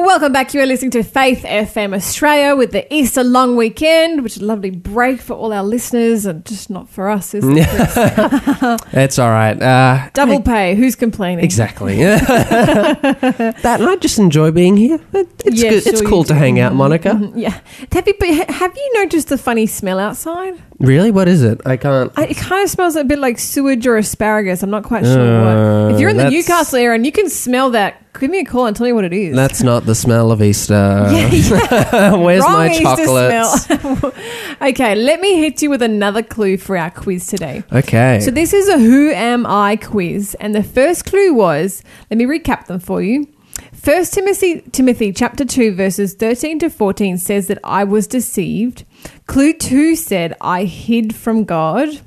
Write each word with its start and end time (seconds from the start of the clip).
Welcome 0.00 0.32
back. 0.32 0.54
You 0.54 0.60
are 0.60 0.66
listening 0.66 0.92
to 0.92 1.02
Faith 1.02 1.42
FM 1.42 1.92
Australia 1.94 2.54
with 2.54 2.70
the 2.70 2.92
Easter 2.94 3.24
long 3.24 3.56
weekend, 3.56 4.22
which 4.22 4.36
is 4.36 4.42
a 4.42 4.44
lovely 4.46 4.70
break 4.70 5.20
for 5.20 5.34
all 5.34 5.52
our 5.52 5.64
listeners 5.64 6.24
and 6.24 6.44
just 6.46 6.70
not 6.70 6.88
for 6.88 7.08
us. 7.08 7.34
Is 7.34 7.44
it? 7.44 7.66
It's 8.92 9.18
all 9.18 9.28
right. 9.30 9.60
Uh, 9.60 10.08
Double 10.14 10.40
pay. 10.40 10.76
Who's 10.76 10.94
complaining? 10.94 11.44
exactly. 11.44 11.96
that 12.04 13.64
and 13.64 13.88
I 13.88 13.96
just 13.96 14.18
enjoy 14.20 14.50
being 14.52 14.76
here. 14.76 15.00
It's 15.12 15.60
Yeah, 15.62 15.70
good. 15.70 15.86
it's 15.86 15.90
sure 15.98 16.02
you 16.02 16.08
cool 16.08 16.22
to 16.24 16.32
do. 16.32 16.38
hang 16.38 16.60
out, 16.60 16.74
Monica. 16.74 17.10
Mhm, 17.10 17.32
Yeah. 17.34 17.58
Have 17.92 18.06
you, 18.06 18.14
have 18.48 18.76
you 18.76 18.90
noticed 18.94 19.28
the 19.28 19.36
funny 19.38 19.66
smell 19.66 19.98
outside? 19.98 20.54
Really? 20.78 21.10
What 21.10 21.26
is 21.26 21.42
it? 21.42 21.60
I 21.66 21.76
can't. 21.76 22.12
I, 22.16 22.26
it 22.26 22.36
kind 22.36 22.62
of 22.62 22.70
smells 22.70 22.94
a 22.94 23.02
bit 23.02 23.18
like 23.18 23.38
sewage 23.40 23.84
or 23.86 23.96
asparagus. 23.96 24.62
I'm 24.62 24.70
not 24.70 24.84
quite 24.84 25.04
sure 25.04 25.20
Uh, 25.20 25.86
what. 25.86 25.94
If 25.94 26.00
you're 26.00 26.10
in 26.10 26.16
the 26.18 26.30
Newcastle 26.30 26.78
area 26.78 26.94
and 26.94 27.04
you 27.04 27.10
can 27.12 27.28
smell 27.28 27.70
that, 27.70 28.00
give 28.18 28.30
me 28.30 28.40
a 28.40 28.44
call 28.44 28.66
and 28.66 28.76
tell 28.76 28.86
me 28.86 28.92
what 28.92 29.04
it 29.04 29.12
is. 29.12 29.34
That's 29.34 29.62
not 29.62 29.86
the 29.86 29.94
smell 29.94 30.30
of 30.30 30.42
Easter. 30.42 30.74
Yeah, 31.08 31.30
yeah. 31.30 32.14
Where's 32.16 32.42
Wrong 32.42 32.52
my 32.52 32.70
Easter 32.70 32.82
chocolates? 32.82 33.70
okay, 34.62 34.94
let 34.94 35.20
me 35.20 35.38
hit 35.38 35.62
you 35.62 35.70
with 35.70 35.82
another 35.82 36.22
clue 36.22 36.56
for 36.56 36.76
our 36.76 36.90
quiz 36.90 37.26
today. 37.26 37.62
Okay. 37.72 38.20
So 38.20 38.30
this 38.30 38.52
is 38.52 38.68
a 38.68 38.78
Who 38.78 39.10
Am 39.10 39.46
I 39.46 39.76
quiz, 39.76 40.34
and 40.40 40.54
the 40.54 40.62
first 40.62 41.06
clue 41.06 41.32
was 41.34 41.82
let 42.10 42.18
me 42.18 42.24
recap 42.24 42.66
them 42.66 42.80
for 42.80 43.02
you. 43.02 43.26
First 43.72 44.14
Timothy 44.14 44.60
Timothy 44.72 45.12
chapter 45.12 45.44
2 45.44 45.74
verses 45.74 46.14
13 46.14 46.58
to 46.60 46.70
14 46.70 47.18
says 47.18 47.46
that 47.46 47.58
I 47.64 47.84
was 47.84 48.06
deceived. 48.06 48.84
Clue 49.26 49.52
2 49.52 49.96
said 49.96 50.34
I 50.40 50.64
hid 50.64 51.14
from 51.14 51.44
God. 51.44 52.00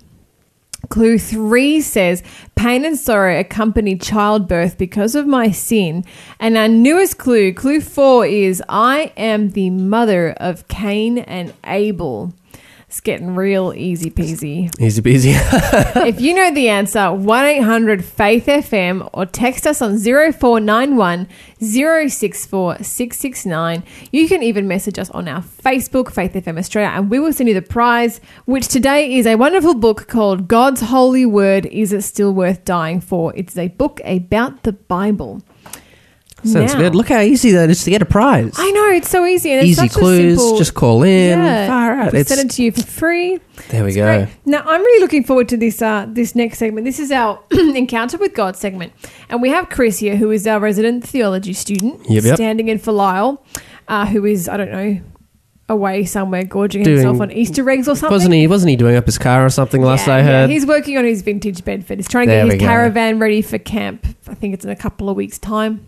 Clue 0.92 1.18
3 1.18 1.80
says 1.80 2.22
pain 2.56 2.84
and 2.84 3.00
sorrow 3.00 3.40
accompany 3.40 3.96
childbirth 3.98 4.78
because 4.78 5.16
of 5.16 5.26
my 5.26 5.50
sin. 5.50 6.04
And 6.38 6.58
our 6.58 6.68
newest 6.68 7.18
clue, 7.18 7.54
clue 7.54 7.80
4 7.80 8.26
is 8.26 8.62
I 8.68 9.14
am 9.16 9.52
the 9.52 9.70
mother 9.70 10.34
of 10.34 10.68
Cain 10.68 11.20
and 11.20 11.54
Abel. 11.64 12.34
It's 12.92 13.00
getting 13.00 13.36
real 13.36 13.74
easy 13.74 14.12
peasy 14.12 14.70
Easy 14.78 15.02
peasy. 15.02 15.34
if 16.06 16.20
you 16.20 16.34
know 16.34 16.54
the 16.54 16.68
answer, 16.68 17.10
1 17.14 17.46
800 17.46 18.04
Faith 18.04 18.48
FM 18.48 19.10
or 19.14 19.26
text 19.26 19.66
us 19.66 19.82
on 19.82 19.98
0491 19.98 21.30
064 21.62 22.84
669. 22.84 23.84
You 24.12 24.28
can 24.28 24.44
even 24.44 24.68
message 24.68 25.00
us 25.00 25.10
on 25.12 25.30
our 25.30 25.42
Facebook, 25.42 26.12
Faith 26.12 26.34
FM 26.34 26.60
Australia, 26.60 26.90
and 26.90 27.10
we 27.10 27.18
will 27.18 27.32
send 27.32 27.48
you 27.48 27.56
the 27.56 27.62
prize, 27.62 28.20
which 28.44 28.68
today 28.68 29.16
is 29.16 29.26
a 29.26 29.36
wonderful 29.36 29.74
book 29.74 30.10
called 30.10 30.50
God's 30.50 30.82
Holy 30.82 31.26
Word 31.26 31.68
Is 31.68 31.94
It 31.94 32.02
Still 32.02 32.34
Worth 32.34 32.66
Dying 32.66 33.00
For? 33.00 33.34
It's 33.38 33.58
a 33.58 33.70
book 33.70 34.02
about 34.04 34.64
the 34.64 34.74
Bible. 34.74 35.42
Sounds 36.44 36.74
Now- 36.74 36.80
good. 36.80 36.96
Look 36.96 37.10
how 37.10 37.20
easy 37.22 37.52
that 37.52 37.70
is 37.70 37.84
to 37.84 37.90
get 37.92 38.02
a 38.02 38.06
prize. 38.06 38.54
I 38.58 38.72
know, 38.72 38.90
it's 38.90 39.10
so 39.10 39.26
easy. 39.26 39.52
And 39.52 39.62
it's 39.68 39.78
Easy 39.80 39.90
clues. 39.90 40.40
simple- 40.40 40.58
Just 40.58 40.74
call 40.74 41.04
in. 41.04 41.38
Yeah. 41.40 42.02
Out. 42.06 42.14
We 42.14 42.20
It's, 42.20 42.30
send 42.34 42.50
it 42.50 42.54
to 42.56 42.64
you 42.64 42.72
for 42.72 42.82
free. 42.84 43.40
there 43.70 43.84
we 43.84 43.90
It's 43.90 43.96
go. 43.98 44.04
great. 44.06 44.28
Now 44.46 44.64
I'm 44.66 44.82
really 44.82 45.02
looking 45.02 45.24
forward 45.24 45.48
to 45.50 45.58
this 45.58 45.82
uh, 45.82 46.06
this 46.10 46.36
next 46.36 46.58
segment. 46.58 46.86
This 46.86 47.00
is 47.00 47.12
our 47.12 47.40
encounter 47.52 48.18
with 48.18 48.34
God 48.34 48.56
segment, 48.56 48.92
and 49.30 49.42
we 49.42 49.50
have 49.50 49.70
Chris 49.70 50.00
here, 50.00 50.16
who 50.16 50.32
is 50.32 50.48
our 50.48 50.60
resident 50.60 51.04
theology 51.04 51.54
student, 51.54 52.00
Yep, 52.10 52.24
yep. 52.24 52.36
standing 52.36 52.68
in 52.70 52.80
for 52.80 52.92
Lyle, 52.92 53.44
uh, 53.88 54.06
who 54.08 54.26
is 54.26 54.50
I 54.50 54.58
don't 54.58 54.72
know 54.72 55.00
away 55.70 56.04
somewhere 56.04 56.44
gorging 56.44 56.84
Doing- 56.84 56.98
himself 56.98 57.22
on 57.22 57.32
Easter 57.32 57.70
eggs 57.70 57.88
or 57.88 57.96
something. 57.96 58.12
Wasn't 58.14 58.34
he? 58.34 58.46
Wasn't 58.48 58.70
he 58.70 58.76
doing 58.76 58.96
up 58.98 59.06
his 59.06 59.18
car 59.18 59.46
or 59.46 59.50
something? 59.50 59.82
Last 59.82 60.06
yeah, 60.08 60.16
I 60.16 60.18
yeah, 60.18 60.24
heard. 60.26 60.50
he's 60.50 60.66
working 60.66 60.98
on 60.98 61.06
his 61.06 61.22
vintage 61.22 61.64
Bedford. 61.64 61.98
He's 61.98 62.10
trying 62.10 62.28
to 62.28 62.32
There 62.34 62.44
get 62.46 62.54
his 62.56 62.62
go. 62.62 62.68
caravan 62.68 63.20
ready 63.20 63.42
for 63.42 63.58
camp. 63.58 64.06
I 64.28 64.34
think 64.34 64.54
it's 64.54 64.66
in 64.66 64.72
a 64.72 64.76
couple 64.76 65.08
of 65.10 65.16
weeks' 65.16 65.38
time. 65.40 65.86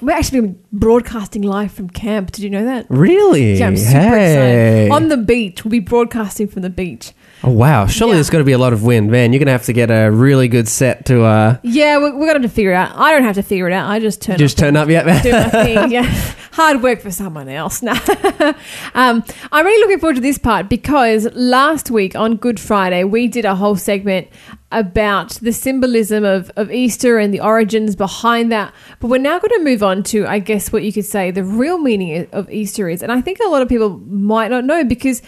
We're 0.00 0.12
actually 0.16 0.54
broadcasting 0.72 1.42
live 1.42 1.72
from 1.72 1.90
camp. 1.90 2.30
Did 2.32 2.44
you 2.44 2.50
know 2.50 2.64
that? 2.64 2.86
really? 2.88 3.54
Yeah, 3.58 3.66
I'm 3.66 3.76
super 3.76 3.98
hey. 3.98 4.84
excited. 4.86 4.90
On 4.92 5.08
the 5.08 5.16
beach, 5.16 5.64
we'll 5.64 5.70
be 5.72 5.80
broadcasting 5.80 6.46
from 6.46 6.62
the 6.62 6.70
beach. 6.70 7.12
oh 7.42 7.50
wow! 7.50 7.86
Surely 7.86 8.12
Yeah. 8.12 8.14
there's 8.16 8.30
got 8.30 8.38
to 8.38 8.44
be 8.44 8.52
a 8.52 8.58
lot 8.58 8.72
of 8.72 8.84
wind, 8.84 9.10
man. 9.10 9.32
You're 9.32 9.40
gonna 9.40 9.50
have 9.52 9.64
to 9.66 9.72
get 9.72 9.90
a 9.90 10.08
really 10.10 10.46
good 10.48 10.68
set 10.68 11.04
to 11.06 11.22
uh, 11.24 11.58
Yeah, 11.62 11.98
we're, 11.98 12.12
we're 12.12 12.26
going 12.26 12.34
to 12.34 12.42
have 12.42 12.42
to 12.42 12.48
figure 12.48 12.72
it 12.72 12.76
out. 12.76 12.92
I 12.96 13.12
don't 13.12 13.22
have 13.24 13.34
to 13.36 13.42
figure 13.42 13.66
it 13.68 13.72
out. 13.72 13.90
I 13.90 13.98
just 13.98 14.22
turn 14.22 14.38
just 14.38 14.58
up 14.58 14.64
turn 14.64 14.76
up 14.76 14.88
yet, 14.88 15.04
man. 15.06 15.22
do 15.22 15.32
my 15.32 15.48
thing. 15.64 15.90
Yeah, 15.90 16.02
hard 16.52 16.82
work 16.82 17.00
for 17.00 17.10
someone 17.10 17.48
else. 17.48 17.82
No. 17.88 17.92
um, 18.94 19.24
I'm 19.52 19.64
really 19.66 19.80
looking 19.82 19.98
forward 20.00 20.16
to 20.16 20.20
this 20.22 20.38
part 20.38 20.68
because 20.68 21.26
last 21.34 21.90
week 21.90 22.14
on 22.14 22.36
Good 22.36 22.60
Friday 22.60 23.04
we 23.04 23.26
did 23.28 23.44
a 23.44 23.54
whole 23.56 23.76
segment 23.76 24.28
about 24.70 25.30
the 25.40 25.52
symbolism 25.52 26.24
of, 26.24 26.50
of 26.56 26.70
Easter 26.70 27.18
and 27.18 27.32
the 27.32 27.40
origins 27.40 27.96
behind 27.96 28.52
that. 28.52 28.74
But 29.00 29.08
we're 29.08 29.18
now 29.18 29.38
going 29.38 29.52
to 29.52 29.64
move 29.64 29.82
on 29.82 30.02
to, 30.04 30.26
I 30.26 30.38
guess, 30.40 30.72
what 30.72 30.82
you 30.82 30.92
could 30.92 31.06
say 31.06 31.30
the 31.30 31.44
real 31.44 31.78
meaning 31.78 32.28
of 32.32 32.50
Easter 32.50 32.88
is. 32.88 33.02
And 33.02 33.10
I 33.10 33.20
think 33.20 33.38
a 33.40 33.48
lot 33.48 33.62
of 33.62 33.68
people 33.68 33.98
might 34.06 34.50
not 34.50 34.64
know 34.64 34.84
because 34.84 35.22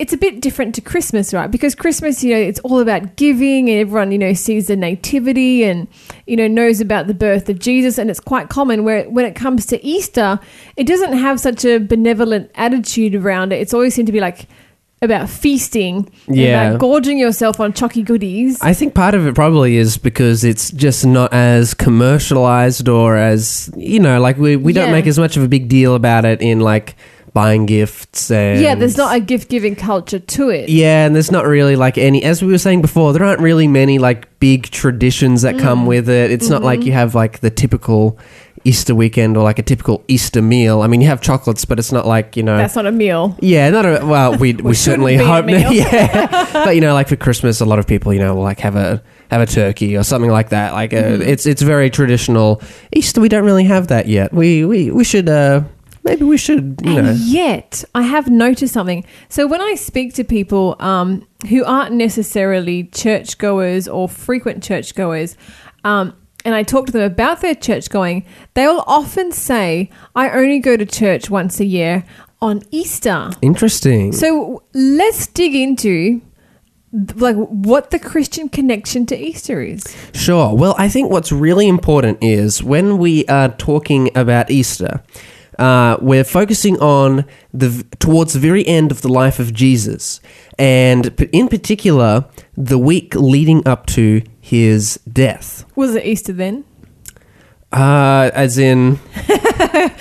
it's 0.00 0.14
a 0.14 0.16
bit 0.16 0.40
different 0.40 0.74
to 0.74 0.80
Christmas, 0.80 1.34
right? 1.34 1.50
Because 1.50 1.74
Christmas, 1.74 2.24
you 2.24 2.32
know, 2.32 2.40
it's 2.40 2.58
all 2.60 2.80
about 2.80 3.16
giving 3.16 3.68
and 3.68 3.80
everyone, 3.80 4.12
you 4.12 4.18
know, 4.18 4.32
sees 4.32 4.68
the 4.68 4.76
nativity 4.76 5.62
and, 5.62 5.88
you 6.26 6.36
know, 6.36 6.48
knows 6.48 6.80
about 6.80 7.06
the 7.06 7.12
birth 7.12 7.50
of 7.50 7.58
Jesus. 7.58 7.98
And 7.98 8.08
it's 8.08 8.18
quite 8.18 8.48
common 8.48 8.82
where 8.82 9.04
when 9.10 9.26
it 9.26 9.34
comes 9.34 9.66
to 9.66 9.84
Easter, 9.84 10.40
it 10.76 10.86
doesn't 10.86 11.12
have 11.12 11.38
such 11.38 11.66
a 11.66 11.76
benevolent 11.78 12.50
attitude 12.54 13.14
around 13.14 13.52
it. 13.52 13.60
It's 13.60 13.74
always 13.74 13.94
seemed 13.94 14.06
to 14.06 14.12
be 14.12 14.20
like 14.20 14.48
about 15.02 15.30
feasting, 15.30 16.08
and 16.26 16.36
Yeah. 16.36 16.68
about 16.68 16.80
gorging 16.80 17.18
yourself 17.18 17.58
on 17.58 17.72
chocky 17.72 18.04
goodies. 18.04 18.58
I 18.60 18.74
think 18.74 18.92
part 18.94 19.14
of 19.14 19.26
it 19.26 19.34
probably 19.34 19.76
is 19.76 19.96
because 19.96 20.44
it's 20.44 20.70
just 20.70 21.06
not 21.06 21.32
as 21.32 21.72
commercialized 21.74 22.88
or 22.88 23.16
as 23.16 23.70
you 23.76 23.98
know, 24.00 24.20
like 24.20 24.36
we 24.38 24.56
we 24.56 24.72
don't 24.72 24.92
make 24.92 25.06
as 25.06 25.18
much 25.18 25.36
of 25.36 25.42
a 25.42 25.48
big 25.48 25.68
deal 25.68 25.94
about 25.94 26.24
it 26.24 26.42
in 26.42 26.60
like 26.60 26.96
buying 27.32 27.64
gifts 27.64 28.28
and 28.30 28.60
yeah, 28.60 28.74
there's 28.74 28.96
not 28.96 29.14
a 29.14 29.20
gift 29.20 29.48
giving 29.48 29.76
culture 29.76 30.18
to 30.18 30.48
it. 30.50 30.68
yeah, 30.68 31.06
and 31.06 31.14
there's 31.14 31.30
not 31.30 31.46
really 31.46 31.76
like 31.76 31.96
any 31.96 32.22
as 32.24 32.42
we 32.42 32.50
were 32.50 32.58
saying 32.58 32.82
before, 32.82 33.12
there 33.12 33.24
aren't 33.24 33.40
really 33.40 33.68
many 33.68 33.98
like 33.98 34.26
big 34.40 34.64
traditions 34.70 35.42
that 35.42 35.54
Mm. 35.54 35.60
come 35.60 35.86
with 35.86 36.08
it. 36.08 36.30
It's 36.32 36.48
not 36.48 36.56
Mm-hmm. 36.58 36.64
like 36.66 36.84
you 36.84 36.92
have 36.92 37.14
like 37.14 37.38
the 37.40 37.50
typical 37.50 38.18
Easter 38.64 38.94
weekend 38.94 39.36
or 39.36 39.42
like 39.44 39.58
a 39.58 39.62
typical 39.62 40.04
Easter 40.08 40.42
meal. 40.42 40.82
I 40.82 40.86
mean, 40.86 41.00
you 41.00 41.06
have 41.06 41.20
chocolates, 41.20 41.64
but 41.64 41.78
it's 41.78 41.92
not 41.92 42.06
like, 42.06 42.36
you 42.36 42.42
know, 42.42 42.56
That's 42.58 42.76
not 42.76 42.86
a 42.86 42.92
meal. 42.92 43.36
yeah, 43.40 43.70
not 43.70 43.86
a, 43.86 44.04
well. 44.04 44.36
We 44.36 44.52
we, 44.68 44.74
certainly 44.74 45.16
hope. 45.16 45.46
meal. 45.46 45.72
Yeah, 45.72 46.46
but 46.64 46.74
you 46.74 46.80
know, 46.80 46.92
like 46.94 47.08
for 47.08 47.16
Christmas, 47.16 47.60
a 47.60 47.64
lot 47.64 47.78
of 47.78 47.86
people, 47.86 48.12
you 48.12 48.18
know, 48.20 48.34
will 48.34 48.42
like 48.42 48.60
have 48.60 48.76
a 48.76 49.02
have 49.30 49.40
a 49.40 49.46
turkey 49.46 49.96
or 49.96 50.02
something 50.02 50.30
like 50.30 50.50
that. 50.50 50.72
Like 50.74 50.90
Mm-hmm. 50.90 51.22
it's 51.22 51.46
it's 51.46 51.62
very 51.62 51.88
traditional. 51.90 52.60
Easter, 52.94 53.20
we 53.20 53.28
don't 53.28 53.44
really 53.44 53.64
have 53.64 53.88
that 53.88 54.08
yet. 54.08 54.32
We 54.32 54.64
we 54.64 54.90
we 54.90 55.04
should 55.04 55.28
uh 55.28 55.62
maybe 56.02 56.24
we 56.24 56.36
should 56.36 56.80
you 56.84 56.96
and 56.98 57.06
know 57.06 57.12
yet, 57.12 57.84
I 57.94 58.02
have 58.02 58.28
noticed 58.28 58.74
something. 58.74 59.04
So 59.28 59.46
when 59.46 59.60
I 59.62 59.74
speak 59.76 60.14
to 60.14 60.24
people 60.24 60.76
um, 60.80 61.26
who 61.48 61.64
aren't 61.64 61.92
necessarily 61.94 62.84
churchgoers 62.84 63.86
or 63.88 64.08
frequent 64.08 64.62
churchgoers, 64.62 65.36
um, 65.84 66.12
and 66.44 66.54
I 66.54 66.62
talk 66.62 66.86
to 66.86 66.92
them 66.92 67.02
about 67.02 67.40
their 67.40 67.54
church 67.54 67.90
going, 67.90 68.24
they 68.54 68.66
will 68.66 68.84
often 68.86 69.32
say, 69.32 69.90
"I 70.14 70.30
only 70.30 70.58
go 70.58 70.76
to 70.76 70.86
church 70.86 71.30
once 71.30 71.60
a 71.60 71.64
year 71.64 72.04
on 72.40 72.62
Easter." 72.70 73.30
interesting. 73.42 74.12
So 74.12 74.62
let's 74.74 75.26
dig 75.26 75.54
into 75.54 76.22
like 77.16 77.36
what 77.36 77.90
the 77.90 77.98
Christian 77.98 78.48
connection 78.48 79.06
to 79.06 79.16
Easter 79.16 79.62
is. 79.62 79.84
Sure. 80.12 80.54
Well, 80.54 80.74
I 80.76 80.88
think 80.88 81.10
what's 81.10 81.30
really 81.30 81.68
important 81.68 82.18
is 82.20 82.62
when 82.62 82.98
we 82.98 83.24
are 83.26 83.48
talking 83.48 84.10
about 84.16 84.50
Easter, 84.50 85.02
uh, 85.58 85.98
we're 86.00 86.24
focusing 86.24 86.78
on 86.80 87.24
the 87.52 87.84
towards 87.98 88.32
the 88.32 88.40
very 88.40 88.66
end 88.66 88.90
of 88.90 89.02
the 89.02 89.08
life 89.08 89.38
of 89.38 89.52
Jesus, 89.52 90.20
and 90.58 91.06
in 91.32 91.48
particular, 91.48 92.24
the 92.56 92.78
week 92.78 93.14
leading 93.14 93.66
up 93.68 93.86
to 93.86 94.22
his 94.40 94.98
death. 95.10 95.64
Was 95.76 95.94
it 95.94 96.04
Easter 96.04 96.32
then? 96.32 96.64
Uh, 97.72 98.30
as 98.34 98.58
in, 98.58 98.98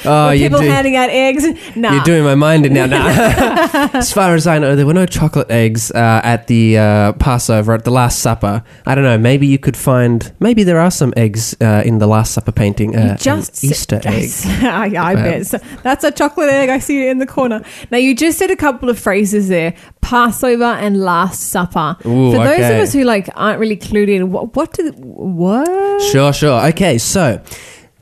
oh, 0.05 0.31
you 0.31 0.45
people 0.45 0.59
do. 0.59 0.67
handing 0.67 0.95
out 0.95 1.09
eggs? 1.11 1.45
Nah. 1.75 1.93
You're 1.93 2.03
doing 2.03 2.23
my 2.23 2.33
mind 2.33 2.65
in 2.65 2.73
now. 2.73 2.87
Nah. 2.87 3.89
as 3.93 4.11
far 4.11 4.33
as 4.33 4.47
I 4.47 4.57
know, 4.57 4.75
there 4.75 4.87
were 4.87 4.93
no 4.93 5.05
chocolate 5.05 5.51
eggs 5.51 5.91
uh, 5.91 6.21
at 6.23 6.47
the 6.47 6.79
uh, 6.79 7.13
Passover, 7.13 7.73
at 7.73 7.83
the 7.83 7.91
Last 7.91 8.19
Supper. 8.19 8.63
I 8.87 8.95
don't 8.95 9.03
know. 9.03 9.19
Maybe 9.19 9.45
you 9.45 9.59
could 9.59 9.77
find. 9.77 10.31
Maybe 10.39 10.63
there 10.63 10.79
are 10.79 10.89
some 10.89 11.13
eggs 11.15 11.55
uh, 11.61 11.83
in 11.85 11.99
the 11.99 12.07
Last 12.07 12.33
Supper 12.33 12.51
painting. 12.51 12.95
Uh, 12.95 13.17
just 13.17 13.63
Easter 13.63 14.01
said- 14.01 14.07
egg. 14.07 14.63
I, 14.65 15.11
I 15.11 15.15
bet 15.15 15.45
So 15.45 15.59
that's 15.83 16.03
a 16.03 16.11
chocolate 16.11 16.49
egg. 16.49 16.69
I 16.69 16.79
see 16.79 17.05
it 17.05 17.11
in 17.11 17.19
the 17.19 17.27
corner. 17.27 17.61
Now 17.91 17.99
you 17.99 18.15
just 18.15 18.39
said 18.39 18.49
a 18.49 18.55
couple 18.55 18.89
of 18.89 18.97
phrases 18.97 19.47
there: 19.47 19.75
Passover 20.01 20.63
and 20.63 21.01
Last 21.01 21.51
Supper. 21.51 21.97
Ooh, 22.05 22.31
For 22.31 22.37
those 22.37 22.59
okay. 22.59 22.77
of 22.77 22.81
us 22.81 22.93
who 22.93 23.03
like 23.03 23.29
aren't 23.35 23.59
really 23.59 23.77
clued 23.77 24.09
in, 24.09 24.31
what 24.31 24.55
what 24.55 24.73
did 24.73 24.95
what? 24.97 26.01
Sure, 26.11 26.33
sure. 26.33 26.65
Okay, 26.69 26.97
so 26.97 27.39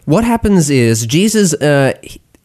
what 0.07 0.23
happens 0.23 0.69
is 0.69 1.05
Jesus 1.05 1.53
uh, 1.55 1.91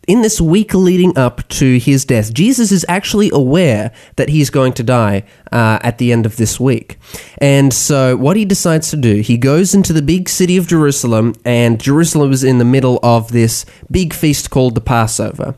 in 0.08 0.22
this 0.22 0.40
week 0.40 0.74
leading 0.74 1.16
up 1.16 1.46
to 1.46 1.78
his 1.78 2.04
death, 2.04 2.34
Jesus 2.34 2.72
is 2.72 2.84
actually 2.88 3.30
aware 3.32 3.92
that 4.16 4.28
he's 4.28 4.50
going 4.50 4.72
to 4.72 4.82
die 4.82 5.22
uh, 5.52 5.78
at 5.80 5.98
the 5.98 6.10
end 6.10 6.26
of 6.26 6.38
this 6.38 6.58
week. 6.58 6.98
And 7.38 7.72
so, 7.72 8.16
what 8.16 8.36
he 8.36 8.44
decides 8.44 8.90
to 8.90 8.96
do, 8.96 9.20
he 9.20 9.36
goes 9.36 9.76
into 9.76 9.92
the 9.92 10.02
big 10.02 10.28
city 10.28 10.56
of 10.56 10.66
Jerusalem, 10.66 11.34
and 11.44 11.80
Jerusalem 11.80 12.32
is 12.32 12.42
in 12.42 12.58
the 12.58 12.64
middle 12.64 12.98
of 13.00 13.30
this 13.30 13.64
big 13.92 14.12
feast 14.12 14.50
called 14.50 14.74
the 14.74 14.80
Passover. 14.80 15.54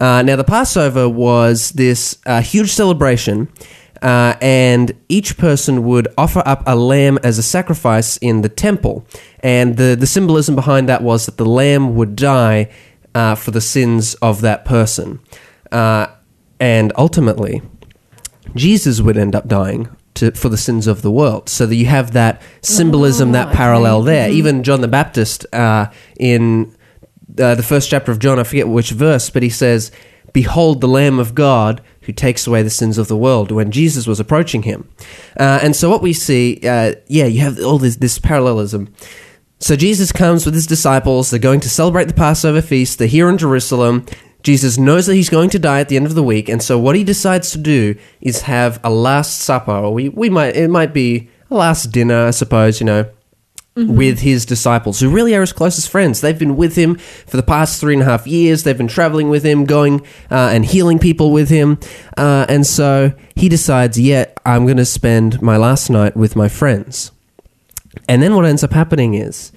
Uh, 0.00 0.22
now, 0.22 0.36
the 0.36 0.44
Passover 0.44 1.08
was 1.08 1.70
this 1.72 2.18
uh, 2.24 2.40
huge 2.40 2.70
celebration. 2.70 3.48
Uh, 4.02 4.36
and 4.40 4.92
each 5.08 5.36
person 5.36 5.84
would 5.84 6.08
offer 6.16 6.42
up 6.46 6.62
a 6.66 6.76
lamb 6.76 7.18
as 7.22 7.38
a 7.38 7.42
sacrifice 7.42 8.16
in 8.18 8.42
the 8.42 8.48
temple. 8.48 9.06
And 9.40 9.76
the, 9.76 9.96
the 9.98 10.06
symbolism 10.06 10.54
behind 10.54 10.88
that 10.88 11.02
was 11.02 11.26
that 11.26 11.36
the 11.36 11.46
lamb 11.46 11.94
would 11.96 12.14
die 12.16 12.70
uh, 13.14 13.34
for 13.34 13.50
the 13.50 13.60
sins 13.60 14.14
of 14.16 14.40
that 14.42 14.64
person. 14.64 15.20
Uh, 15.72 16.06
and 16.60 16.92
ultimately, 16.96 17.62
Jesus 18.54 19.00
would 19.00 19.16
end 19.16 19.34
up 19.34 19.48
dying 19.48 19.88
to, 20.14 20.32
for 20.32 20.48
the 20.48 20.56
sins 20.56 20.86
of 20.86 21.02
the 21.02 21.10
world. 21.10 21.48
So 21.48 21.66
that 21.66 21.74
you 21.74 21.86
have 21.86 22.12
that 22.12 22.40
symbolism, 22.62 23.30
Oh, 23.30 23.32
that 23.32 23.48
okay. 23.48 23.56
parallel 23.56 24.02
there. 24.02 24.30
Even 24.30 24.62
John 24.62 24.80
the 24.80 24.88
Baptist 24.88 25.46
uh, 25.52 25.90
in 26.18 26.74
uh, 27.38 27.54
the 27.54 27.62
first 27.62 27.90
chapter 27.90 28.12
of 28.12 28.18
John, 28.18 28.38
I 28.38 28.44
forget 28.44 28.68
which 28.68 28.90
verse, 28.90 29.30
but 29.30 29.42
he 29.42 29.50
says, 29.50 29.90
Behold 30.32 30.80
the 30.80 30.88
Lamb 30.88 31.18
of 31.18 31.34
God 31.34 31.80
who 32.08 32.12
takes 32.14 32.46
away 32.46 32.62
the 32.62 32.70
sins 32.70 32.96
of 32.96 33.06
the 33.06 33.16
world 33.18 33.52
when 33.52 33.70
Jesus 33.70 34.06
was 34.06 34.18
approaching 34.18 34.62
him. 34.62 34.88
Uh, 35.38 35.60
and 35.62 35.76
so 35.76 35.90
what 35.90 36.00
we 36.00 36.14
see, 36.14 36.58
uh, 36.66 36.94
yeah, 37.06 37.26
you 37.26 37.40
have 37.40 37.60
all 37.60 37.76
this, 37.76 37.96
this 37.96 38.18
parallelism. 38.18 38.90
So 39.58 39.76
Jesus 39.76 40.10
comes 40.10 40.46
with 40.46 40.54
his 40.54 40.66
disciples. 40.66 41.28
They're 41.28 41.38
going 41.38 41.60
to 41.60 41.68
celebrate 41.68 42.06
the 42.06 42.14
Passover 42.14 42.62
feast. 42.62 42.98
They're 42.98 43.08
here 43.08 43.28
in 43.28 43.36
Jerusalem. 43.36 44.06
Jesus 44.42 44.78
knows 44.78 45.04
that 45.04 45.16
he's 45.16 45.28
going 45.28 45.50
to 45.50 45.58
die 45.58 45.80
at 45.80 45.90
the 45.90 45.96
end 45.96 46.06
of 46.06 46.14
the 46.14 46.22
week, 46.22 46.48
and 46.48 46.62
so 46.62 46.78
what 46.78 46.96
he 46.96 47.04
decides 47.04 47.50
to 47.50 47.58
do 47.58 47.94
is 48.22 48.42
have 48.42 48.80
a 48.82 48.88
last 48.88 49.42
supper, 49.42 49.72
or 49.72 49.92
we, 49.92 50.08
we 50.08 50.30
might 50.30 50.56
it 50.56 50.70
might 50.70 50.94
be 50.94 51.28
a 51.50 51.56
last 51.56 51.90
dinner, 51.90 52.26
I 52.26 52.30
suppose, 52.30 52.80
you 52.80 52.86
know, 52.86 53.10
with 53.86 54.20
his 54.20 54.44
disciples, 54.46 55.00
who 55.00 55.10
really 55.10 55.34
are 55.34 55.40
his 55.40 55.52
closest 55.52 55.88
friends. 55.88 56.20
They've 56.20 56.38
been 56.38 56.56
with 56.56 56.76
him 56.76 56.96
for 56.96 57.36
the 57.36 57.42
past 57.42 57.80
three 57.80 57.94
and 57.94 58.02
a 58.02 58.06
half 58.06 58.26
years. 58.26 58.64
They've 58.64 58.76
been 58.76 58.88
traveling 58.88 59.28
with 59.28 59.44
him, 59.44 59.64
going 59.64 60.00
uh, 60.30 60.50
and 60.52 60.64
healing 60.64 60.98
people 60.98 61.30
with 61.30 61.48
him, 61.48 61.78
uh, 62.16 62.46
and 62.48 62.66
so 62.66 63.12
he 63.36 63.48
decides, 63.48 63.98
yeah, 64.00 64.26
I'm 64.44 64.64
going 64.64 64.78
to 64.78 64.84
spend 64.84 65.40
my 65.40 65.56
last 65.56 65.90
night 65.90 66.16
with 66.16 66.34
my 66.34 66.48
friends. 66.48 67.12
And 68.08 68.22
then 68.22 68.34
what 68.34 68.44
ends 68.44 68.64
up 68.64 68.72
happening 68.72 69.14
is 69.14 69.52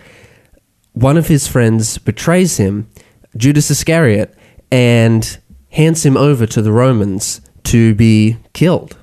one 0.93 1.17
of 1.17 1.27
his 1.27 1.47
friends 1.47 1.97
betrays 1.97 2.57
him, 2.57 2.89
Judas 3.37 3.71
Iscariot, 3.71 4.35
and 4.71 5.37
hands 5.69 6.05
him 6.05 6.17
over 6.17 6.45
to 6.45 6.61
the 6.61 6.71
Romans 6.71 7.41
to 7.63 7.95
be 7.95 8.37
killed. 8.53 8.97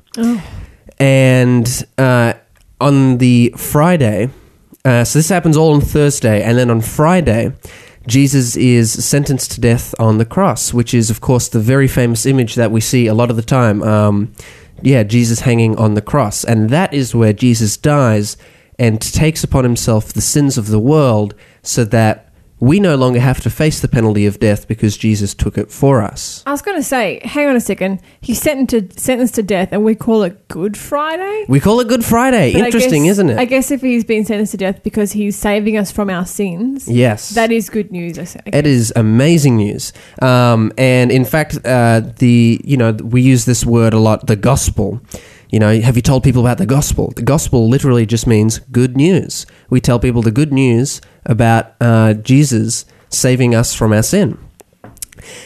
And 0.99 1.87
uh, 1.97 2.35
on 2.81 3.19
the 3.19 3.55
Friday, 3.57 4.31
uh, 4.89 5.05
so 5.05 5.19
this 5.19 5.29
happens 5.29 5.57
all 5.57 5.75
on 5.75 5.81
Thursday, 5.83 6.43
and 6.43 6.57
then 6.57 6.71
on 6.71 6.81
Friday, 6.81 7.53
Jesus 8.07 8.57
is 8.57 9.05
sentenced 9.05 9.53
to 9.53 9.61
death 9.61 9.95
on 9.99 10.17
the 10.17 10.25
cross, 10.25 10.73
which 10.73 10.95
is, 10.95 11.11
of 11.11 11.21
course, 11.21 11.49
the 11.49 11.61
very 11.61 11.87
famous 11.87 12.25
image 12.25 12.55
that 12.55 12.71
we 12.71 12.81
see 12.81 13.07
a 13.07 13.13
lot 13.13 13.29
of 13.29 13.37
the 13.37 13.43
time. 13.43 13.83
Um, 13.83 14.33
yeah, 14.81 15.03
Jesus 15.03 15.41
hanging 15.41 15.77
on 15.77 15.93
the 15.93 16.01
cross. 16.01 16.43
And 16.43 16.71
that 16.71 16.95
is 16.95 17.15
where 17.15 17.35
Jesus 17.35 17.77
dies 17.77 18.39
and 18.79 19.01
takes 19.01 19.45
upon 19.45 19.65
himself 19.65 20.13
the 20.13 20.23
sins 20.23 20.57
of 20.57 20.69
the 20.69 20.79
world 20.79 21.35
so 21.63 21.85
that 21.85 22.28
we 22.61 22.81
no 22.81 22.97
longer 22.97 23.21
have 23.21 23.41
to 23.41 23.51
face 23.51 23.81
the 23.81 23.89
penalty 23.89 24.27
of 24.27 24.41
death 24.41 24.67
because 24.67 24.97
Jesus 24.97 25.35
took 25.35 25.57
it 25.57 25.71
for 25.71 26.03
us. 26.03 26.43
I 26.47 26.51
was 26.51 26.63
going 26.63 26.77
to 26.77 26.83
say, 26.83 27.21
hang 27.25 27.49
on 27.49 27.57
a 27.57 27.61
second. 27.61 28.01
He's 28.21 28.41
sentenced 28.41 28.97
to, 28.97 29.01
sentenced 29.01 29.35
to 29.37 29.43
death, 29.43 29.69
and 29.73 29.85
we 29.85 29.95
call 29.95 30.23
it 30.25 30.49
Good 30.49 30.77
Friday. 30.77 31.45
We 31.49 31.61
call 31.61 31.81
it 31.81 31.89
Good 31.89 32.05
Friday. 32.05 32.53
But 32.53 32.63
Interesting, 32.67 33.05
guess- 33.05 33.13
isn't 33.13 33.31
it? 33.31 33.39
I 33.39 33.45
guess 33.45 33.71
if 33.71 33.81
he's 33.81 34.05
been 34.05 34.25
sentenced 34.25 34.53
to 34.53 34.59
death 34.59 34.83
because 34.83 35.13
he's 35.13 35.37
saving 35.37 35.77
us 35.77 35.93
from 35.93 36.11
our 36.11 36.27
sins, 36.27 36.89
yes. 36.89 37.31
that 37.31 37.53
is 37.53 37.71
good 37.71 37.93
news. 37.93 38.19
I 38.19 38.25
say. 38.25 38.41
It 38.47 38.67
is 38.67 38.93
amazing 38.97 39.57
news, 39.57 39.93
um, 40.21 40.73
and 40.77 41.11
in 41.11 41.25
fact, 41.25 41.59
uh, 41.65 42.01
the 42.19 42.61
you 42.65 42.77
know 42.77 42.93
we 42.93 43.23
use 43.23 43.45
this 43.45 43.65
word 43.65 43.95
a 43.95 43.99
lot. 43.99 44.27
The 44.27 44.37
gospel. 44.37 45.01
You 45.51 45.59
know, 45.59 45.81
have 45.81 45.97
you 45.97 46.03
told 46.03 46.25
people 46.25 46.43
about 46.43 46.59
the 46.59 46.67
gospel? 46.67 47.13
The 47.17 47.23
gospel 47.23 47.69
literally 47.69 48.05
just 48.05 48.27
means 48.27 48.59
good 48.71 48.97
news. 48.97 49.47
We 49.71 49.81
tell 49.81 49.99
people 49.99 50.21
the 50.21 50.31
good 50.31 50.53
news 50.53 51.01
about 51.25 51.75
uh, 51.81 52.15
Jesus 52.15 52.85
saving 53.09 53.55
us 53.55 53.75
from 53.75 53.93
our 53.93 54.03
sin. 54.03 54.39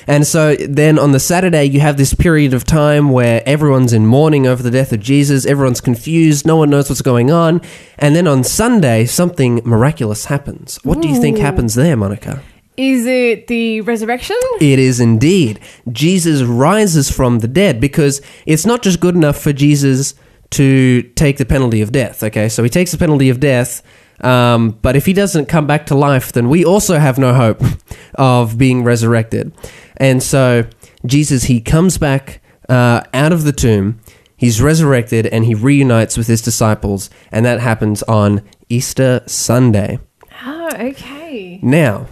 And 0.06 0.26
so 0.26 0.54
then 0.56 0.98
on 0.98 1.12
the 1.12 1.20
Saturday, 1.20 1.64
you 1.64 1.80
have 1.80 1.96
this 1.96 2.14
period 2.14 2.52
of 2.52 2.64
time 2.64 3.10
where 3.10 3.42
everyone's 3.46 3.92
in 3.92 4.06
mourning 4.06 4.46
over 4.46 4.62
the 4.62 4.70
death 4.70 4.92
of 4.92 5.00
Jesus. 5.00 5.46
Everyone's 5.46 5.80
confused. 5.80 6.46
No 6.46 6.56
one 6.56 6.70
knows 6.70 6.88
what's 6.88 7.02
going 7.02 7.30
on. 7.30 7.60
And 7.98 8.14
then 8.14 8.26
on 8.26 8.44
Sunday, 8.44 9.06
something 9.06 9.62
miraculous 9.64 10.26
happens. 10.26 10.78
What 10.82 11.00
do 11.00 11.08
you 11.08 11.20
think 11.20 11.38
happens 11.38 11.74
there, 11.74 11.96
Monica? 11.96 12.42
Is 12.82 13.06
it 13.06 13.46
the 13.46 13.80
resurrection? 13.82 14.36
It 14.60 14.80
is 14.80 14.98
indeed. 14.98 15.60
Jesus 15.92 16.42
rises 16.42 17.08
from 17.08 17.38
the 17.38 17.46
dead 17.46 17.80
because 17.80 18.20
it's 18.44 18.66
not 18.66 18.82
just 18.82 18.98
good 18.98 19.14
enough 19.14 19.38
for 19.38 19.52
Jesus 19.52 20.16
to 20.50 21.02
take 21.14 21.36
the 21.36 21.44
penalty 21.44 21.80
of 21.80 21.92
death. 21.92 22.24
Okay, 22.24 22.48
so 22.48 22.64
he 22.64 22.68
takes 22.68 22.90
the 22.90 22.98
penalty 22.98 23.28
of 23.28 23.38
death, 23.38 23.82
um, 24.20 24.70
but 24.82 24.96
if 24.96 25.06
he 25.06 25.12
doesn't 25.12 25.46
come 25.46 25.64
back 25.64 25.86
to 25.86 25.94
life, 25.94 26.32
then 26.32 26.48
we 26.48 26.64
also 26.64 26.98
have 26.98 27.18
no 27.18 27.32
hope 27.32 27.62
of 28.16 28.58
being 28.58 28.82
resurrected. 28.82 29.54
And 29.98 30.20
so 30.20 30.66
Jesus, 31.06 31.44
he 31.44 31.60
comes 31.60 31.98
back 31.98 32.42
uh, 32.68 33.02
out 33.14 33.30
of 33.30 33.44
the 33.44 33.52
tomb. 33.52 34.00
He's 34.36 34.60
resurrected 34.60 35.28
and 35.28 35.44
he 35.44 35.54
reunites 35.54 36.16
with 36.16 36.26
his 36.26 36.42
disciples, 36.42 37.10
and 37.30 37.46
that 37.46 37.60
happens 37.60 38.02
on 38.02 38.42
Easter 38.68 39.22
Sunday. 39.28 40.00
Oh, 40.44 40.68
okay. 40.74 41.60
Now, 41.62 42.08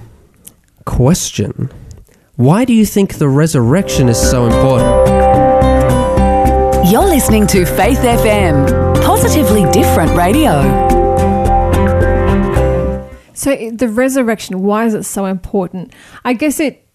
question. 0.91 1.71
Why 2.37 2.65
do 2.65 2.75
you 2.75 2.85
think 2.85 3.15
the 3.15 3.29
resurrection 3.29 4.09
is 4.09 4.19
so 4.19 4.47
important? 4.47 4.91
You're 6.91 7.07
listening 7.07 7.47
to 7.49 7.65
Faith 7.65 8.01
FM, 8.01 9.03
positively 9.03 9.65
different 9.71 10.11
radio. 10.17 10.61
So 13.35 13.71
the 13.71 13.89
resurrection, 13.89 14.63
why 14.63 14.85
is 14.87 14.95
it 14.95 15.05
so 15.05 15.27
important? 15.27 15.95
I 16.25 16.33
guess 16.33 16.59
it, 16.59 16.87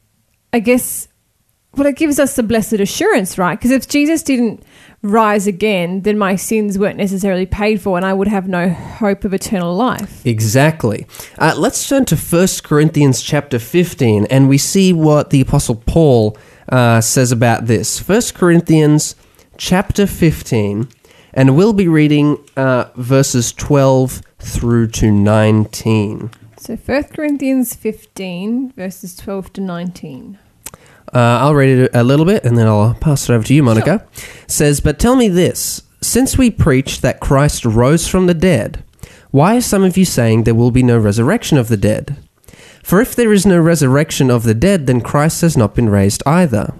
I 0.52 0.60
guess, 0.60 1.08
well, 1.76 1.88
it 1.88 1.96
gives 1.96 2.20
us 2.20 2.36
the 2.36 2.44
blessed 2.44 2.74
assurance, 2.74 3.38
right? 3.38 3.58
Because 3.58 3.72
if 3.72 3.88
Jesus 3.88 4.24
didn't 4.24 4.64
rise 5.02 5.46
again, 5.48 6.02
then 6.02 6.18
my 6.18 6.36
sins 6.36 6.80
weren't 6.80 6.98
necessarily 6.98 7.46
paid 7.46 7.82
for, 7.82 7.98
and 7.98 8.06
I 8.06 8.14
would 8.14 8.28
have 8.28 8.48
no 8.48 8.70
hope 8.70 9.24
of 9.24 9.34
eternal 9.34 9.76
life. 9.76 10.26
Exactly. 10.26 11.06
Uh, 11.38 11.54
let's 11.58 11.88
turn 11.88 12.06
to 12.06 12.16
1 12.16 12.48
Corinthians 12.64 13.22
chapter 13.22 13.60
15 13.60 14.26
and 14.30 14.50
we 14.50 14.58
see 14.58 14.94
what 14.94 15.30
the 15.30 15.42
Apostle 15.42 15.76
Paul 15.76 16.38
uh, 16.70 17.02
says 17.02 17.32
about 17.32 17.68
this. 17.68 18.06
1 18.08 18.22
Corinthians 18.34 19.16
chapter 19.58 20.08
15, 20.08 20.88
and 21.34 21.56
we'll 21.56 21.74
be 21.74 21.88
reading 21.88 22.38
uh, 22.58 22.86
verses 22.96 23.54
12 23.54 24.22
through 24.40 24.88
to 24.88 25.12
19. 25.12 26.32
So 26.58 26.76
1 26.76 27.04
Corinthians 27.04 27.76
15, 27.76 28.72
verses 28.72 29.16
12 29.16 29.54
to 29.54 29.62
19. 29.62 30.40
Uh, 31.16 31.40
I'll 31.40 31.56
read 31.56 31.80
it 31.80 31.92
a 31.94 32.04
little 32.04 32.26
bit 32.26 32.44
and 32.44 32.58
then 32.58 32.68
I'll 32.68 32.94
pass 32.96 33.30
it 33.30 33.34
over 33.34 33.46
to 33.46 33.54
you, 33.54 33.64
Monica. 33.64 34.06
Says, 34.48 34.82
But 34.82 35.00
tell 35.00 35.16
me 35.16 35.30
this 35.30 35.82
since 36.02 36.38
we 36.38 36.52
preach 36.52 37.02
that 37.02 37.22
Christ 37.22 37.66
rose 37.66 38.08
from 38.08 38.28
the 38.28 38.34
dead, 38.34 38.84
why 39.32 39.56
are 39.56 39.62
some 39.62 39.84
of 39.84 39.98
you 39.98 40.06
saying 40.06 40.44
there 40.44 40.54
will 40.54 40.72
be 40.72 40.84
no 40.84 40.98
resurrection 40.98 41.58
of 41.58 41.68
the 41.70 41.78
dead? 41.78 42.18
For 42.84 43.02
if 43.02 43.16
there 43.16 43.34
is 43.34 43.46
no 43.46 43.60
resurrection 43.60 44.30
of 44.30 44.44
the 44.44 44.54
dead, 44.54 44.88
then 44.88 45.02
Christ 45.02 45.42
has 45.42 45.58
not 45.58 45.74
been 45.74 45.90
raised 45.90 46.22
either. 46.26 46.74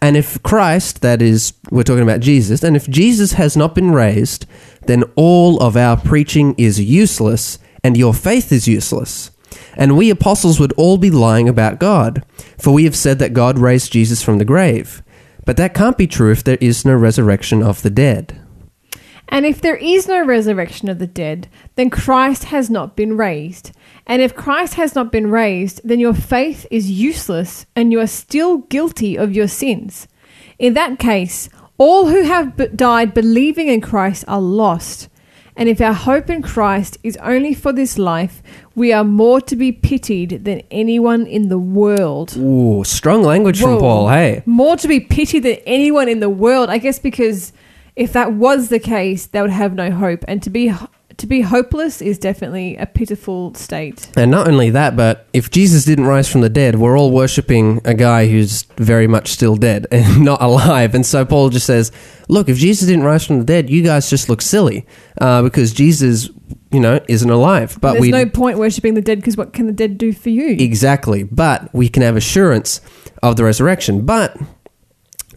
And 0.00 0.16
if 0.16 0.42
Christ, 0.42 1.00
that 1.02 1.22
is, 1.22 1.52
we're 1.70 1.82
talking 1.82 2.02
about 2.02 2.20
Jesus, 2.20 2.62
and 2.62 2.76
if 2.76 2.88
Jesus 2.88 3.32
has 3.32 3.56
not 3.56 3.74
been 3.74 3.92
raised, 3.92 4.46
then 4.86 5.04
all 5.14 5.58
of 5.62 5.76
our 5.76 5.96
preaching 5.96 6.54
is 6.58 6.80
useless, 6.80 7.58
and 7.82 7.96
your 7.96 8.14
faith 8.14 8.52
is 8.52 8.68
useless. 8.68 9.30
And 9.76 9.96
we 9.96 10.10
apostles 10.10 10.58
would 10.58 10.72
all 10.72 10.98
be 10.98 11.10
lying 11.10 11.48
about 11.48 11.78
God, 11.78 12.24
for 12.58 12.72
we 12.72 12.84
have 12.84 12.96
said 12.96 13.18
that 13.18 13.32
God 13.32 13.58
raised 13.58 13.92
Jesus 13.92 14.22
from 14.22 14.38
the 14.38 14.44
grave. 14.44 15.02
But 15.46 15.56
that 15.56 15.74
can't 15.74 15.98
be 15.98 16.06
true 16.06 16.30
if 16.30 16.44
there 16.44 16.58
is 16.60 16.84
no 16.84 16.94
resurrection 16.94 17.62
of 17.62 17.82
the 17.82 17.90
dead. 17.90 18.40
And 19.30 19.46
if 19.46 19.60
there 19.60 19.76
is 19.76 20.08
no 20.08 20.24
resurrection 20.24 20.88
of 20.88 20.98
the 20.98 21.06
dead, 21.06 21.48
then 21.76 21.88
Christ 21.88 22.44
has 22.44 22.68
not 22.68 22.96
been 22.96 23.16
raised. 23.16 23.70
And 24.06 24.20
if 24.20 24.34
Christ 24.34 24.74
has 24.74 24.94
not 24.94 25.12
been 25.12 25.30
raised, 25.30 25.80
then 25.84 26.00
your 26.00 26.14
faith 26.14 26.66
is 26.70 26.90
useless 26.90 27.64
and 27.76 27.92
you 27.92 28.00
are 28.00 28.08
still 28.08 28.58
guilty 28.58 29.16
of 29.16 29.32
your 29.32 29.46
sins. 29.46 30.08
In 30.58 30.74
that 30.74 30.98
case, 30.98 31.48
all 31.78 32.08
who 32.08 32.24
have 32.24 32.76
died 32.76 33.14
believing 33.14 33.68
in 33.68 33.80
Christ 33.80 34.24
are 34.26 34.40
lost. 34.40 35.08
And 35.60 35.68
if 35.68 35.78
our 35.82 35.92
hope 35.92 36.30
in 36.30 36.40
Christ 36.40 36.96
is 37.02 37.18
only 37.18 37.52
for 37.52 37.70
this 37.70 37.98
life, 37.98 38.42
we 38.74 38.94
are 38.94 39.04
more 39.04 39.42
to 39.42 39.54
be 39.54 39.72
pitied 39.72 40.46
than 40.46 40.62
anyone 40.70 41.26
in 41.26 41.50
the 41.50 41.58
world. 41.58 42.34
Ooh, 42.38 42.82
strong 42.82 43.22
language 43.22 43.60
from 43.60 43.78
Paul. 43.78 44.08
Hey. 44.08 44.42
More 44.46 44.78
to 44.78 44.88
be 44.88 45.00
pitied 45.00 45.42
than 45.42 45.58
anyone 45.66 46.08
in 46.08 46.20
the 46.20 46.30
world. 46.30 46.70
I 46.70 46.78
guess 46.78 46.98
because 46.98 47.52
if 47.94 48.14
that 48.14 48.32
was 48.32 48.70
the 48.70 48.78
case, 48.78 49.26
they 49.26 49.42
would 49.42 49.50
have 49.50 49.74
no 49.74 49.90
hope. 49.90 50.24
And 50.26 50.42
to 50.44 50.48
be 50.48 50.72
to 51.20 51.26
be 51.26 51.42
hopeless 51.42 52.00
is 52.00 52.18
definitely 52.18 52.76
a 52.76 52.86
pitiful 52.86 53.54
state. 53.54 54.10
And 54.16 54.30
not 54.30 54.48
only 54.48 54.70
that, 54.70 54.96
but 54.96 55.26
if 55.32 55.50
Jesus 55.50 55.84
didn't 55.84 56.06
rise 56.06 56.28
from 56.28 56.40
the 56.40 56.48
dead, 56.48 56.76
we're 56.76 56.98
all 56.98 57.10
worshipping 57.10 57.80
a 57.84 57.92
guy 57.92 58.26
who's 58.26 58.62
very 58.76 59.06
much 59.06 59.28
still 59.28 59.54
dead 59.54 59.86
and 59.92 60.24
not 60.24 60.40
alive. 60.42 60.94
And 60.94 61.04
so 61.04 61.24
Paul 61.24 61.50
just 61.50 61.66
says, 61.66 61.92
look, 62.28 62.48
if 62.48 62.56
Jesus 62.56 62.88
didn't 62.88 63.04
rise 63.04 63.26
from 63.26 63.38
the 63.38 63.44
dead, 63.44 63.68
you 63.68 63.82
guys 63.82 64.08
just 64.08 64.28
look 64.28 64.40
silly 64.40 64.86
uh, 65.20 65.42
because 65.42 65.72
Jesus, 65.74 66.30
you 66.72 66.80
know, 66.80 67.00
isn't 67.06 67.30
alive. 67.30 67.78
But 67.80 67.92
There's 67.92 68.02
we 68.02 68.10
no 68.10 68.26
point 68.26 68.58
worshipping 68.58 68.94
the 68.94 69.02
dead 69.02 69.18
because 69.18 69.36
what 69.36 69.52
can 69.52 69.66
the 69.66 69.72
dead 69.72 69.98
do 69.98 70.14
for 70.14 70.30
you? 70.30 70.56
Exactly. 70.58 71.22
But 71.22 71.72
we 71.74 71.90
can 71.90 72.02
have 72.02 72.16
assurance 72.16 72.80
of 73.22 73.36
the 73.36 73.44
resurrection. 73.44 74.06
But 74.06 74.38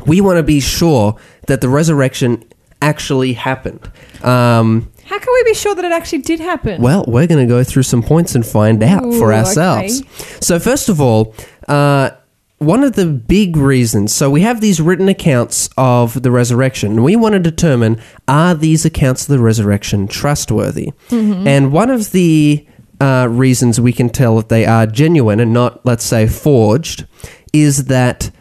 we 0.06 0.22
want 0.22 0.38
to 0.38 0.44
be 0.44 0.62
sure 0.62 1.18
that 1.48 1.60
the 1.60 1.68
resurrection 1.68 2.46
actually 2.82 3.34
happened. 3.34 3.92
Um, 4.24 4.93
How 5.06 5.20
can 5.20 5.34
we 5.34 5.44
be 5.44 5.54
sure 5.54 5.76
that 5.76 5.84
it 5.86 5.92
actually 5.92 6.22
did 6.22 6.40
happen? 6.40 6.82
well, 6.82 7.04
we're 7.08 7.28
going 7.28 7.46
to 7.46 7.52
go 7.52 7.64
through 7.64 7.84
some 7.84 8.02
points 8.04 8.36
and 8.36 8.46
find 8.46 8.82
out 8.84 9.04
for 9.16 9.34
ourselves. 9.34 10.02
okay. 10.02 10.10
So, 10.42 10.60
first 10.60 10.90
of 10.90 11.02
all, 11.02 11.36
uh, 11.68 12.12
one 12.60 12.84
of 12.84 12.94
the 12.94 13.06
big 13.06 13.58
reasons, 13.58 14.14
so 14.14 14.30
we 14.30 14.42
have 14.42 14.62
these 14.62 14.80
written 14.80 15.10
accounts 15.10 15.70
of 15.78 16.22
the 16.24 16.32
resurrection. 16.32 17.04
We 17.04 17.16
want 17.16 17.34
to 17.34 17.40
determine 17.40 18.02
are 18.28 18.56
these 18.56 18.86
accounts 18.86 19.24
of 19.24 19.28
the 19.28 19.40
resurrection 19.40 20.08
trustworthy? 20.08 20.94
And 21.12 21.72
one 21.74 21.90
of 21.90 22.12
the 22.12 22.66
uh, 23.02 23.28
reasons 23.30 23.82
we 23.82 23.92
can 23.92 24.10
tell 24.10 24.38
that 24.38 24.48
they 24.48 24.66
are 24.66 24.86
genuine 24.88 25.42
and 25.42 25.52
not, 25.52 25.86
let's 25.86 26.06
say, 26.06 26.26
forged 26.28 27.06
is 27.52 27.86
that 27.86 28.32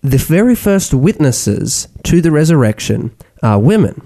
the 0.00 0.16
very 0.16 0.54
first 0.54 0.94
witnesses 0.94 1.88
to 2.04 2.22
the 2.22 2.30
resurrection 2.30 3.14
are 3.42 3.58
women. 3.58 4.00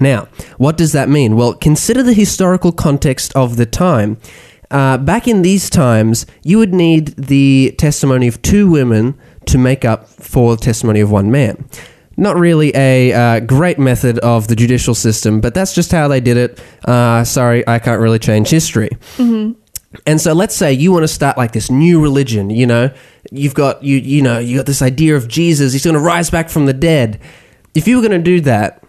Now, 0.00 0.28
what 0.58 0.76
does 0.76 0.92
that 0.92 1.08
mean? 1.08 1.36
Well, 1.36 1.54
consider 1.54 2.02
the 2.02 2.14
historical 2.14 2.72
context 2.72 3.34
of 3.36 3.56
the 3.56 3.66
time. 3.66 4.18
Uh, 4.70 4.96
back 4.96 5.28
in 5.28 5.42
these 5.42 5.68
times, 5.68 6.24
you 6.42 6.58
would 6.58 6.72
need 6.72 7.08
the 7.08 7.74
testimony 7.78 8.26
of 8.26 8.40
two 8.40 8.70
women 8.70 9.18
to 9.46 9.58
make 9.58 9.84
up 9.84 10.08
for 10.08 10.56
the 10.56 10.62
testimony 10.62 11.00
of 11.00 11.10
one 11.10 11.30
man. 11.30 11.68
Not 12.16 12.36
really 12.36 12.72
a 12.74 13.12
uh, 13.12 13.40
great 13.40 13.78
method 13.78 14.18
of 14.20 14.48
the 14.48 14.56
judicial 14.56 14.94
system, 14.94 15.40
but 15.40 15.54
that's 15.54 15.74
just 15.74 15.92
how 15.92 16.08
they 16.08 16.20
did 16.20 16.36
it. 16.36 16.60
Uh, 16.84 17.24
sorry, 17.24 17.66
I 17.66 17.78
can't 17.78 18.00
really 18.00 18.18
change 18.18 18.48
history. 18.48 18.90
And 20.06 20.20
so 20.20 20.32
let's 20.32 20.54
say 20.54 20.72
you 20.72 20.90
want 20.90 21.02
to 21.02 21.08
start 21.08 21.36
like 21.36 21.52
this 21.52 21.70
new 21.70 22.00
religion, 22.00 22.48
you 22.48 22.66
know, 22.66 22.90
you've 23.30 23.54
got 23.54 23.82
you 23.82 23.98
you 23.98 24.22
know, 24.22 24.38
you 24.38 24.56
got 24.56 24.66
this 24.66 24.80
idea 24.80 25.16
of 25.16 25.28
Jesus, 25.28 25.72
he's 25.72 25.84
going 25.84 25.94
to 25.94 26.00
rise 26.00 26.30
back 26.30 26.48
from 26.48 26.64
the 26.66 26.72
dead. 26.72 27.20
If 27.74 27.86
you 27.86 27.96
were 27.96 28.02
going 28.02 28.12
to 28.12 28.24
do 28.24 28.40
that, 28.42 28.81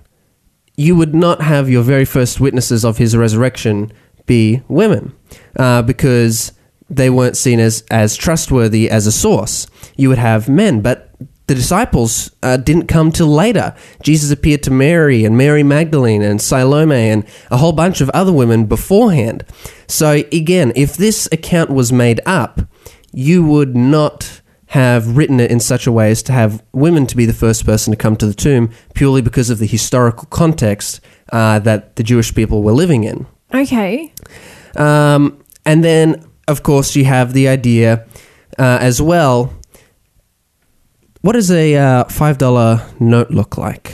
you 0.75 0.95
would 0.95 1.13
not 1.13 1.41
have 1.41 1.69
your 1.69 1.83
very 1.83 2.05
first 2.05 2.39
witnesses 2.39 2.83
of 2.83 2.97
his 2.97 3.15
resurrection 3.15 3.91
be 4.25 4.61
women, 4.67 5.13
uh, 5.57 5.81
because 5.81 6.53
they 6.89 7.09
weren't 7.09 7.37
seen 7.37 7.59
as 7.59 7.83
as 7.91 8.15
trustworthy 8.15 8.89
as 8.89 9.07
a 9.07 9.11
source. 9.11 9.67
You 9.95 10.09
would 10.09 10.17
have 10.17 10.49
men, 10.49 10.81
but 10.81 11.09
the 11.47 11.55
disciples 11.55 12.31
uh, 12.41 12.57
didn't 12.57 12.87
come 12.87 13.11
till 13.11 13.27
later. 13.27 13.75
Jesus 14.01 14.31
appeared 14.31 14.63
to 14.63 14.71
Mary 14.71 15.25
and 15.25 15.37
Mary 15.37 15.61
Magdalene 15.61 16.21
and 16.21 16.41
Salome 16.41 17.09
and 17.09 17.25
a 17.51 17.57
whole 17.57 17.73
bunch 17.73 17.99
of 17.99 18.09
other 18.11 18.31
women 18.31 18.65
beforehand. 18.65 19.43
So 19.87 20.23
again, 20.31 20.71
if 20.75 20.95
this 20.95 21.27
account 21.31 21.69
was 21.69 21.91
made 21.91 22.21
up, 22.25 22.61
you 23.11 23.43
would 23.43 23.75
not 23.75 24.41
have 24.73 25.15
written 25.15 25.39
it 25.39 25.51
in 25.51 25.59
such 25.59 25.85
a 25.85 25.91
way 25.91 26.09
as 26.09 26.23
to 26.23 26.31
have 26.31 26.63
women 26.71 27.05
to 27.05 27.15
be 27.15 27.27
the 27.27 27.33
first 27.33 27.63
person 27.63 27.91
to 27.91 27.97
come 27.97 28.15
to 28.15 28.25
the 28.25 28.33
tomb 28.33 28.71
purely 28.95 29.21
because 29.21 29.51
of 29.51 29.59
the 29.59 29.67
historical 29.67 30.25
context 30.31 30.99
uh, 31.31 31.59
that 31.59 31.95
the 31.95 32.01
Jewish 32.01 32.33
people 32.33 32.63
were 32.63 32.71
living 32.71 33.03
in. 33.03 33.27
okay. 33.53 34.11
Um, 34.75 35.43
and 35.63 35.83
then, 35.83 36.25
of 36.47 36.63
course, 36.63 36.95
you 36.95 37.05
have 37.05 37.33
the 37.33 37.47
idea 37.49 38.07
uh, 38.57 38.79
as 38.81 38.99
well. 38.99 39.53
What 41.21 41.33
does 41.33 41.51
a 41.51 41.75
uh, 41.75 42.03
$5 42.05 42.99
note 42.99 43.29
look 43.29 43.59
like? 43.59 43.93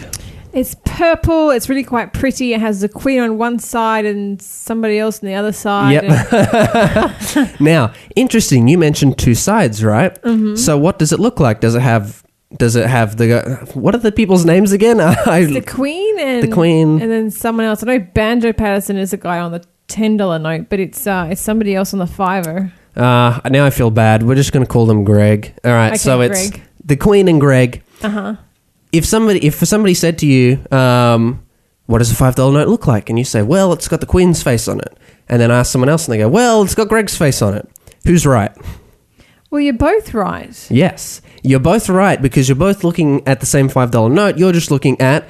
It's 0.51 0.75
purple. 0.83 1.51
It's 1.51 1.69
really 1.69 1.83
quite 1.83 2.11
pretty. 2.13 2.53
It 2.53 2.59
has 2.59 2.81
the 2.81 2.89
queen 2.89 3.19
on 3.19 3.37
one 3.37 3.59
side 3.59 4.05
and 4.05 4.41
somebody 4.41 4.97
else 4.97 5.21
on 5.21 5.27
the 5.27 5.35
other 5.35 5.51
side. 5.51 5.91
Yep. 5.93 7.55
Now, 7.59 7.93
interesting. 8.15 8.67
You 8.67 8.77
mentioned 8.77 9.17
two 9.17 9.35
sides, 9.35 9.83
right? 9.83 10.13
Mm-hmm. 10.23 10.55
So, 10.55 10.77
what 10.77 10.97
does 10.99 11.11
it 11.11 11.19
look 11.19 11.39
like? 11.39 11.59
Does 11.61 11.75
it 11.75 11.81
have? 11.81 12.23
Does 12.57 12.75
it 12.75 12.87
have 12.87 13.17
the? 13.17 13.69
What 13.75 13.93
are 13.93 13.99
the 13.99 14.11
people's 14.11 14.45
names 14.45 14.71
again? 14.71 14.99
I, 15.01 15.45
the 15.45 15.61
queen 15.61 16.19
and 16.19 16.43
The 16.43 16.51
queen. 16.51 16.99
and 17.01 17.11
then 17.11 17.29
someone 17.31 17.65
else. 17.65 17.83
I 17.83 17.85
know 17.85 17.99
Banjo 17.99 18.51
Paterson 18.53 18.97
is 18.97 19.13
a 19.13 19.17
guy 19.17 19.39
on 19.39 19.51
the 19.51 19.63
ten 19.87 20.17
dollar 20.17 20.39
note, 20.39 20.67
but 20.69 20.79
it's 20.79 21.05
uh, 21.05 21.27
it's 21.31 21.41
somebody 21.41 21.75
else 21.75 21.93
on 21.93 21.99
the 21.99 22.07
fiver. 22.07 22.73
uh, 22.95 23.39
now 23.51 23.65
I 23.65 23.69
feel 23.69 23.91
bad. 23.91 24.23
We're 24.23 24.35
just 24.35 24.51
going 24.51 24.65
to 24.65 24.71
call 24.71 24.87
them 24.87 25.03
Greg. 25.03 25.53
All 25.63 25.71
right. 25.71 25.89
Okay, 25.89 25.97
so 25.97 26.21
it's 26.21 26.49
Greg. 26.49 26.63
the 26.83 26.95
Queen 26.97 27.27
and 27.27 27.39
Greg. 27.39 27.83
Uh 28.01 28.09
huh. 28.09 28.35
If 28.91 29.05
somebody 29.05 29.45
if 29.45 29.55
somebody 29.55 29.93
said 29.93 30.17
to 30.19 30.25
you, 30.25 30.59
um, 30.71 31.43
"What 31.85 31.99
does 31.99 32.11
a 32.11 32.15
five 32.15 32.35
dollar 32.35 32.53
note 32.53 32.67
look 32.67 32.87
like?" 32.87 33.09
and 33.09 33.17
you 33.17 33.25
say, 33.25 33.41
"Well, 33.41 33.73
it's 33.73 33.87
got 33.87 33.99
the 33.99 34.05
Queen's 34.05 34.43
face 34.43 34.67
on 34.67 34.79
it," 34.79 34.97
and 35.27 35.41
then 35.41 35.51
ask 35.51 35.71
someone 35.71 35.89
else, 35.89 36.07
and 36.07 36.13
they 36.13 36.19
go, 36.19 36.29
"Well, 36.29 36.63
it's 36.63 36.75
got 36.75 36.89
Greg's 36.89 37.17
face 37.17 37.41
on 37.41 37.53
it." 37.53 37.67
Who's 38.05 38.25
right? 38.25 38.51
Well, 39.49 39.61
you're 39.61 39.73
both 39.73 40.13
right. 40.13 40.67
Yes, 40.69 41.21
you're 41.41 41.59
both 41.59 41.89
right 41.89 42.21
because 42.21 42.47
you're 42.47 42.55
both 42.55 42.83
looking 42.83 43.27
at 43.27 43.39
the 43.39 43.45
same 43.45 43.69
five 43.69 43.91
dollar 43.91 44.09
note. 44.09 44.37
You're 44.37 44.53
just 44.53 44.71
looking 44.71 44.99
at 45.01 45.27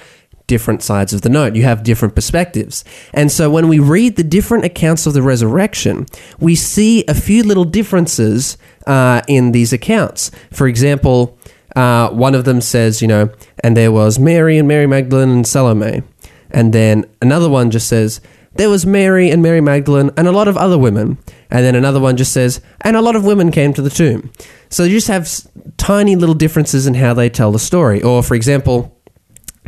different 0.49 0.81
sides 0.81 1.13
of 1.13 1.21
the 1.21 1.29
note. 1.29 1.55
You 1.55 1.63
have 1.63 1.83
different 1.83 2.15
perspectives. 2.15 2.83
And 3.13 3.31
so 3.31 3.49
when 3.49 3.69
we 3.69 3.79
read 3.79 4.17
the 4.17 4.23
different 4.23 4.65
accounts 4.65 5.05
of 5.05 5.13
the 5.13 5.21
resurrection, 5.21 6.07
we 6.39 6.55
see 6.55 7.05
a 7.07 7.13
few 7.13 7.43
little 7.43 7.63
differences 7.63 8.57
uh, 8.87 9.21
in 9.27 9.51
these 9.53 9.71
accounts. 9.71 10.31
For 10.51 10.67
example, 10.67 11.38
uh, 11.75 12.09
one 12.09 12.35
of 12.35 12.45
them 12.45 12.61
says, 12.61 13.01
you 13.01 13.07
know, 13.07 13.29
and 13.63 13.75
there 13.75 13.91
was 13.91 14.19
Mary 14.19 14.57
and 14.57 14.67
Mary 14.67 14.87
Magdalene 14.87 15.29
and 15.29 15.47
Salome. 15.47 16.03
And 16.51 16.73
then 16.73 17.05
another 17.21 17.49
one 17.49 17.71
just 17.71 17.87
says, 17.87 18.21
there 18.55 18.69
was 18.69 18.85
Mary 18.85 19.29
and 19.29 19.43
Mary 19.43 19.61
Magdalene 19.61 20.09
and 20.17 20.27
a 20.27 20.31
lot 20.31 20.47
of 20.47 20.57
other 20.57 20.77
women. 20.77 21.19
And 21.51 21.63
then 21.63 21.75
another 21.75 21.99
one 21.99 22.17
just 22.17 22.33
says, 22.33 22.61
and 22.81 22.95
a 22.95 23.01
lot 23.01 23.15
of 23.15 23.23
women 23.23 23.51
came 23.51 23.73
to 23.73 23.81
the 23.81 23.89
tomb. 23.89 24.31
So 24.69 24.83
you 24.83 24.97
just 24.97 25.07
have 25.07 25.23
s- 25.23 25.47
tiny 25.77 26.15
little 26.15 26.35
differences 26.35 26.87
in 26.87 26.95
how 26.95 27.13
they 27.13 27.29
tell 27.29 27.51
the 27.51 27.59
story. 27.59 28.01
Or, 28.01 28.23
for 28.23 28.33
example, 28.33 28.99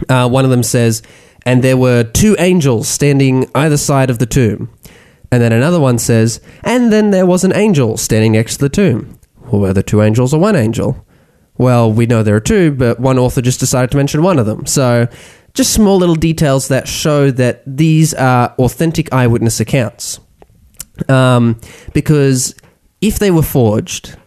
uh, 0.10 0.28
one 0.28 0.46
of 0.46 0.52
them 0.52 0.64
says, 0.64 1.04
and 1.46 1.64
there 1.64 1.78
were 1.78 2.04
two 2.04 2.36
angels 2.40 2.88
standing 2.88 3.50
either 3.54 3.78
side 3.78 4.10
of 4.10 4.18
the 4.20 4.26
tomb. 4.26 4.70
And 5.32 5.42
then 5.42 5.54
another 5.54 5.80
one 5.80 5.98
says, 5.98 6.42
and 6.64 6.92
then 6.92 7.12
there 7.12 7.26
was 7.26 7.44
an 7.44 7.54
angel 7.54 7.98
standing 7.98 8.34
next 8.34 8.56
to 8.58 8.62
the 8.62 8.70
tomb. 8.70 9.20
Well, 9.46 9.62
were 9.62 9.74
there 9.74 9.84
two 9.84 10.02
angels 10.02 10.34
or 10.34 10.40
one 10.40 10.56
angel? 10.56 11.06
Well, 11.62 11.94
we 11.94 12.08
know 12.08 12.24
there 12.24 12.36
are 12.36 12.40
two, 12.40 12.72
but 12.72 13.00
one 13.00 13.20
author 13.20 13.40
just 13.40 13.60
decided 13.60 13.92
to 13.92 13.98
mention 13.98 14.24
one 14.24 14.40
of 14.40 14.48
them. 14.48 14.66
So, 14.66 15.08
just 15.54 15.72
small 15.72 15.98
little 15.98 16.16
details 16.16 16.70
that 16.70 16.88
show 16.88 17.30
that 17.30 17.62
these 17.68 18.16
are 18.16 18.56
authentic 18.58 19.14
eyewitness 19.14 19.60
accounts. 19.60 20.20
Um, 21.08 21.62
because 21.94 22.56
if 23.00 23.20
they 23.20 23.30
were 23.30 23.44
forged, 23.44 24.18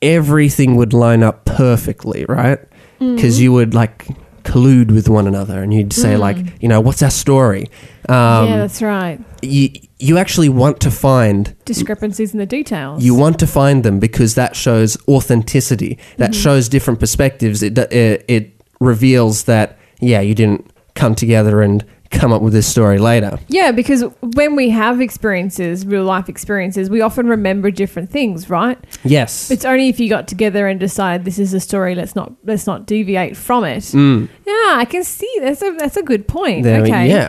everything 0.00 0.76
would 0.76 0.92
line 0.92 1.24
up 1.24 1.44
perfectly, 1.44 2.24
right? 2.28 2.60
Because 3.00 3.40
you 3.40 3.52
would 3.52 3.74
like 3.74 4.06
collude 4.44 4.92
with 4.92 5.08
one 5.08 5.26
another 5.26 5.62
and 5.62 5.72
you'd 5.74 5.92
say, 5.92 6.16
like, 6.16 6.36
you 6.62 6.68
know, 6.68 6.80
what's 6.80 7.02
our 7.02 7.10
story? 7.10 7.68
Um, 8.08 8.48
yeah, 8.48 8.56
that's 8.58 8.82
right. 8.82 9.18
you, 9.42 9.70
you 9.98 10.18
actually 10.18 10.48
want 10.50 10.80
to 10.80 10.90
find 10.90 11.56
Discrepancies 11.64 12.32
in 12.32 12.38
the 12.38 12.46
details. 12.46 13.02
you 13.02 13.14
want 13.14 13.38
to 13.38 13.46
find 13.46 13.82
them 13.84 13.98
because 13.98 14.34
that 14.34 14.54
shows 14.54 14.96
authenticity. 15.08 15.98
That 16.18 16.34
shows 16.34 16.68
different 16.68 17.00
perspectives. 17.00 17.62
It, 17.62 17.78
it 17.78 18.24
it 18.28 18.60
reveals 18.80 19.44
that 19.44 19.78
yeah, 20.00 20.20
you 20.20 20.34
didn't 20.34 20.70
come 20.94 21.14
together 21.14 21.62
and 21.62 21.84
come 22.14 22.32
up 22.32 22.40
with 22.42 22.52
this 22.52 22.66
story 22.66 22.98
later. 22.98 23.38
Yeah, 23.48 23.72
because 23.72 24.04
when 24.22 24.56
we 24.56 24.70
have 24.70 25.00
experiences, 25.00 25.84
real 25.84 26.04
life 26.04 26.28
experiences, 26.28 26.88
we 26.88 27.00
often 27.00 27.26
remember 27.26 27.70
different 27.70 28.10
things, 28.10 28.48
right? 28.48 28.78
Yes. 29.04 29.50
It's 29.50 29.64
only 29.64 29.88
if 29.88 30.00
you 30.00 30.08
got 30.08 30.28
together 30.28 30.66
and 30.68 30.78
decided 30.80 31.24
this 31.24 31.38
is 31.38 31.52
a 31.54 31.60
story, 31.60 31.94
let's 31.94 32.14
not 32.14 32.32
let's 32.44 32.66
not 32.66 32.86
deviate 32.86 33.36
from 33.36 33.64
it. 33.64 33.82
Mm. 33.84 34.28
Yeah, 34.46 34.76
I 34.78 34.86
can 34.88 35.04
see 35.04 35.32
that's 35.40 35.62
a 35.62 35.72
that's 35.78 35.96
a 35.96 36.02
good 36.02 36.26
point. 36.28 36.62
There 36.62 36.82
we- 36.82 36.88
okay. 36.88 37.08
yeah. 37.08 37.28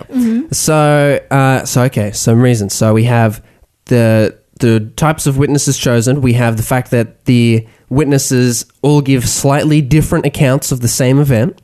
So, 0.52 1.20
uh, 1.32 1.66
so 1.66 1.84
okay, 1.84 2.12
some 2.12 2.42
reasons. 2.42 2.74
So 2.74 2.94
we 2.94 3.06
have 3.06 3.44
the 3.86 4.38
the 4.60 4.92
types 4.96 5.28
of 5.28 5.38
witnesses 5.38 5.78
chosen. 5.78 6.22
We 6.22 6.34
have 6.34 6.56
the 6.58 6.64
fact 6.64 6.92
that 6.92 7.26
the 7.26 7.68
witnesses 7.90 8.66
all 8.82 9.02
give 9.02 9.28
slightly 9.28 9.82
different 9.82 10.26
accounts 10.26 10.72
of 10.72 10.80
the 10.80 10.88
same 10.88 11.20
event. 11.20 11.62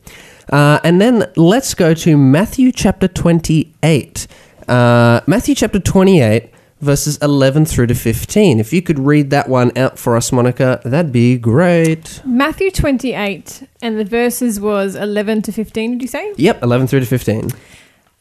Uh, 0.51 0.79
and 0.83 0.99
then 0.99 1.31
let's 1.35 1.73
go 1.73 1.93
to 1.93 2.17
Matthew 2.17 2.71
chapter 2.71 3.07
28. 3.07 4.27
Uh, 4.67 5.21
Matthew 5.25 5.55
chapter 5.55 5.79
28, 5.79 6.49
verses 6.81 7.17
11 7.17 7.65
through 7.65 7.87
to 7.87 7.95
15. 7.95 8.59
If 8.59 8.73
you 8.73 8.81
could 8.81 8.99
read 8.99 9.29
that 9.29 9.47
one 9.47 9.75
out 9.77 9.97
for 9.97 10.17
us, 10.17 10.31
Monica, 10.31 10.81
that'd 10.83 11.11
be 11.11 11.37
great. 11.37 12.21
Matthew 12.25 12.69
28, 12.71 13.67
and 13.81 13.97
the 13.99 14.05
verses 14.05 14.59
was 14.59 14.95
11 14.95 15.43
to 15.43 15.51
15, 15.51 15.91
did 15.91 16.01
you 16.01 16.07
say? 16.07 16.33
Yep, 16.35 16.63
11 16.63 16.87
through 16.87 16.99
to 17.01 17.05
15. 17.05 17.51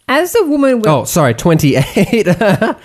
As 0.08 0.32
the 0.32 0.44
woman 0.44 0.80
went. 0.80 0.86
Oh, 0.86 1.04
sorry, 1.04 1.34
28. 1.34 2.26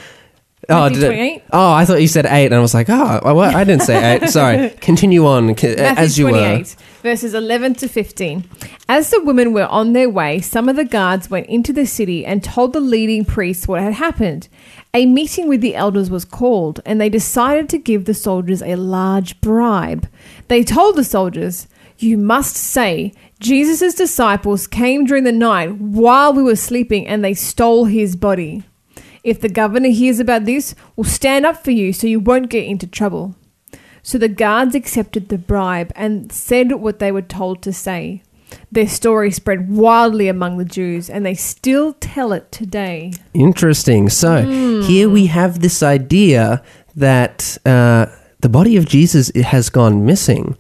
oh, 0.70 0.90
did 0.90 1.04
it- 1.04 1.44
oh, 1.52 1.72
I 1.74 1.86
thought 1.86 2.02
you 2.02 2.08
said 2.08 2.26
8, 2.26 2.46
and 2.48 2.56
I 2.56 2.60
was 2.60 2.74
like, 2.74 2.90
oh, 2.90 3.20
I- 3.24 3.32
what? 3.32 3.54
I 3.56 3.64
didn't 3.64 3.84
say 3.84 4.18
8. 4.22 4.30
Sorry. 4.30 4.70
Continue 4.82 5.26
on 5.26 5.48
Matthew 5.48 5.70
as 5.78 6.18
you 6.18 6.26
were. 6.26 6.32
28, 6.32 6.76
verses 7.02 7.34
11 7.34 7.76
to 7.76 7.88
15. 7.88 8.44
As 8.88 9.10
the 9.10 9.22
women 9.24 9.54
were 9.54 9.66
on 9.68 9.94
their 9.94 10.10
way, 10.10 10.40
some 10.42 10.70
of 10.70 10.76
the 10.76 10.86
guards 10.86 11.30
went 11.30 11.48
into 11.48 11.74
the 11.74 11.86
city 11.86 12.26
and 12.26 12.44
told 12.44 12.74
the 12.74 12.80
leading 12.80 13.26
priests 13.26 13.68
what 13.68 13.82
had 13.82 13.94
happened. 13.94 14.48
A 14.94 15.06
meeting 15.06 15.48
with 15.48 15.62
the 15.62 15.76
elders 15.76 16.10
was 16.10 16.24
called, 16.26 16.80
and 16.86 17.02
they 17.02 17.10
decided 17.10 17.68
to 17.70 17.78
give 17.78 18.06
the 18.06 18.14
soldiers 18.14 18.62
a 18.62 18.76
large 18.76 19.40
bribe. 19.42 20.08
They 20.48 20.64
told 20.64 20.96
the 20.96 21.04
soldiers, 21.04 21.68
You 21.98 22.18
must 22.18 22.56
say, 22.56 23.14
Jesus' 23.40 23.94
disciples 23.94 24.66
came 24.68 25.06
during 25.06 25.26
the 25.26 25.32
night 25.34 25.76
while 25.76 26.32
we 26.34 26.42
were 26.42 26.56
sleeping 26.56 27.06
and 27.06 27.24
they 27.24 27.34
stole 27.34 27.86
his 27.86 28.16
body. 28.16 28.64
If 29.26 29.42
the 29.42 29.50
governor 29.50 29.90
hears 29.90 30.20
about 30.20 30.46
this, 30.46 30.76
we'll 30.96 31.04
stand 31.04 31.48
up 31.48 31.64
for 31.64 31.72
you 31.72 31.94
so 31.94 32.06
you 32.06 32.20
won't 32.20 32.52
get 32.52 32.66
into 32.66 32.86
trouble. 32.86 33.36
So 34.04 34.20
the 34.20 34.30
guards 34.30 34.76
accepted 34.76 35.30
the 35.30 35.40
bribe 35.40 35.92
and 35.96 36.32
said 36.32 36.72
what 36.74 37.00
they 37.00 37.12
were 37.12 37.24
told 37.24 37.64
to 37.64 37.74
say. 37.74 38.22
Their 38.72 38.88
story 38.88 39.32
spread 39.32 39.68
wildly 39.68 40.28
among 40.28 40.60
the 40.60 40.64
Jews, 40.64 41.10
and 41.10 41.26
they 41.26 41.34
still 41.34 41.94
tell 41.94 42.34
it 42.34 42.52
today. 42.52 43.14
Interesting. 43.34 44.10
So 44.10 44.82
here 44.84 45.10
we 45.10 45.26
have 45.26 45.60
this 45.60 45.82
idea 45.82 46.62
that 46.96 47.58
uh, 47.66 48.06
the 48.42 48.50
body 48.50 48.78
of 48.78 48.86
Jesus 48.86 49.32
has 49.36 49.72
gone 49.72 50.06
missing. 50.06 50.56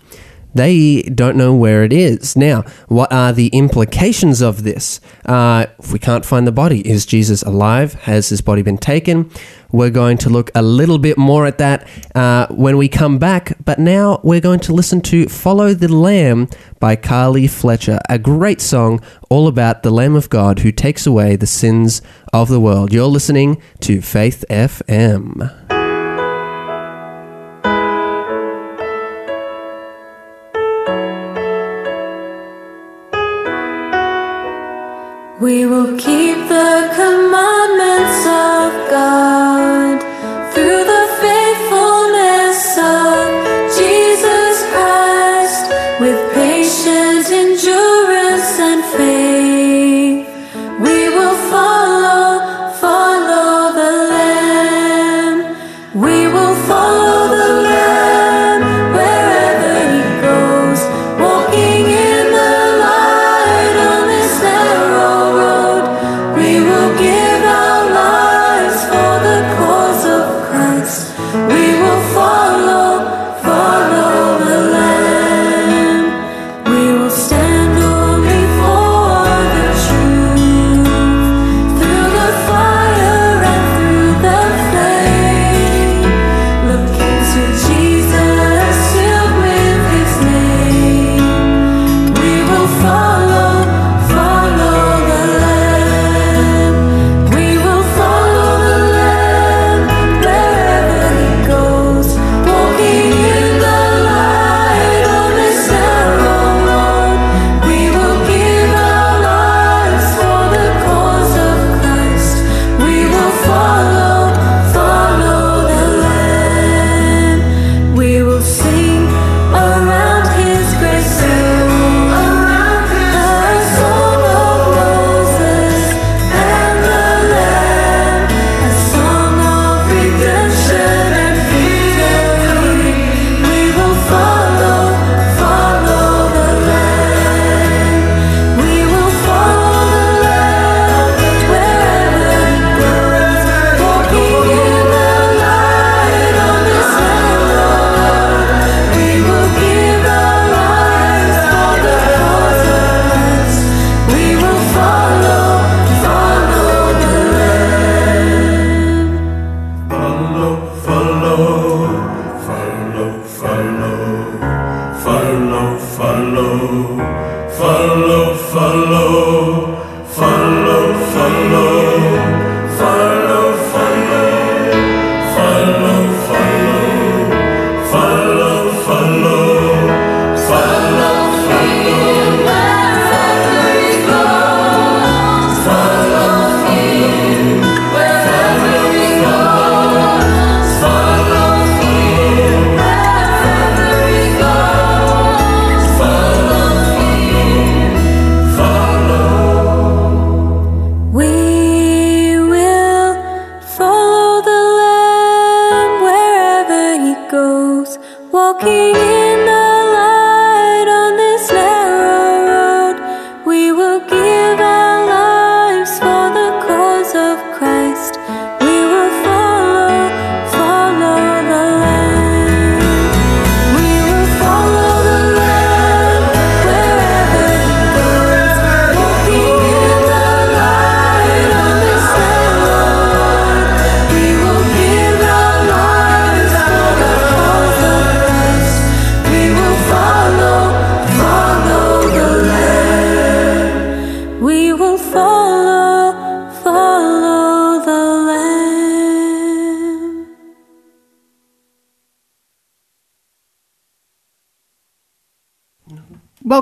They 0.55 1.01
don't 1.03 1.35
know 1.35 1.53
where 1.53 1.83
it 1.83 1.91
is. 1.91 2.35
Now, 2.38 2.63
what 2.88 3.12
are 3.12 3.33
the 3.33 3.47
implications 3.50 4.41
of 4.41 4.63
this? 4.63 5.01
Uh, 5.25 5.65
if 5.79 5.91
we 5.91 6.00
can't 6.00 6.25
find 6.25 6.47
the 6.47 6.53
body, 6.53 6.79
is 6.88 7.05
Jesus 7.05 7.43
alive? 7.43 7.93
Has 7.93 8.29
his 8.29 8.39
body 8.39 8.62
been 8.62 8.77
taken? 8.77 9.29
We're 9.71 9.89
going 9.89 10.17
to 10.19 10.29
look 10.29 10.51
a 10.55 10.62
little 10.62 10.97
bit 10.97 11.17
more 11.17 11.45
at 11.45 11.57
that 11.57 11.85
uh, 12.15 12.47
when 12.50 12.77
we 12.77 12.88
come 12.88 13.19
back. 13.19 13.57
But 13.65 13.79
now 13.79 14.21
we're 14.24 14.39
going 14.39 14.62
to 14.62 14.74
listen 14.74 15.01
to 15.01 15.27
Follow 15.27 15.74
the 15.74 15.93
Lamb 15.93 16.47
by 16.79 16.95
Carly 16.95 17.47
Fletcher, 17.47 18.00
a 18.09 18.17
great 18.17 18.62
song 18.62 19.01
all 19.29 19.50
about 19.50 19.83
the 19.83 19.91
Lamb 19.91 20.15
of 20.15 20.29
God 20.29 20.59
who 20.59 20.71
takes 20.71 21.05
away 21.05 21.35
the 21.35 21.47
sins 21.47 22.01
of 22.31 22.47
the 22.47 22.62
world. 22.62 22.93
You're 22.93 23.07
listening 23.07 23.62
to 23.81 24.01
Faith 24.01 24.45
FM. 24.50 25.64
We 35.55 35.65
will 35.65 35.97
keep 35.97 36.14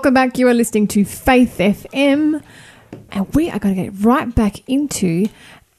Welcome 0.04 0.16
back. 0.16 0.38
You 0.38 0.50
are 0.50 0.54
listening 0.54 0.88
to 0.89 1.06
Faith 1.06 1.60
FM, 1.60 2.44
and 3.13 3.34
we 3.34 3.50
are 3.50 3.58
going 3.58 3.74
to 3.74 3.84
get 3.84 3.94
right 4.04 4.36
back 4.36 4.68
into 4.68 5.30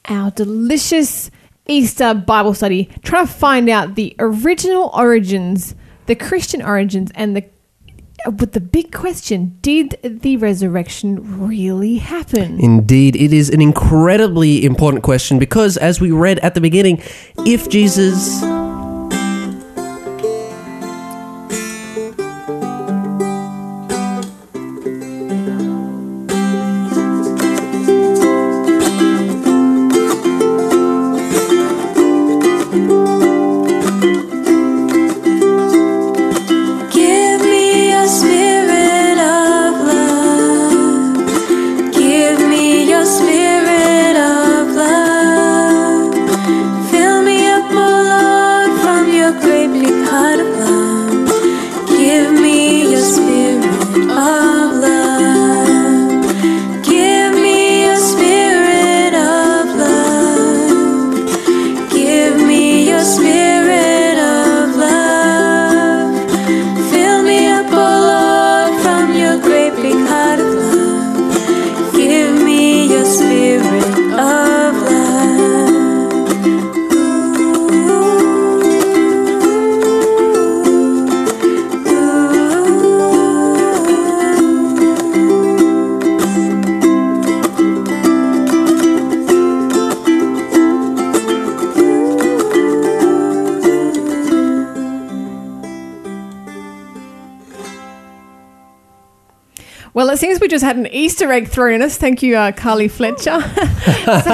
our 0.09 0.31
delicious 0.31 1.29
Easter 1.67 2.15
Bible 2.15 2.55
study, 2.55 2.89
trying 3.03 3.27
to 3.27 3.31
find 3.31 3.69
out 3.69 3.93
the 3.93 4.15
original 4.17 4.89
origins, 4.95 5.75
the 6.07 6.15
Christian 6.15 6.63
origins, 6.63 7.11
and 7.13 7.37
the 7.37 7.45
with 8.39 8.53
the 8.53 8.61
big 8.61 8.91
question: 8.91 9.59
Did 9.61 9.99
the 10.01 10.37
resurrection 10.37 11.45
really 11.47 11.97
happen? 11.97 12.59
Indeed, 12.59 13.15
it 13.15 13.31
is 13.31 13.51
an 13.51 13.61
incredibly 13.61 14.65
important 14.65 15.03
question 15.03 15.37
because, 15.37 15.77
as 15.77 16.01
we 16.01 16.09
read 16.09 16.39
at 16.39 16.55
the 16.55 16.61
beginning, 16.61 16.99
if 17.45 17.69
Jesus. 17.69 18.43
It 100.15 100.19
seems 100.19 100.39
we 100.39 100.47
just 100.47 100.63
had 100.63 100.77
an 100.77 100.87
Easter 100.87 101.31
egg 101.31 101.49
thrown 101.49 101.73
in 101.73 101.81
us. 101.81 101.97
Thank 101.97 102.23
you, 102.23 102.35
uh, 102.37 102.51
Carly 102.51 102.87
Fletcher. 102.87 103.39
So, 103.95 104.29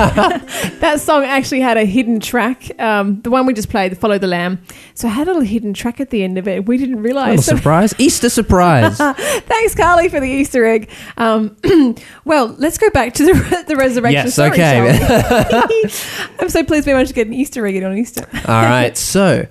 that 0.80 1.00
song 1.00 1.24
actually 1.24 1.62
had 1.62 1.78
a 1.78 1.86
hidden 1.86 2.20
track. 2.20 2.72
Um, 2.80 3.22
the 3.22 3.30
one 3.30 3.46
we 3.46 3.54
just 3.54 3.70
played, 3.70 3.98
"Follow 3.98 4.18
the 4.18 4.28
Lamb." 4.28 4.62
So 4.94 5.08
it 5.08 5.12
had 5.12 5.28
a 5.28 5.32
little 5.32 5.42
hidden 5.42 5.74
track 5.74 6.00
at 6.00 6.10
the 6.10 6.24
end 6.24 6.38
of 6.38 6.48
it. 6.48 6.66
We 6.68 6.78
didn't 6.78 7.02
Little 7.02 7.22
realize. 7.22 7.46
surprise. 7.46 7.94
Easter 7.98 8.30
surprise. 8.30 8.98
Thanks, 8.98 9.76
Carly, 9.76 10.10
for 10.10 10.20
the 10.20 10.28
Easter 10.28 10.66
egg. 10.66 10.90
Um, 11.18 11.56
well, 12.26 12.48
let's 12.60 12.78
go 12.78 12.90
back 12.92 13.14
to 13.16 13.26
the, 13.26 13.66
the 13.68 13.76
resurrection. 13.76 14.26
Yes, 14.26 14.34
story, 14.34 14.52
okay. 14.52 16.24
I'm 16.40 16.50
so 16.50 16.64
pleased 16.64 16.86
we 16.86 16.94
managed 16.94 17.10
to 17.10 17.16
get 17.16 17.28
an 17.28 17.34
Easter 17.34 17.66
egg 17.66 17.82
on 17.84 17.98
Easter. 17.98 18.28
All 18.48 18.64
right. 18.64 18.96
So, 18.98 19.48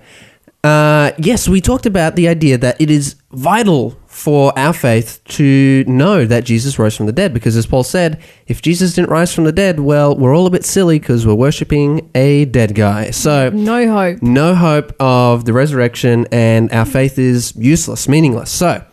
uh, 0.63 1.13
yes, 1.19 1.49
we 1.49 1.61
talked 1.61 1.87
about 1.87 2.17
the 2.17 2.29
idea 2.29 2.59
that 2.59 2.81
it 2.81 2.91
is 2.91 3.17
vital 3.33 4.00
for 4.21 4.57
our 4.59 4.73
faith 4.75 5.21
to 5.25 5.83
know 5.87 6.27
that 6.27 6.45
Jesus 6.45 6.79
rose 6.79 6.95
from 6.97 7.07
the 7.07 7.13
dead 7.13 7.33
because, 7.33 7.57
as 7.57 7.67
Paul 7.67 7.83
said, 7.83 8.23
if 8.47 8.61
Jesus 8.61 8.95
didn't 8.95 9.11
rise 9.11 9.35
from 9.35 9.45
the 9.45 9.53
dead, 9.53 9.81
well, 9.81 10.15
we're 10.17 10.35
all 10.37 10.47
a 10.47 10.51
bit 10.51 10.65
silly 10.65 10.99
because 10.99 11.27
we're 11.27 11.35
worshiping 11.35 12.11
a 12.15 12.45
dead 12.45 12.75
guy. 12.75 13.11
So, 13.13 13.49
No 13.51 13.91
hope. 13.91 14.23
no 14.23 14.55
hope 14.55 14.95
of 15.01 15.47
the 15.47 15.53
resurrection, 15.55 16.27
and 16.31 16.71
our 16.73 16.85
faith 16.85 17.19
is 17.19 17.55
useless, 17.57 18.09
meaningless. 18.09 18.51
So, 18.51 18.85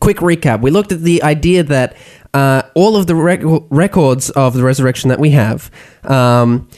quick 0.00 0.18
recap. 0.18 0.60
We 0.60 0.70
looked 0.70 0.92
at 0.92 1.00
the 1.00 1.22
idea 1.22 1.62
that 1.64 1.96
uh, 2.32 2.62
all 2.74 2.96
of 2.96 3.06
the 3.08 3.14
rec- 3.16 3.42
records 3.70 4.30
of 4.30 4.54
the 4.54 4.62
resurrection 4.62 5.08
that 5.08 5.18
we 5.18 5.30
have, 5.30 5.70
um, 6.04 6.68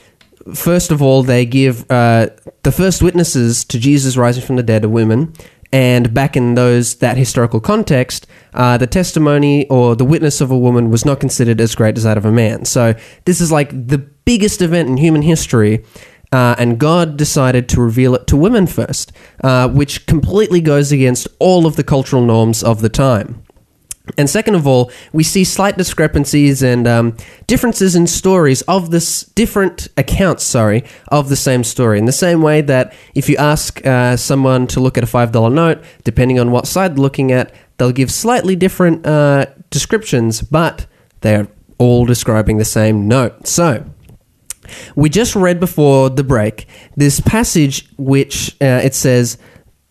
first 0.55 0.91
of 0.91 1.03
all, 1.03 1.23
they 1.23 1.45
give 1.45 1.85
uh, 1.91 2.29
the 2.63 2.73
first 2.73 3.03
witnesses 3.03 3.65
to 3.67 3.79
Jesus 3.79 4.17
rising 4.17 4.45
from 4.45 4.57
the 4.57 4.63
dead 4.63 4.85
are 4.85 4.89
women. 4.89 5.35
And 5.73 6.13
back 6.13 6.37
in 6.37 6.55
those 6.55 6.97
that 6.97 7.17
historical 7.17 7.61
context, 7.61 8.27
uh, 8.55 8.77
the 8.77 8.89
testimony 8.89 9.69
or 9.69 9.95
the 9.95 10.05
witness 10.05 10.41
of 10.41 10.51
a 10.51 10.59
woman 10.59 10.91
was 10.91 11.05
not 11.05 11.21
considered 11.21 11.61
as 11.61 11.75
great 11.75 11.97
as 11.97 12.05
that 12.05 12.19
of 12.19 12.25
a 12.25 12.33
man. 12.33 12.65
So 12.65 12.95
this 13.25 13.41
is 13.41 13.53
like 13.53 13.71
the 13.71 13.99
biggest 13.99 14.63
event 14.63 14.89
in 14.89 14.97
human 14.97 15.23
history, 15.23 15.85
uh, 16.33 16.57
and 16.59 16.79
God 16.79 17.17
decided 17.17 17.69
to 17.71 17.81
reveal 17.81 18.15
it 18.15 18.27
to 18.29 18.37
women 18.37 18.67
first, 18.67 19.13
uh, 19.45 19.69
which 19.69 20.07
completely 20.07 20.61
goes 20.61 20.91
against 20.93 21.29
all 21.39 21.67
of 21.67 21.77
the 21.77 21.85
cultural 21.85 22.25
norms 22.25 22.63
of 22.63 22.81
the 22.81 22.89
time. 22.89 23.43
And 24.17 24.29
second 24.29 24.55
of 24.55 24.67
all, 24.67 24.91
we 25.13 25.23
see 25.23 25.45
slight 25.45 25.77
discrepancies 25.77 26.63
and 26.63 26.87
um, 26.87 27.17
differences 27.47 27.95
in 27.95 28.07
stories 28.07 28.63
of 28.63 28.91
this 28.91 29.23
different 29.23 29.89
accounts, 29.97 30.45
sorry, 30.45 30.85
of 31.09 31.29
the 31.29 31.37
same 31.37 31.65
story. 31.65 31.99
In 31.99 32.05
the 32.05 32.13
same 32.13 32.43
way 32.43 32.61
that 32.63 32.95
if 33.15 33.29
you 33.29 33.37
ask 33.37 33.85
uh, 33.87 34.17
someone 34.17 34.67
to 34.69 34.81
look 34.81 34.99
at 34.99 35.05
a 35.05 35.07
five 35.07 35.33
dollar 35.33 35.51
note, 35.51 35.83
depending 36.05 36.39
on 36.39 36.51
what 36.51 36.67
side 36.67 36.97
they're 36.97 37.03
looking 37.03 37.33
at, 37.33 37.55
they'll 37.79 37.93
give 37.93 38.11
slightly 38.11 38.57
different 38.57 39.07
uh, 39.07 39.47
descriptions, 39.71 40.43
but 40.43 40.87
they're 41.21 41.49
all 41.79 42.05
describing 42.05 42.59
the 42.59 42.65
same 42.65 43.09
note. 43.09 43.47
So, 43.47 43.85
we 44.95 45.09
just 45.09 45.35
read 45.35 45.61
before 45.61 46.11
the 46.11 46.25
break 46.25 46.67
this 46.97 47.21
passage 47.21 47.89
which 47.97 48.55
uh, 48.61 48.81
it 48.85 48.95
says 48.95 49.39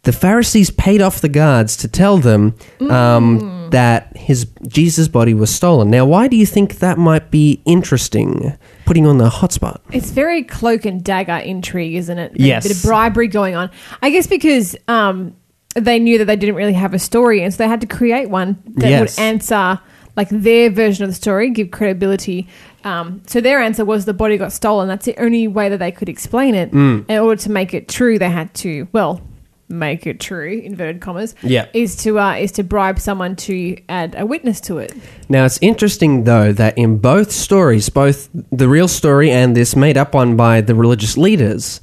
the 0.09 0.17
Pharisees 0.17 0.71
paid 0.71 1.01
off 1.03 1.21
the 1.21 1.29
guards 1.29 1.77
to 1.77 1.87
tell 1.87 2.17
them 2.17 2.55
um, 2.89 3.69
that 3.69 4.17
his 4.17 4.47
Jesus' 4.67 5.07
body 5.07 5.35
was 5.35 5.53
stolen. 5.53 5.91
Now, 5.91 6.03
why 6.03 6.27
do 6.27 6.35
you 6.35 6.47
think 6.47 6.79
that 6.79 6.97
might 6.97 7.29
be 7.29 7.61
interesting? 7.65 8.57
Putting 8.87 9.05
on 9.05 9.19
the 9.19 9.29
hotspot. 9.29 9.81
It's 9.91 10.09
very 10.09 10.41
cloak 10.41 10.85
and 10.85 11.03
dagger 11.03 11.35
intrigue, 11.35 11.93
isn't 11.93 12.17
it? 12.17 12.31
There's 12.35 12.47
Yes. 12.47 12.65
A 12.65 12.69
bit 12.69 12.77
of 12.77 12.83
bribery 12.83 13.27
going 13.27 13.55
on. 13.55 13.69
I 14.01 14.09
guess 14.09 14.25
because 14.25 14.75
um, 14.87 15.35
they 15.75 15.99
knew 15.99 16.17
that 16.17 16.25
they 16.25 16.35
didn't 16.35 16.55
really 16.55 16.73
have 16.73 16.95
a 16.95 16.99
story, 16.99 17.43
and 17.43 17.53
so 17.53 17.59
they 17.59 17.67
had 17.67 17.81
to 17.81 17.87
create 17.87 18.31
one 18.31 18.57
that 18.77 18.89
Yes. 18.89 19.15
would 19.15 19.23
answer 19.23 19.79
like 20.15 20.29
their 20.29 20.71
version 20.71 21.03
of 21.03 21.11
the 21.11 21.15
story, 21.15 21.51
give 21.51 21.69
credibility. 21.69 22.47
Um, 22.83 23.21
so 23.27 23.41
their 23.41 23.61
answer 23.61 23.85
was 23.85 24.05
the 24.05 24.13
body 24.15 24.37
got 24.37 24.53
stolen. 24.53 24.87
That's 24.87 25.05
the 25.05 25.15
only 25.21 25.47
way 25.47 25.69
that 25.69 25.77
they 25.77 25.91
could 25.91 26.09
explain 26.09 26.55
it. 26.55 26.71
Mm. 26.71 27.05
In 27.07 27.19
order 27.19 27.39
to 27.43 27.51
make 27.51 27.75
it 27.75 27.87
true, 27.87 28.17
they 28.17 28.31
had 28.31 28.51
to 28.55 28.87
well 28.91 29.21
make 29.69 30.07
it 30.07 30.19
true 30.19 30.59
inverted 30.63 30.99
commas 30.99 31.35
Yeah. 31.43 31.65
is 31.73 31.95
to 31.97 32.19
uh, 32.19 32.33
is 32.35 32.51
to 32.53 32.63
bribe 32.63 32.99
someone 32.99 33.35
to 33.47 33.77
add 33.87 34.15
a 34.17 34.25
witness 34.25 34.59
to 34.61 34.77
it 34.79 34.93
Now, 35.29 35.45
it's 35.45 35.59
interesting, 35.61 36.23
though, 36.23 36.51
that 36.53 36.75
in 36.77 36.97
both 36.97 37.31
stories, 37.31 37.89
both 37.89 38.29
the 38.51 38.67
real 38.67 38.87
story 38.87 39.29
and 39.29 39.55
this 39.55 39.75
made 39.75 39.95
up 39.97 40.13
one 40.15 40.35
by 40.35 40.61
the 40.61 40.73
religious 40.73 41.17
leaders, 41.17 41.81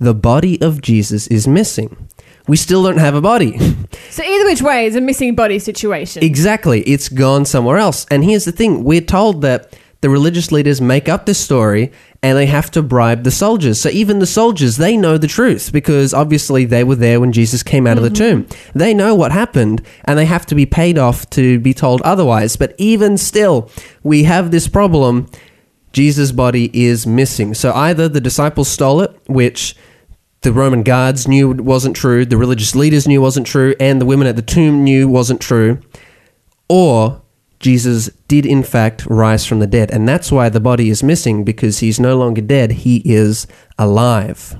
the 0.00 0.14
body 0.14 0.60
of 0.60 0.80
Jesus 0.82 1.26
is 1.28 1.46
missing. 1.46 1.96
We 2.48 2.56
still 2.56 2.82
don't 2.82 2.98
have 2.98 3.14
a 3.14 3.20
body. 3.20 3.56
so 4.10 4.24
either 4.24 4.44
which 4.46 4.60
way 4.62 4.86
is 4.86 4.96
a 4.96 5.00
missing 5.00 5.36
body 5.36 5.58
situation 5.60 6.24
Exactly. 6.24 6.80
It's 6.82 7.08
gone 7.08 7.44
somewhere 7.44 7.76
else. 7.78 8.06
And 8.10 8.24
here's 8.24 8.44
the 8.44 8.50
thing 8.52 8.82
we're 8.82 9.02
told 9.02 9.42
that 9.42 9.76
the 10.00 10.08
religious 10.08 10.50
leaders 10.50 10.80
make 10.80 11.08
up 11.08 11.26
this 11.26 11.38
story 11.38 11.92
and 12.22 12.36
they 12.36 12.46
have 12.46 12.70
to 12.70 12.82
bribe 12.82 13.22
the 13.22 13.30
soldiers. 13.30 13.80
So 13.80 13.90
even 13.90 14.18
the 14.18 14.26
soldiers, 14.26 14.76
they 14.76 14.96
know 14.96 15.18
the 15.18 15.26
truth 15.26 15.72
because 15.72 16.14
obviously 16.14 16.64
they 16.64 16.84
were 16.84 16.96
there 16.96 17.20
when 17.20 17.32
Jesus 17.32 17.62
came 17.62 17.86
out 17.86 17.98
of 17.98 18.02
the 18.02 18.10
tomb. 18.10 18.46
They 18.74 18.94
know 18.94 19.14
what 19.14 19.32
happened 19.32 19.82
and 20.04 20.18
they 20.18 20.24
have 20.24 20.46
to 20.46 20.54
be 20.54 20.66
paid 20.66 20.96
off 20.96 21.28
to 21.30 21.58
be 21.60 21.74
told 21.74 22.00
otherwise. 22.02 22.56
But 22.56 22.74
even 22.78 23.18
still, 23.18 23.70
we 24.02 24.24
have 24.24 24.50
this 24.50 24.68
problem. 24.68 25.26
Jesus' 25.92 26.32
body 26.32 26.70
is 26.72 27.06
missing. 27.06 27.52
So 27.52 27.72
either 27.72 28.08
the 28.08 28.20
disciples 28.20 28.68
stole 28.68 29.02
it, 29.02 29.14
which 29.26 29.76
the 30.42 30.52
Roman 30.52 30.82
guards 30.82 31.28
knew 31.28 31.50
wasn't 31.50 31.96
true, 31.96 32.24
the 32.24 32.38
religious 32.38 32.74
leaders 32.74 33.06
knew 33.06 33.20
wasn't 33.20 33.46
true, 33.46 33.74
and 33.78 34.00
the 34.00 34.06
women 34.06 34.26
at 34.26 34.36
the 34.36 34.42
tomb 34.42 34.84
knew 34.84 35.06
wasn't 35.08 35.40
true, 35.40 35.78
or 36.68 37.20
Jesus 37.60 38.08
did 38.26 38.44
in 38.46 38.62
fact 38.62 39.06
rise 39.06 39.44
from 39.46 39.58
the 39.60 39.66
dead. 39.66 39.90
And 39.90 40.08
that's 40.08 40.32
why 40.32 40.48
the 40.48 40.60
body 40.60 40.88
is 40.88 41.02
missing 41.02 41.44
because 41.44 41.78
he's 41.78 42.00
no 42.00 42.16
longer 42.16 42.40
dead, 42.40 42.72
he 42.72 42.96
is 43.04 43.46
alive. 43.78 44.56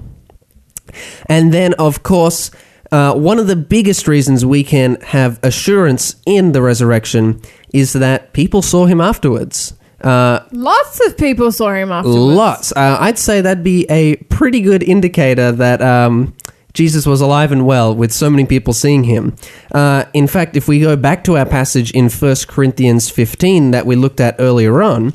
And 1.27 1.53
then, 1.53 1.75
of 1.75 2.03
course, 2.03 2.51
Uh, 2.93 3.15
one 3.15 3.39
of 3.39 3.47
the 3.47 3.55
biggest 3.55 4.09
reasons 4.09 4.45
we 4.45 4.65
can 4.65 4.97
have 5.01 5.39
assurance 5.45 6.17
in 6.27 6.51
the 6.51 6.61
resurrection 6.61 7.41
is 7.73 7.93
that 7.93 8.33
people 8.33 8.63
saw 8.63 8.85
him 8.87 9.01
afterwards. 9.01 9.75
Uh, 10.03 10.41
Lots 10.51 10.99
of 11.07 11.17
people 11.17 11.53
saw 11.53 11.71
him 11.73 11.93
afterwards. 11.93 12.19
lots. 12.37 12.73
Uh, 12.73 12.97
I'd 12.99 13.17
say 13.17 13.41
that'd 13.43 13.63
be 13.63 13.87
a 13.89 14.17
pretty 14.29 14.61
good 14.61 14.83
indicator 14.83 15.53
that 15.53 15.81
um, 15.81 16.35
Jesus 16.73 17.07
was 17.07 17.21
alive 17.21 17.53
and 17.53 17.67
well, 17.67 17.95
with 17.95 18.13
so 18.13 18.31
many 18.31 18.47
people 18.47 18.73
seeing 18.73 19.05
him. 19.05 19.35
Uh, 19.73 20.05
in 20.15 20.27
fact, 20.27 20.57
if 20.57 20.69
we 20.69 20.81
go 20.81 20.97
back 20.97 21.25
to 21.25 21.37
our 21.37 21.47
passage 21.47 21.91
in 21.93 22.09
1 22.09 22.37
Corinthians 22.49 23.11
15 23.11 23.71
that 23.73 23.87
we 23.87 23.97
looked 23.97 24.21
at 24.21 24.37
earlier 24.39 24.83
on, 24.83 25.13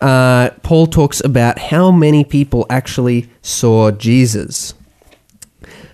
uh, 0.00 0.50
Paul 0.62 0.86
talks 0.86 1.20
about 1.24 1.58
how 1.58 1.90
many 1.90 2.24
people 2.24 2.66
actually 2.68 3.28
saw 3.42 3.90
Jesus. 3.90 4.74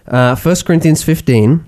Uh, 0.06 0.34
1 0.34 0.56
Corinthians 0.64 1.02
15, 1.02 1.64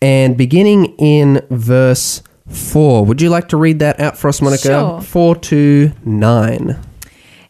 and 0.00 0.36
beginning 0.36 0.94
in 0.96 1.44
verse 1.50 2.22
4. 2.48 3.04
Would 3.04 3.20
you 3.20 3.28
like 3.28 3.48
to 3.48 3.56
read 3.56 3.80
that 3.80 3.98
out 4.00 4.16
for 4.16 4.28
us, 4.28 4.40
Monica? 4.40 4.62
Sure. 4.62 5.00
4 5.00 5.36
to 5.36 5.92
9. 6.04 6.78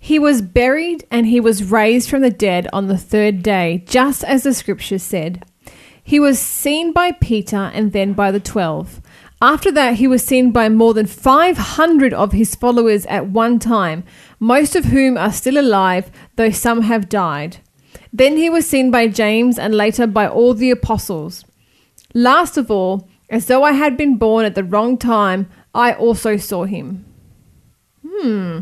He 0.06 0.20
was 0.20 0.40
buried 0.40 1.04
and 1.10 1.26
he 1.26 1.40
was 1.40 1.72
raised 1.72 2.08
from 2.08 2.22
the 2.22 2.30
dead 2.30 2.68
on 2.72 2.86
the 2.86 2.96
third 2.96 3.42
day, 3.42 3.82
just 3.88 4.22
as 4.22 4.44
the 4.44 4.54
scriptures 4.54 5.02
said. 5.02 5.44
He 6.00 6.20
was 6.20 6.38
seen 6.38 6.92
by 6.92 7.10
Peter 7.10 7.72
and 7.74 7.92
then 7.92 8.12
by 8.12 8.30
the 8.30 8.38
twelve. 8.38 9.00
After 9.42 9.72
that, 9.72 9.96
he 9.96 10.06
was 10.06 10.24
seen 10.24 10.52
by 10.52 10.68
more 10.68 10.94
than 10.94 11.06
500 11.06 12.14
of 12.14 12.30
his 12.30 12.54
followers 12.54 13.04
at 13.06 13.30
one 13.30 13.58
time, 13.58 14.04
most 14.38 14.76
of 14.76 14.84
whom 14.84 15.18
are 15.18 15.32
still 15.32 15.58
alive, 15.58 16.12
though 16.36 16.50
some 16.50 16.82
have 16.82 17.08
died. 17.08 17.56
Then 18.12 18.36
he 18.36 18.48
was 18.48 18.64
seen 18.64 18.92
by 18.92 19.08
James 19.08 19.58
and 19.58 19.74
later 19.74 20.06
by 20.06 20.28
all 20.28 20.54
the 20.54 20.70
apostles. 20.70 21.44
Last 22.14 22.56
of 22.56 22.70
all, 22.70 23.08
as 23.28 23.46
though 23.46 23.64
I 23.64 23.72
had 23.72 23.96
been 23.96 24.18
born 24.18 24.44
at 24.44 24.54
the 24.54 24.62
wrong 24.62 24.98
time, 24.98 25.48
I 25.74 25.94
also 25.94 26.36
saw 26.36 26.62
him. 26.62 27.04
Hmm. 28.06 28.60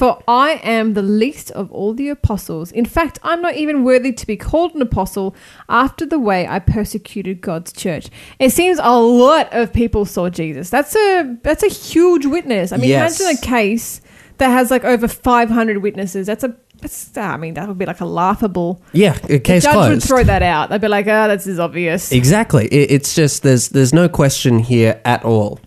For 0.00 0.22
I 0.26 0.52
am 0.62 0.94
the 0.94 1.02
least 1.02 1.50
of 1.50 1.70
all 1.70 1.92
the 1.92 2.08
apostles. 2.08 2.72
In 2.72 2.86
fact, 2.86 3.18
I'm 3.22 3.42
not 3.42 3.56
even 3.56 3.84
worthy 3.84 4.12
to 4.12 4.26
be 4.26 4.34
called 4.34 4.74
an 4.74 4.80
apostle 4.80 5.36
after 5.68 6.06
the 6.06 6.18
way 6.18 6.48
I 6.48 6.58
persecuted 6.58 7.42
God's 7.42 7.70
church. 7.70 8.08
It 8.38 8.48
seems 8.48 8.78
a 8.82 8.98
lot 8.98 9.52
of 9.52 9.74
people 9.74 10.06
saw 10.06 10.30
Jesus. 10.30 10.70
That's 10.70 10.96
a 10.96 11.36
that's 11.42 11.62
a 11.62 11.68
huge 11.68 12.24
witness. 12.24 12.72
I 12.72 12.78
mean, 12.78 12.88
Yes. 12.88 13.20
imagine 13.20 13.36
a 13.36 13.46
case 13.46 14.00
that 14.38 14.48
has 14.48 14.70
like 14.70 14.84
over 14.84 15.06
500 15.06 15.82
witnesses. 15.82 16.26
That's 16.26 16.44
a 16.44 16.56
that's, 16.80 17.14
I 17.18 17.36
mean, 17.36 17.52
that 17.54 17.68
would 17.68 17.76
be 17.76 17.84
like 17.84 18.00
a 18.00 18.06
laughable. 18.06 18.80
Yeah, 18.94 19.18
a 19.24 19.26
The 19.26 19.38
case 19.38 19.64
judge 19.64 19.90
would 19.90 20.02
throw 20.02 20.24
that 20.24 20.42
out. 20.42 20.70
They'd 20.70 20.80
be 20.80 20.88
like, 20.88 21.08
"Ah, 21.08 21.28
this 21.28 21.46
is 21.46 21.58
obvious." 21.58 22.10
Exactly. 22.10 22.68
It, 22.68 22.90
it's 22.90 23.14
just 23.14 23.42
there's 23.42 23.68
there's 23.68 23.92
no 23.92 24.08
question 24.08 24.60
here 24.60 24.98
at 25.04 25.26
all. 25.26 25.60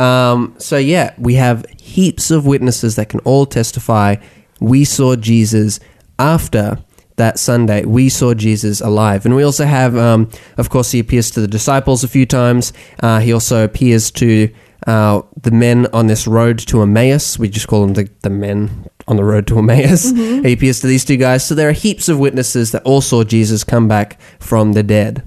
Um, 0.00 0.54
so 0.58 0.78
yeah, 0.78 1.14
we 1.18 1.34
have 1.34 1.66
heaps 1.78 2.30
of 2.30 2.46
witnesses 2.46 2.96
that 2.96 3.10
can 3.10 3.20
all 3.20 3.44
testify. 3.44 4.16
We 4.58 4.84
saw 4.84 5.14
Jesus 5.16 5.78
after 6.18 6.78
that 7.16 7.38
Sunday. 7.38 7.84
We 7.84 8.08
saw 8.08 8.32
Jesus 8.32 8.80
alive, 8.80 9.26
and 9.26 9.36
we 9.36 9.42
also 9.42 9.66
have, 9.66 9.96
um, 9.96 10.30
of 10.56 10.70
course, 10.70 10.90
he 10.92 10.98
appears 10.98 11.30
to 11.32 11.40
the 11.40 11.48
disciples 11.48 12.02
a 12.02 12.08
few 12.08 12.24
times. 12.24 12.72
Uh, 13.02 13.20
he 13.20 13.32
also 13.32 13.62
appears 13.62 14.10
to 14.12 14.50
uh, 14.86 15.20
the 15.42 15.50
men 15.50 15.86
on 15.92 16.06
this 16.06 16.26
road 16.26 16.58
to 16.60 16.80
Emmaus. 16.80 17.38
We 17.38 17.50
just 17.50 17.68
call 17.68 17.82
them 17.82 17.92
the, 17.92 18.10
the 18.22 18.30
men 18.30 18.88
on 19.06 19.16
the 19.16 19.24
road 19.24 19.46
to 19.48 19.58
Emmaus. 19.58 20.10
He 20.40 20.54
appears 20.54 20.80
to 20.80 20.86
these 20.86 21.04
two 21.04 21.18
guys. 21.18 21.44
So 21.44 21.54
there 21.54 21.68
are 21.68 21.72
heaps 21.72 22.08
of 22.08 22.18
witnesses 22.18 22.72
that 22.72 22.82
all 22.84 23.02
saw 23.02 23.22
Jesus 23.22 23.64
come 23.64 23.86
back 23.86 24.18
from 24.38 24.72
the 24.72 24.82
dead. 24.82 25.22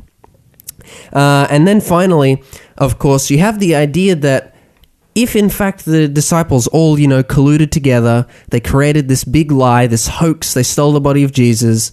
Uh, 1.12 1.46
and 1.52 1.68
then 1.68 1.80
finally, 1.80 2.42
of 2.78 2.98
course, 2.98 3.30
you 3.30 3.38
have 3.38 3.60
the 3.60 3.76
idea 3.76 4.16
that 4.16 4.53
if 5.15 5.36
in 5.36 5.49
fact 5.49 5.86
the 5.86 6.08
disciples 6.08 6.67
all, 6.67 6.99
you 6.99 7.08
know, 7.08 7.23
colluded 7.23 7.71
together, 7.71 8.28
they 8.49 8.60
created 8.60 9.08
this 9.08 9.23
big 9.23 9.52
lie, 9.52 9.88
this 9.88 10.08
hoax, 10.08 10.54
they 10.54 10.63
stole 10.63 10.91
the 10.93 11.02
body 11.02 11.23
of 11.23 11.32
Jesus, 11.32 11.91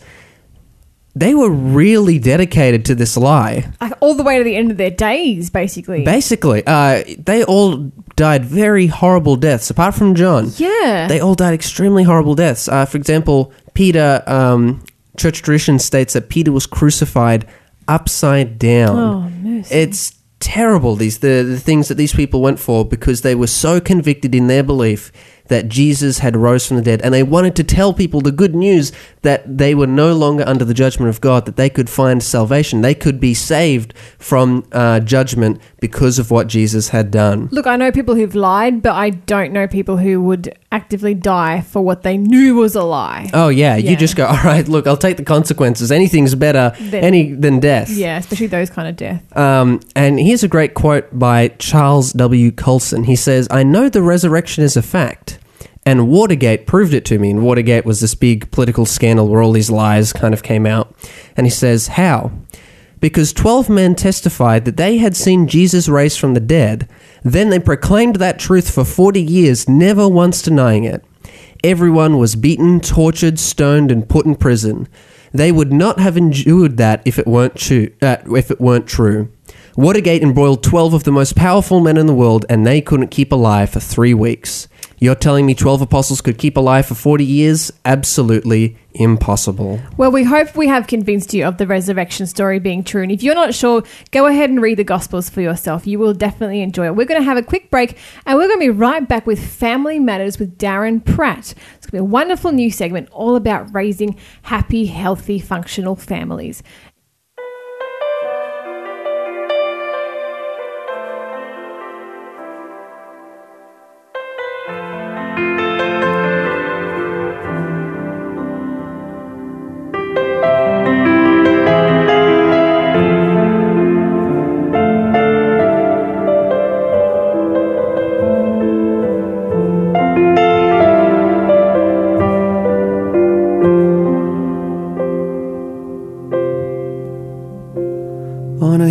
they 1.15 1.35
were 1.35 1.51
really 1.51 2.19
dedicated 2.19 2.85
to 2.87 2.95
this 2.95 3.17
lie. 3.17 3.71
Like 3.81 3.95
all 4.01 4.15
the 4.15 4.23
way 4.23 4.39
to 4.39 4.45
the 4.45 4.55
end 4.57 4.71
of 4.71 4.77
their 4.77 4.91
days, 4.91 5.51
basically. 5.51 6.05
Basically, 6.05 6.63
uh, 6.67 7.03
they 7.19 7.43
all 7.45 7.91
died 8.17 8.45
very 8.45 8.87
horrible 8.87 9.37
deaths, 9.37 9.71
apart 9.71 9.95
from 9.95 10.15
John. 10.15 10.53
yeah. 10.57 11.07
They 11.09 11.21
all 11.21 11.35
died 11.35 11.55
extremely 11.55 12.05
horrible 12.05 12.35
deaths. 12.35 12.69
Uh, 12.69 12.85
for 12.87 12.97
example, 12.97 13.53
Peter, 13.75 14.23
um, 14.27 14.85
church 15.17 15.43
tradition 15.43 15.79
states 15.79 16.13
that 16.15 16.29
Peter 16.29 16.53
was 16.53 16.67
crucified 16.67 17.47
upside 17.89 18.59
down. 18.59 18.97
oh, 18.97 19.21
mercy. 19.43 19.75
It's 19.75 20.15
terrible 20.41 20.97
these 20.97 21.19
the, 21.19 21.43
the 21.43 21.61
things 21.61 21.89
that 21.89 21.97
these 21.97 22.15
people 22.15 22.41
went 22.41 22.59
for 22.59 22.85
because 22.85 23.21
they 23.21 23.35
were 23.35 23.47
so 23.47 23.79
convicted 23.81 24.35
in 24.35 24.47
their 24.47 24.63
belief 24.63 25.13
that 25.51 25.69
Jesus 25.69 26.19
had 26.19 26.37
rose 26.37 26.67
from 26.67 26.77
the 26.79 26.83
dead 26.83 27.03
and 27.03 27.13
they 27.13 27.23
wanted 27.23 27.55
to 27.57 27.65
tell 27.65 27.93
people 27.93 28.21
the 28.21 28.33
good 28.33 28.55
news 28.55 28.91
that 29.23 29.59
they 29.59 29.75
were 29.75 29.87
no 29.87 30.15
longer 30.15 30.43
under 30.47 30.65
the 30.65 30.73
judgment 30.75 31.11
of 31.11 31.21
God 31.21 31.45
that 31.47 31.57
they 31.57 31.69
could 31.69 31.91
find 31.91 32.23
salvation 32.23 32.81
they 32.81 32.95
could 32.95 33.21
be 33.21 33.35
saved 33.35 33.93
from 34.19 34.65
uh, 34.73 34.99
judgment 35.01 35.61
because 35.81 36.19
of 36.19 36.31
what 36.31 36.47
Jesus 36.47 36.89
had 36.89 37.11
done 37.11 37.49
Look, 37.53 37.67
I 37.67 37.77
know 37.77 37.93
people 37.93 38.15
who've 38.15 38.35
lied, 38.35 38.81
but 38.83 38.95
I 38.95 39.11
don't 39.11 39.53
know 39.53 39.67
people 39.69 39.99
who 39.99 40.23
would 40.23 40.57
actively 40.73 41.15
die 41.15 41.61
for 41.61 41.83
what 41.83 42.03
they 42.05 42.17
knew 42.17 42.55
was 42.55 42.77
a 42.77 42.83
lie. 42.85 43.29
Oh 43.35 43.49
yeah, 43.49 43.75
you 43.77 43.97
just 43.97 44.15
go. 44.17 44.25
All 44.31 44.43
right, 44.45 44.67
look, 44.69 44.87
I'll 44.87 44.97
take 44.97 45.17
the 45.17 45.25
consequences. 45.25 45.91
Anything's 45.91 46.35
better 46.37 46.73
Than- 46.79 47.03
any 47.05 47.33
than 47.33 47.59
death. 47.59 47.91
Yeah, 47.91 48.19
especially 48.19 48.47
those 48.47 48.71
kind 48.71 48.89
of 48.89 48.95
death. 48.97 49.37
Um, 49.37 49.81
and 49.97 50.21
here's 50.21 50.45
a 50.45 50.49
great 50.49 50.75
quote 50.75 51.07
by 51.19 51.49
Charles 51.59 52.13
W. 52.13 52.53
Colson. 52.53 53.05
He 53.05 53.17
says, 53.17 53.49
I 53.51 53.65
know 53.65 53.89
the 53.89 54.03
resurrection 54.03 54.63
is 54.63 54.77
a 54.77 54.83
fact, 54.83 55.40
and 55.85 56.09
Watergate 56.09 56.67
proved 56.67 56.93
it 56.93 57.05
to 57.07 57.19
me. 57.19 57.31
And 57.31 57.43
Watergate 57.43 57.85
was 57.85 58.01
this 58.01 58.15
big 58.15 58.51
political 58.51 58.87
scandal 58.87 59.29
where 59.29 59.43
all 59.43 59.53
these 59.53 59.71
lies 59.71 60.13
kind 60.13 60.35
of 60.35 60.43
came 60.43 60.67
out. 60.67 60.95
And 61.37 61.47
he 61.47 61.51
says, 61.51 61.89
How? 61.89 62.33
Because 63.01 63.33
12 63.33 63.71
men 63.71 63.95
testified 63.95 64.67
that 64.67 64.77
they 64.77 64.99
had 64.99 65.17
seen 65.17 65.49
Jesus 65.49 65.89
raised 65.89 66.21
from 66.21 66.35
the 66.35 66.41
dead. 66.41 66.89
Then 67.23 67.49
they 67.49 67.59
proclaimed 67.59 68.17
that 68.17 68.39
truth 68.39 68.71
for 68.71 68.85
40 68.85 69.23
years, 69.23 69.69
never 69.69 70.07
once 70.07 70.43
denying 70.43 70.85
it. 70.85 71.03
Everyone 71.65 72.19
was 72.19 72.37
beaten, 72.37 72.81
tortured, 72.81 73.39
stoned, 73.39 73.91
and 73.91 74.09
put 74.09 74.27
in 74.27 74.35
prison. 74.35 74.87
They 75.33 75.53
would 75.53 75.73
not 75.73 75.99
have 75.99 76.17
endured 76.17 76.77
that 76.77 77.03
if 77.05 77.19
it 77.19 77.27
weren't 77.27 77.57
true. 77.57 77.91
Uh, 78.03 78.17
if 78.35 78.51
it 78.51 78.61
weren't 78.61 78.87
true. 78.87 79.31
Watergate 79.77 80.23
embroiled 80.23 80.63
12 80.63 80.95
of 80.95 81.05
the 81.05 81.13
most 81.13 81.37
powerful 81.37 81.81
men 81.81 81.97
in 81.97 82.07
the 82.07 82.15
world, 82.15 82.45
and 82.49 82.67
they 82.67 82.81
couldn't 82.81 83.09
keep 83.09 83.33
alive 83.33 83.71
for 83.71 83.81
three 83.81 84.13
weeks. 84.13 84.69
You're 85.03 85.15
telling 85.15 85.47
me 85.47 85.55
12 85.55 85.81
apostles 85.81 86.21
could 86.21 86.37
keep 86.37 86.59
alive 86.59 86.85
for 86.85 86.95
40 86.95 87.25
years? 87.25 87.73
Absolutely 87.87 88.77
impossible. 88.93 89.81
Well, 89.97 90.13
we 90.13 90.25
hope 90.25 90.55
we 90.55 90.67
have 90.67 90.89
convinced 90.89 91.33
you 91.33 91.47
of 91.47 91.57
the 91.57 91.67
resurrection 91.67 92.27
story 92.27 92.59
being 92.59 92.85
true. 92.85 93.03
And 93.03 93.11
if 93.11 93.23
you're 93.23 93.35
not 93.35 93.55
sure, 93.55 93.83
go 94.11 94.27
ahead 94.27 94.51
and 94.51 94.61
read 94.61 94.77
the 94.77 94.85
Gospels 94.85 95.31
for 95.31 95.41
yourself. 95.41 95.87
You 95.87 95.99
will 95.99 96.13
definitely 96.13 96.61
enjoy 96.61 96.85
it. 96.85 96.97
We're 96.97 97.07
going 97.07 97.21
to 97.21 97.25
have 97.25 97.39
a 97.39 97.43
quick 97.43 97.71
break 97.71 97.97
and 98.27 98.37
we're 98.37 98.49
going 98.49 98.61
to 98.61 98.67
be 98.67 98.79
right 98.79 99.09
back 99.09 99.27
with 99.27 99.43
Family 99.43 99.99
Matters 99.99 100.39
with 100.39 100.59
Darren 100.59 101.03
Pratt. 101.03 101.55
It's 101.77 101.87
going 101.87 101.91
to 101.91 101.93
be 101.93 101.99
a 101.99 102.05
wonderful 102.05 102.53
new 102.53 102.71
segment 102.71 103.09
all 103.11 103.37
about 103.37 103.75
raising 103.75 104.19
happy, 104.43 104.85
healthy, 104.85 105.39
functional 105.39 105.97
families. 105.97 106.63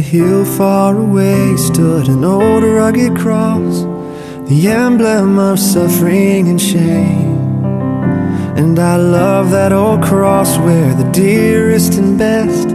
Hill 0.09 0.43
far 0.43 0.97
away 0.97 1.55
stood 1.55 2.07
an 2.07 2.25
old 2.25 2.63
rugged 2.63 3.15
cross, 3.15 3.83
the 4.49 4.67
emblem 4.67 5.37
of 5.37 5.59
suffering 5.59 6.47
and 6.47 6.59
shame. 6.59 7.37
And 8.57 8.79
I 8.79 8.95
love 8.95 9.51
that 9.51 9.71
old 9.71 10.01
cross 10.01 10.57
where 10.57 10.95
the 10.95 11.09
dearest 11.11 11.93
and 11.99 12.17
best 12.17 12.69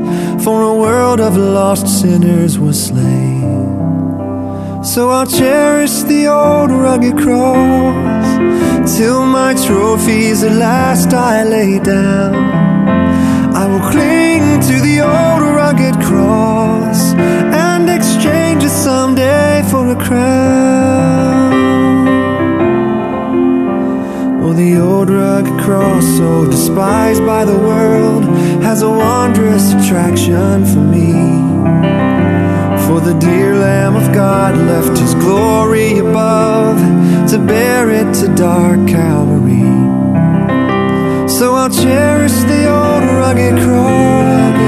for 0.44 0.62
a 0.62 0.74
world 0.74 1.20
of 1.20 1.36
lost 1.36 1.88
sinners 1.88 2.56
was 2.56 2.86
slain. 2.86 3.74
So 4.84 5.10
I'll 5.10 5.26
cherish 5.26 6.02
the 6.02 6.28
old 6.28 6.70
rugged 6.70 7.18
cross 7.18 8.28
till 8.96 9.26
my 9.26 9.54
trophies 9.66 10.44
at 10.44 10.52
last 10.52 11.12
I 11.12 11.42
lay 11.42 11.80
down. 11.80 12.34
I 13.60 13.66
will 13.66 13.90
cling 13.90 14.60
to 14.68 14.74
the 14.88 15.00
old 15.00 15.42
rugged 15.58 15.96
cross 16.00 16.93
and 17.18 17.88
exchange 17.88 18.62
it 18.64 18.70
someday 18.70 19.62
for 19.70 19.90
a 19.90 19.96
crown. 19.96 21.54
Oh, 24.42 24.52
the 24.52 24.78
old 24.78 25.10
rugged 25.10 25.58
cross, 25.60 26.04
so 26.18 26.46
despised 26.46 27.24
by 27.24 27.44
the 27.44 27.56
world, 27.56 28.24
has 28.62 28.82
a 28.82 28.90
wondrous 28.90 29.72
attraction 29.72 30.64
for 30.66 30.80
me. 30.80 31.12
For 32.86 33.00
the 33.00 33.16
dear 33.18 33.56
Lamb 33.56 33.96
of 33.96 34.12
God 34.12 34.56
left 34.56 34.98
his 34.98 35.14
glory 35.14 35.98
above 35.98 36.78
to 37.30 37.38
bear 37.38 37.90
it 37.90 38.12
to 38.20 38.34
dark 38.34 38.86
Calvary. 38.86 39.74
So 41.28 41.54
I'll 41.54 41.70
cherish 41.70 42.36
the 42.52 42.68
old 42.68 43.04
rugged 43.18 43.56
cross 43.64 44.63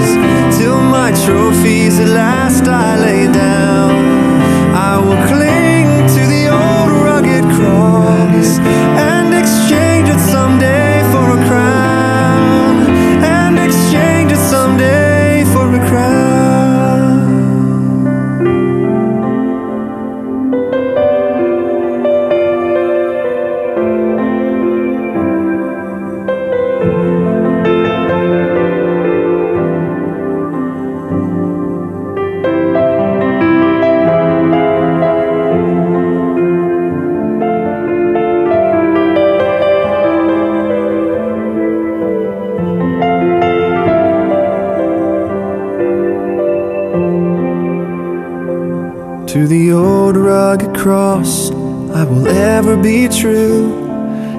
cross, 51.26 51.50
I 51.94 52.04
will 52.04 52.26
ever 52.28 52.76
be 52.76 53.08
true. 53.08 53.84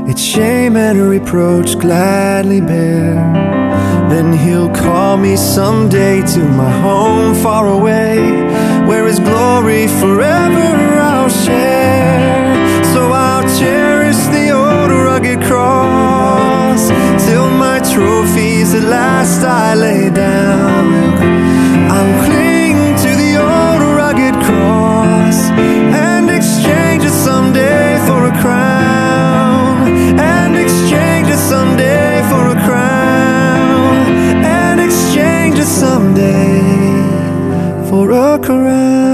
Its 0.07 0.21
shame 0.21 0.77
and 0.77 0.99
reproach 1.01 1.77
gladly 1.79 2.61
bear. 2.61 3.15
Then 4.09 4.31
he'll 4.31 4.73
call 4.73 5.17
me 5.17 5.35
someday 5.35 6.21
to 6.33 6.39
my 6.39 6.71
home 6.81 7.35
far 7.35 7.67
away, 7.67 8.17
where 8.87 9.05
his 9.05 9.19
glory 9.19 9.87
forever 9.87 10.67
I'll 11.11 11.29
share. 11.29 12.83
So 12.93 13.11
I'll 13.11 13.47
cherish 13.59 14.21
the 14.35 14.51
old 14.51 14.91
rugged 14.91 15.41
cross 15.43 16.87
till 17.27 17.49
my 17.49 17.79
trophies 17.93 18.73
at 18.73 18.83
last 18.83 19.43
I 19.43 19.75
lay 19.75 20.09
down. 20.09 20.66
For 37.89 38.11
a 38.11 38.39
crown. 38.39 39.06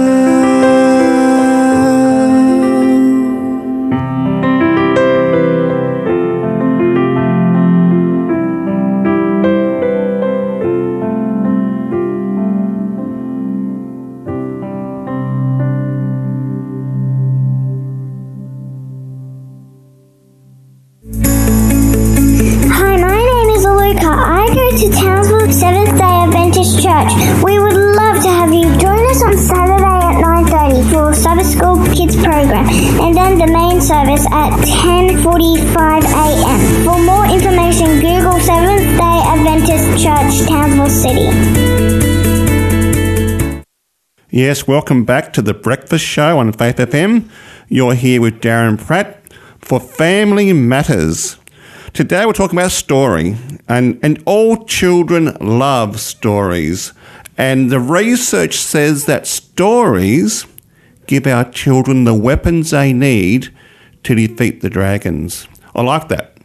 Service 34.17 34.32
at 34.32 34.52
10.45 34.60 36.04
a.m. 36.04 36.84
For 36.84 37.04
more 37.04 37.26
information, 37.26 37.99
Google 37.99 38.39
Seventh 38.39 38.97
Day 38.97 39.21
Adventist 39.26 40.04
Church, 40.04 40.47
Townsville 40.47 40.89
City. 40.89 41.30
Yes, 44.30 44.67
welcome 44.67 45.06
back 45.06 45.34
to 45.34 45.41
the 45.41 45.54
Breakfast 45.54 46.06
Show 46.06 46.39
on 46.39 46.52
Faith 46.54 46.78
FM. 46.78 47.30
You're 47.67 47.93
here 47.93 48.21
with 48.21 48.41
Darren 48.41 48.78
Pratt 48.78 49.21
for 49.60 49.80
Family 49.80 50.54
Matters. 50.54 51.38
Today 51.93 52.26
we're 52.26 52.34
talking 52.34 52.58
about 52.58 52.71
story, 52.71 53.38
and, 53.67 53.99
and 54.02 54.21
all 54.26 54.65
children 54.65 55.36
love 55.39 55.99
stories. 55.99 56.93
And 57.38 57.71
the 57.71 57.80
research 57.80 58.56
says 58.58 59.06
that 59.06 59.28
stories 59.28 60.45
give 61.08 61.28
our 61.28 61.49
children 61.49 62.04
the 62.04 62.13
weapons 62.13 62.71
they 62.71 62.93
need 62.93 63.52
to 64.03 64.15
defeat 64.15 64.61
the 64.61 64.69
dragons. 64.69 65.47
I 65.75 65.81
like 65.81 66.07
that. 66.09 66.37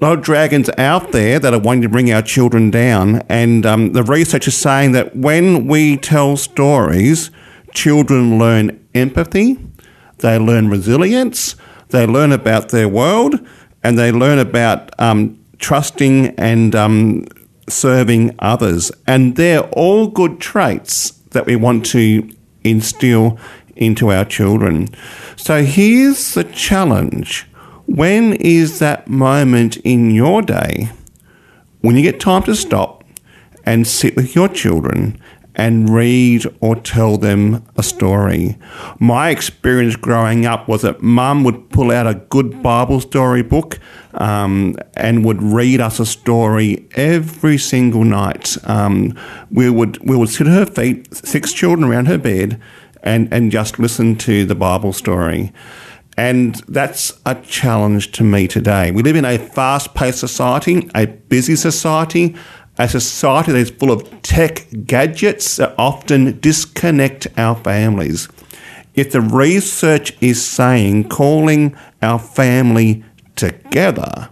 A 0.00 0.04
lot 0.04 0.18
of 0.18 0.24
dragons 0.24 0.70
out 0.78 1.12
there 1.12 1.38
that 1.38 1.52
are 1.52 1.60
wanting 1.60 1.82
to 1.82 1.88
bring 1.88 2.10
our 2.10 2.22
children 2.22 2.70
down, 2.70 3.22
and 3.28 3.66
um, 3.66 3.92
the 3.92 4.02
research 4.02 4.48
is 4.48 4.56
saying 4.56 4.92
that 4.92 5.14
when 5.14 5.66
we 5.66 5.98
tell 5.98 6.36
stories, 6.36 7.30
children 7.74 8.38
learn 8.38 8.82
empathy, 8.94 9.58
they 10.18 10.38
learn 10.38 10.70
resilience, 10.70 11.56
they 11.88 12.06
learn 12.06 12.32
about 12.32 12.70
their 12.70 12.88
world, 12.88 13.46
and 13.82 13.98
they 13.98 14.10
learn 14.10 14.38
about 14.38 14.98
um, 14.98 15.38
trusting 15.58 16.28
and 16.38 16.74
um, 16.74 17.26
serving 17.68 18.34
others. 18.38 18.90
And 19.06 19.36
they're 19.36 19.68
all 19.70 20.08
good 20.08 20.40
traits 20.40 21.10
that 21.30 21.46
we 21.46 21.56
want 21.56 21.86
to 21.86 22.28
instill 22.64 23.38
into 23.80 24.12
our 24.12 24.24
children. 24.24 24.88
So 25.36 25.64
here's 25.64 26.34
the 26.34 26.44
challenge. 26.44 27.46
When 27.86 28.34
is 28.34 28.78
that 28.78 29.08
moment 29.08 29.78
in 29.78 30.12
your 30.12 30.42
day 30.42 30.90
when 31.80 31.96
you 31.96 32.02
get 32.02 32.20
time 32.20 32.44
to 32.44 32.54
stop 32.54 33.02
and 33.64 33.86
sit 33.86 34.14
with 34.14 34.36
your 34.36 34.48
children 34.48 35.20
and 35.56 35.90
read 35.90 36.46
or 36.60 36.76
tell 36.76 37.16
them 37.16 37.64
a 37.76 37.82
story? 37.82 38.56
My 39.00 39.30
experience 39.30 39.96
growing 39.96 40.46
up 40.46 40.68
was 40.68 40.82
that 40.82 41.02
mum 41.02 41.42
would 41.42 41.70
pull 41.70 41.90
out 41.90 42.06
a 42.06 42.14
good 42.14 42.62
Bible 42.62 43.00
story 43.00 43.42
book 43.42 43.80
um, 44.14 44.76
and 44.94 45.24
would 45.24 45.42
read 45.42 45.80
us 45.80 45.98
a 45.98 46.06
story 46.06 46.86
every 46.92 47.58
single 47.58 48.04
night. 48.04 48.56
Um, 48.64 49.18
we 49.50 49.68
would 49.68 49.98
we 50.08 50.16
would 50.16 50.28
sit 50.28 50.46
at 50.46 50.52
her 50.52 50.66
feet, 50.66 51.12
six 51.12 51.52
children 51.52 51.90
around 51.90 52.06
her 52.06 52.18
bed, 52.18 52.60
and, 53.02 53.32
and 53.32 53.50
just 53.50 53.78
listen 53.78 54.16
to 54.16 54.44
the 54.44 54.54
Bible 54.54 54.92
story. 54.92 55.52
And 56.16 56.56
that's 56.68 57.18
a 57.24 57.34
challenge 57.36 58.12
to 58.12 58.24
me 58.24 58.46
today. 58.46 58.90
We 58.90 59.02
live 59.02 59.16
in 59.16 59.24
a 59.24 59.38
fast 59.38 59.94
paced 59.94 60.18
society, 60.18 60.90
a 60.94 61.06
busy 61.06 61.56
society, 61.56 62.36
a 62.78 62.88
society 62.88 63.52
that 63.52 63.58
is 63.58 63.70
full 63.70 63.90
of 63.90 64.22
tech 64.22 64.66
gadgets 64.84 65.56
that 65.56 65.74
often 65.78 66.38
disconnect 66.40 67.26
our 67.38 67.56
families. 67.56 68.28
If 68.94 69.12
the 69.12 69.20
research 69.20 70.16
is 70.20 70.44
saying 70.44 71.08
calling 71.08 71.76
our 72.02 72.18
family 72.18 73.04
together 73.36 74.28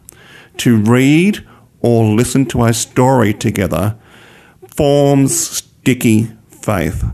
to 0.59 0.77
read 0.77 1.47
or 1.81 2.05
listen 2.05 2.45
to 2.47 2.65
a 2.65 2.73
story 2.73 3.33
together 3.33 3.97
forms 4.75 5.39
sticky 5.39 6.31
faith. 6.51 7.05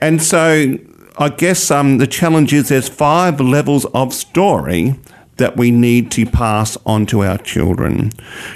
And 0.00 0.22
so 0.22 0.78
I 1.20 1.28
guess 1.28 1.70
um, 1.70 1.98
the 1.98 2.06
challenge 2.06 2.54
is 2.54 2.70
there's 2.70 2.88
five 2.88 3.42
levels 3.42 3.84
of 3.92 4.14
story 4.14 4.94
that 5.36 5.54
we 5.54 5.70
need 5.70 6.10
to 6.12 6.24
pass 6.24 6.78
on 6.86 7.04
to 7.06 7.22
our 7.22 7.36
children. 7.36 8.12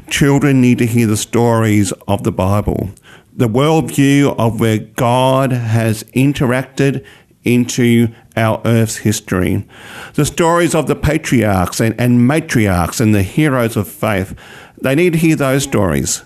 Children 0.08 0.62
need 0.62 0.78
to 0.78 0.86
hear 0.86 1.06
the 1.06 1.18
stories 1.18 1.92
of 2.08 2.24
the 2.24 2.32
Bible, 2.32 2.88
the 3.34 3.50
worldview 3.50 4.34
of 4.38 4.60
where 4.60 4.78
God 4.78 5.52
has 5.52 6.04
interacted 6.14 7.04
into 7.44 8.08
our 8.34 8.62
Earth's 8.64 8.96
history, 8.96 9.68
the 10.14 10.24
stories 10.24 10.74
of 10.74 10.86
the 10.86 10.96
patriarchs 10.96 11.80
and, 11.80 11.94
and 12.00 12.20
matriarchs 12.20 12.98
and 12.98 13.14
the 13.14 13.22
heroes 13.22 13.76
of 13.76 13.86
faith. 13.86 14.34
They 14.80 14.94
need 14.94 15.12
to 15.12 15.18
hear 15.18 15.36
those 15.36 15.64
stories. 15.64 16.24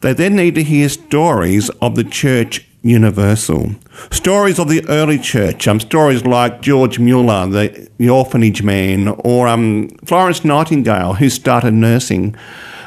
They 0.00 0.12
then 0.12 0.34
need 0.34 0.56
to 0.56 0.64
hear 0.64 0.88
stories 0.88 1.70
of 1.80 1.94
the 1.94 2.02
church 2.02 2.67
universal. 2.82 3.74
Stories 4.10 4.58
of 4.58 4.68
the 4.68 4.86
early 4.88 5.18
church, 5.18 5.66
um, 5.66 5.80
stories 5.80 6.24
like 6.24 6.62
George 6.62 6.98
Mueller, 6.98 7.46
the, 7.46 7.90
the 7.98 8.08
orphanage 8.08 8.62
man, 8.62 9.08
or 9.08 9.48
um, 9.48 9.88
Florence 10.04 10.44
Nightingale, 10.44 11.14
who 11.14 11.28
started 11.28 11.74
nursing. 11.74 12.36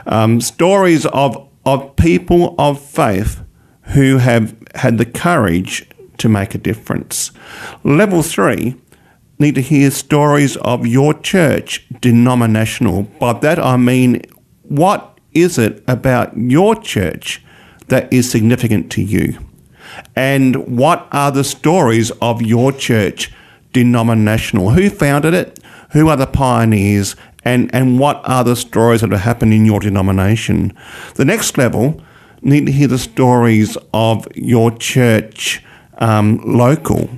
Um, 0.06 0.42
stories 0.42 1.06
of, 1.08 1.50
of 1.66 1.96
people 1.96 2.56
of 2.58 2.82
faith 2.82 3.42
who 3.94 4.18
have 4.18 4.56
had 4.76 4.98
the 4.98 5.06
courage 5.06 5.88
to 6.18 6.30
make 6.30 6.56
a 6.56 6.58
difference. 6.58 7.32
Level 7.84 8.22
three, 8.22 8.76
need 9.42 9.56
to 9.56 9.62
hear 9.62 9.92
stories 9.92 10.56
of 10.58 10.86
your 10.86 11.14
church 11.20 11.86
denominational. 12.00 13.04
By 13.20 13.34
that 13.34 13.60
I 13.60 13.76
mean, 13.76 14.22
what 14.64 15.20
is 15.34 15.58
it 15.58 15.84
about 15.88 16.38
your 16.38 16.76
church 16.76 17.44
that 17.88 18.12
is 18.14 18.30
significant 18.30 18.92
to 18.94 19.02
you? 19.02 19.39
And 20.16 20.78
what 20.78 21.08
are 21.12 21.32
the 21.32 21.44
stories 21.44 22.12
of 22.22 22.42
your 22.42 22.72
church 22.72 23.32
denominational? 23.74 24.72
Who 24.72 24.89
founded 24.89 25.34
it? 25.34 25.60
Who 25.92 26.10
are 26.10 26.18
the 26.18 26.28
pioneers? 26.28 27.16
And, 27.44 27.74
and 27.74 28.00
what 28.00 28.22
are 28.24 28.44
the 28.44 28.56
stories 28.56 29.02
that 29.02 29.12
have 29.12 29.22
happened 29.22 29.54
in 29.54 29.66
your 29.66 29.80
denomination? 29.80 30.78
The 31.16 31.26
next 31.26 31.58
level, 31.58 32.02
need 32.42 32.66
to 32.66 32.72
hear 32.72 32.88
the 32.88 32.98
stories 32.98 33.78
of 33.94 34.28
your 34.36 34.72
church 34.72 35.64
um, 35.98 36.42
local, 36.44 37.10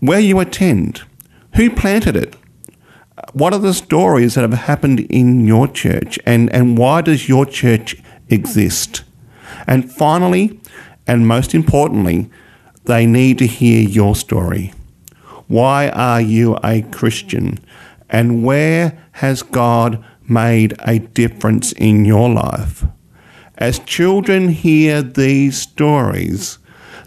where 0.00 0.20
you 0.20 0.38
attend, 0.40 1.02
who 1.54 1.70
planted 1.70 2.16
it, 2.16 2.36
what 3.32 3.52
are 3.52 3.58
the 3.58 3.74
stories 3.74 4.34
that 4.34 4.42
have 4.42 4.52
happened 4.52 5.00
in 5.00 5.46
your 5.46 5.68
church, 5.68 6.18
and, 6.26 6.52
and 6.52 6.76
why 6.78 7.00
does 7.00 7.28
your 7.28 7.46
church 7.46 7.96
exist? 8.28 9.02
And 9.66 9.90
finally, 9.90 10.60
and 11.06 11.26
most 11.26 11.54
importantly, 11.54 12.30
they 12.84 13.06
need 13.06 13.38
to 13.38 13.46
hear 13.46 13.88
your 13.88 14.14
story. 14.14 14.72
Why 15.48 15.88
are 15.88 16.20
you 16.20 16.56
a 16.62 16.82
Christian? 16.82 17.58
And 18.08 18.44
where 18.44 18.98
has 19.12 19.42
God 19.42 20.04
made 20.28 20.74
a 20.80 21.00
difference 21.00 21.72
in 21.72 22.04
your 22.04 22.28
life? 22.28 22.84
As 23.58 23.78
children 23.80 24.48
hear 24.48 25.02
these 25.02 25.60
stories, 25.60 26.58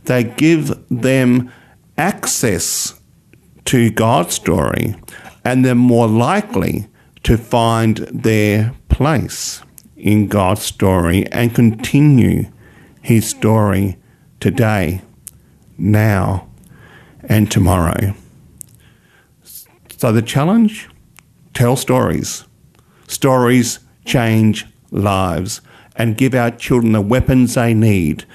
they 0.06 0.24
give 0.24 0.72
them 0.90 1.52
access 1.98 3.00
to 3.66 3.90
God's 3.90 4.36
story 4.36 4.96
and 5.44 5.64
they're 5.64 5.76
more 5.76 6.08
likely 6.08 6.88
to 7.24 7.38
find 7.38 7.98
their 8.12 8.74
place 8.90 9.62
in 9.98 10.28
God's 10.28 10.62
story 10.62 11.26
and 11.32 11.56
continue 11.56 12.46
His 13.04 13.30
story 13.30 13.98
today, 14.40 15.02
now, 15.78 16.48
and 17.22 17.52
tomorrow. 17.52 18.16
So 19.98 20.12
the 20.12 20.22
challenge 20.22 20.90
tell 21.54 21.76
stories. 21.76 22.46
Stories 23.08 23.80
change 24.06 24.66
lives 24.90 25.62
and 25.96 26.18
give 26.18 26.34
our 26.34 26.50
children 26.50 26.94
the 26.94 27.02
weapons 27.02 27.54
they 27.54 27.74
need 27.74 28.26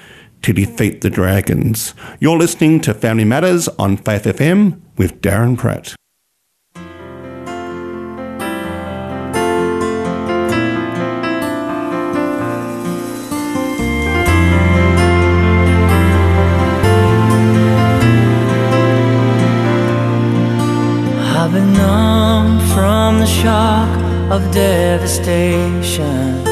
to 0.43 0.53
defeat 0.53 1.01
the 1.01 1.09
dragons. 1.09 1.93
You're 2.19 2.37
listening 2.37 2.79
to 2.81 2.93
Family 2.93 3.25
Matters 3.25 3.67
on 3.79 3.97
Faith 3.97 4.23
FM 4.23 4.79
with 4.97 5.19
Darren 5.21 5.57
Pratt. 5.57 5.98
Of 24.39 24.51
devastation. 24.51 26.43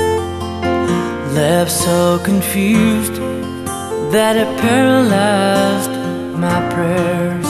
Left 1.33 1.71
so 1.71 2.19
confused 2.23 3.15
that 4.11 4.35
it 4.35 4.49
paralyzed 4.59 5.91
my 6.45 6.59
prayers. 6.73 7.49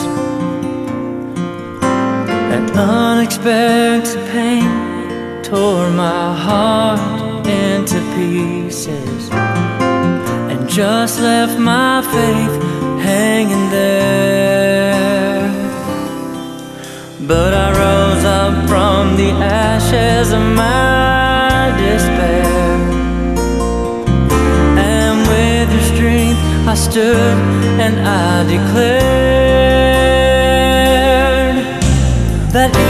An 2.54 2.64
unexpected 2.76 4.20
pain 4.32 5.42
tore 5.42 5.90
my 5.90 6.26
heart 6.46 7.46
into 7.46 7.98
pieces 8.16 9.30
and 10.50 10.68
just 10.68 11.20
left 11.20 11.58
my 11.58 12.02
faith 12.12 12.54
hanging 13.02 13.70
there. 13.70 14.57
But 17.28 17.52
I 17.52 17.68
rose 17.84 18.24
up 18.24 18.66
from 18.70 19.16
the 19.18 19.32
ashes 19.32 20.32
of 20.32 20.40
my 20.40 21.74
despair. 21.76 22.46
And 24.78 25.28
with 25.28 25.70
your 25.70 25.86
strength 25.94 26.40
I 26.66 26.74
stood 26.74 27.36
and 27.84 28.00
I 28.00 28.44
declared 28.44 29.58
that 32.54 32.87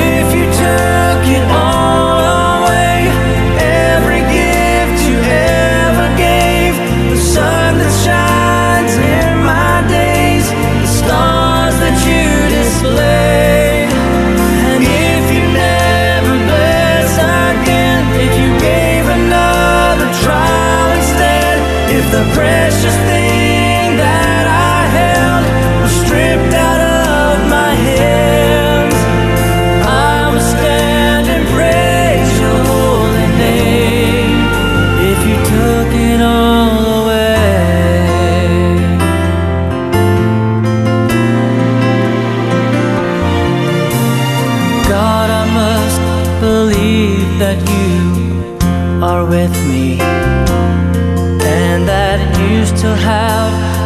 the 22.19 22.25
precious 22.35 23.08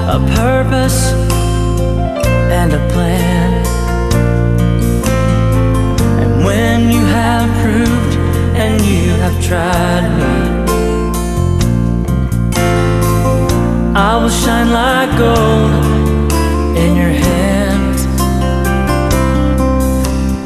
a 0.09 0.19
purpose 0.35 1.13
and 2.51 2.73
a 2.73 2.89
plan. 2.93 3.65
And 6.23 6.45
when 6.45 6.91
you 6.91 7.05
have 7.07 7.49
proved 7.63 8.17
and 8.57 8.81
you 8.85 9.11
have 9.23 9.37
tried 9.45 10.09
me, 10.19 10.63
I 13.95 14.17
will 14.21 14.31
shine 14.31 14.71
like 14.73 15.11
gold 15.17 15.71
in 16.77 16.97
your 16.97 17.15
hands 17.27 18.07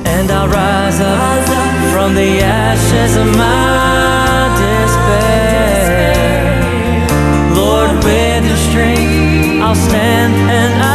and 0.06 0.30
I'll 0.30 0.48
rise 0.48 1.00
up 1.00 1.44
from 1.92 2.14
the 2.14 2.40
ashes 2.42 3.16
of 3.16 3.26
my 3.36 4.48
despair. 4.60 5.45
I'll 9.66 9.74
stand 9.74 10.32
and 10.48 10.80
I'll 10.80 10.85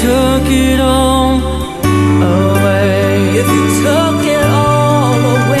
took 0.00 0.46
it 0.46 0.78
all 0.78 1.40
away. 2.22 3.30
If 3.34 3.48
you 3.48 3.66
took 3.82 4.24
it 4.24 4.44
all 4.44 5.18
away. 5.18 5.58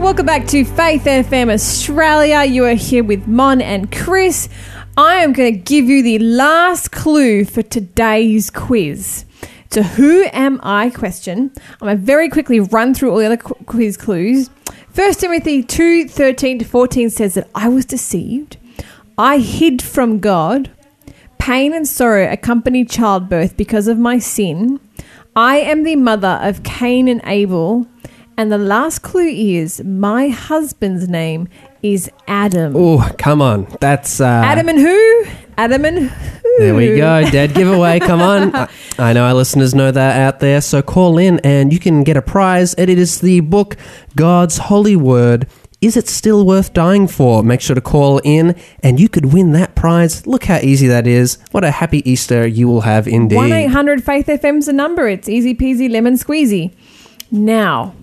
Welcome 0.00 0.24
back 0.24 0.46
to 0.46 0.64
Faith 0.64 1.04
FM 1.04 1.52
Australia. 1.52 2.44
You 2.44 2.64
are 2.64 2.72
here 2.72 3.04
with 3.04 3.26
Mon 3.26 3.60
and 3.60 3.92
Chris. 3.92 4.48
I 4.96 5.16
am 5.16 5.34
going 5.34 5.52
to 5.52 5.58
give 5.60 5.90
you 5.90 6.02
the 6.02 6.20
last 6.20 6.90
clue 6.90 7.44
for 7.44 7.60
today's 7.62 8.48
quiz. 8.48 9.26
A 9.76 9.82
Who 9.82 10.24
Am 10.32 10.60
I 10.62 10.90
question. 10.90 11.50
I'm 11.56 11.86
going 11.86 11.96
to 11.96 12.02
very 12.02 12.28
quickly 12.28 12.60
run 12.60 12.94
through 12.94 13.10
all 13.10 13.18
the 13.18 13.26
other 13.26 13.36
qu- 13.36 13.54
quiz 13.66 13.96
clues. 13.96 14.50
First 14.90 15.20
Timothy 15.20 15.62
2 15.62 16.08
13 16.08 16.60
to 16.60 16.64
14 16.64 17.10
says 17.10 17.34
that 17.34 17.48
I 17.54 17.68
was 17.68 17.84
deceived. 17.84 18.56
I 19.18 19.38
hid 19.38 19.82
from 19.82 20.20
God. 20.20 20.70
Pain 21.38 21.74
and 21.74 21.88
sorrow 21.88 22.30
accompanied 22.30 22.88
childbirth 22.88 23.56
because 23.56 23.88
of 23.88 23.98
my 23.98 24.18
sin. 24.18 24.78
I 25.34 25.56
am 25.56 25.82
the 25.82 25.96
mother 25.96 26.38
of 26.40 26.62
Cain 26.62 27.08
and 27.08 27.20
Abel. 27.24 27.86
And 28.36 28.50
the 28.52 28.58
last 28.58 29.02
clue 29.02 29.26
is 29.26 29.82
my 29.84 30.28
husband's 30.28 31.08
name 31.08 31.48
is 31.84 32.10
Adam. 32.26 32.74
Oh, 32.74 33.08
come 33.18 33.42
on. 33.42 33.66
That's 33.80 34.20
uh, 34.20 34.24
Adam 34.24 34.68
and 34.70 34.78
who? 34.78 35.24
Adam 35.58 35.84
and 35.84 36.08
who? 36.08 36.58
There 36.58 36.74
we 36.74 36.96
go. 36.96 37.28
Dead 37.30 37.54
giveaway. 37.54 38.00
Come 38.00 38.20
on. 38.22 38.54
I- 38.56 38.68
I 38.96 39.12
know 39.12 39.24
our 39.24 39.34
listeners 39.34 39.74
know 39.74 39.90
that 39.90 40.20
out 40.20 40.38
there. 40.40 40.60
So 40.60 40.80
call 40.80 41.18
in 41.18 41.40
and 41.40 41.72
you 41.72 41.78
can 41.80 42.04
get 42.04 42.16
a 42.16 42.22
prize. 42.22 42.74
And 42.74 42.88
it 42.88 42.96
is 42.98 43.20
the 43.20 43.40
book 43.40 43.76
God's 44.16 44.56
Holy 44.58 44.94
Word. 44.96 45.46
Is 45.80 45.96
it 45.96 46.08
still 46.08 46.46
worth 46.46 46.72
dying 46.72 47.06
for? 47.08 47.42
Make 47.42 47.60
sure 47.60 47.74
to 47.74 47.80
call 47.80 48.18
in 48.24 48.56
and 48.82 48.98
you 48.98 49.08
could 49.08 49.32
win 49.34 49.52
that 49.52 49.74
prize. 49.74 50.26
Look 50.26 50.44
how 50.44 50.58
easy 50.58 50.86
that 50.86 51.06
is. 51.06 51.38
What 51.50 51.64
a 51.64 51.70
happy 51.72 52.08
Easter 52.10 52.46
you 52.46 52.66
will 52.68 52.82
have 52.82 53.06
indeed. 53.08 53.36
1 53.36 53.52
800 53.52 54.02
Faith 54.04 54.26
FM's 54.28 54.66
the 54.66 54.72
number. 54.72 55.06
It's 55.08 55.28
easy 55.28 55.54
peasy 55.54 55.90
lemon 55.90 56.14
squeezy. 56.14 56.72
Now, 57.30 57.94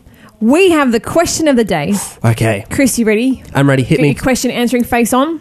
we 0.42 0.72
have 0.72 0.92
the 0.92 1.00
question 1.00 1.48
of 1.48 1.56
the 1.56 1.64
day. 1.64 1.94
Okay. 2.26 2.66
Chris, 2.70 2.98
you 3.00 3.06
ready? 3.06 3.44
I'm 3.54 3.70
ready. 3.70 3.84
Hit 3.84 3.98
Got 3.98 4.02
me. 4.02 4.10
your 4.10 4.22
question 4.22 4.52
answering 4.52 4.84
face 4.84 5.14
on? 5.14 5.39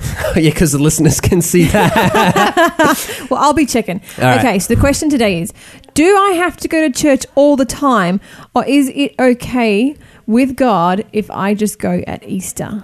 yeah, 0.36 0.50
because 0.50 0.72
the 0.72 0.78
listeners 0.78 1.20
can 1.20 1.42
see 1.42 1.64
that. 1.64 3.26
Well, 3.30 3.40
I'll 3.40 3.52
be 3.52 3.66
checking. 3.66 4.00
Right. 4.18 4.38
Okay, 4.38 4.58
so 4.58 4.74
the 4.74 4.80
question 4.80 5.08
today 5.10 5.40
is 5.40 5.52
Do 5.94 6.16
I 6.16 6.32
have 6.32 6.56
to 6.58 6.68
go 6.68 6.88
to 6.88 6.90
church 6.90 7.26
all 7.34 7.54
the 7.56 7.64
time, 7.64 8.20
or 8.54 8.64
is 8.64 8.88
it 8.94 9.14
okay 9.20 9.94
with 10.26 10.56
God 10.56 11.04
if 11.12 11.30
I 11.30 11.54
just 11.54 11.78
go 11.78 12.02
at 12.06 12.26
Easter? 12.26 12.82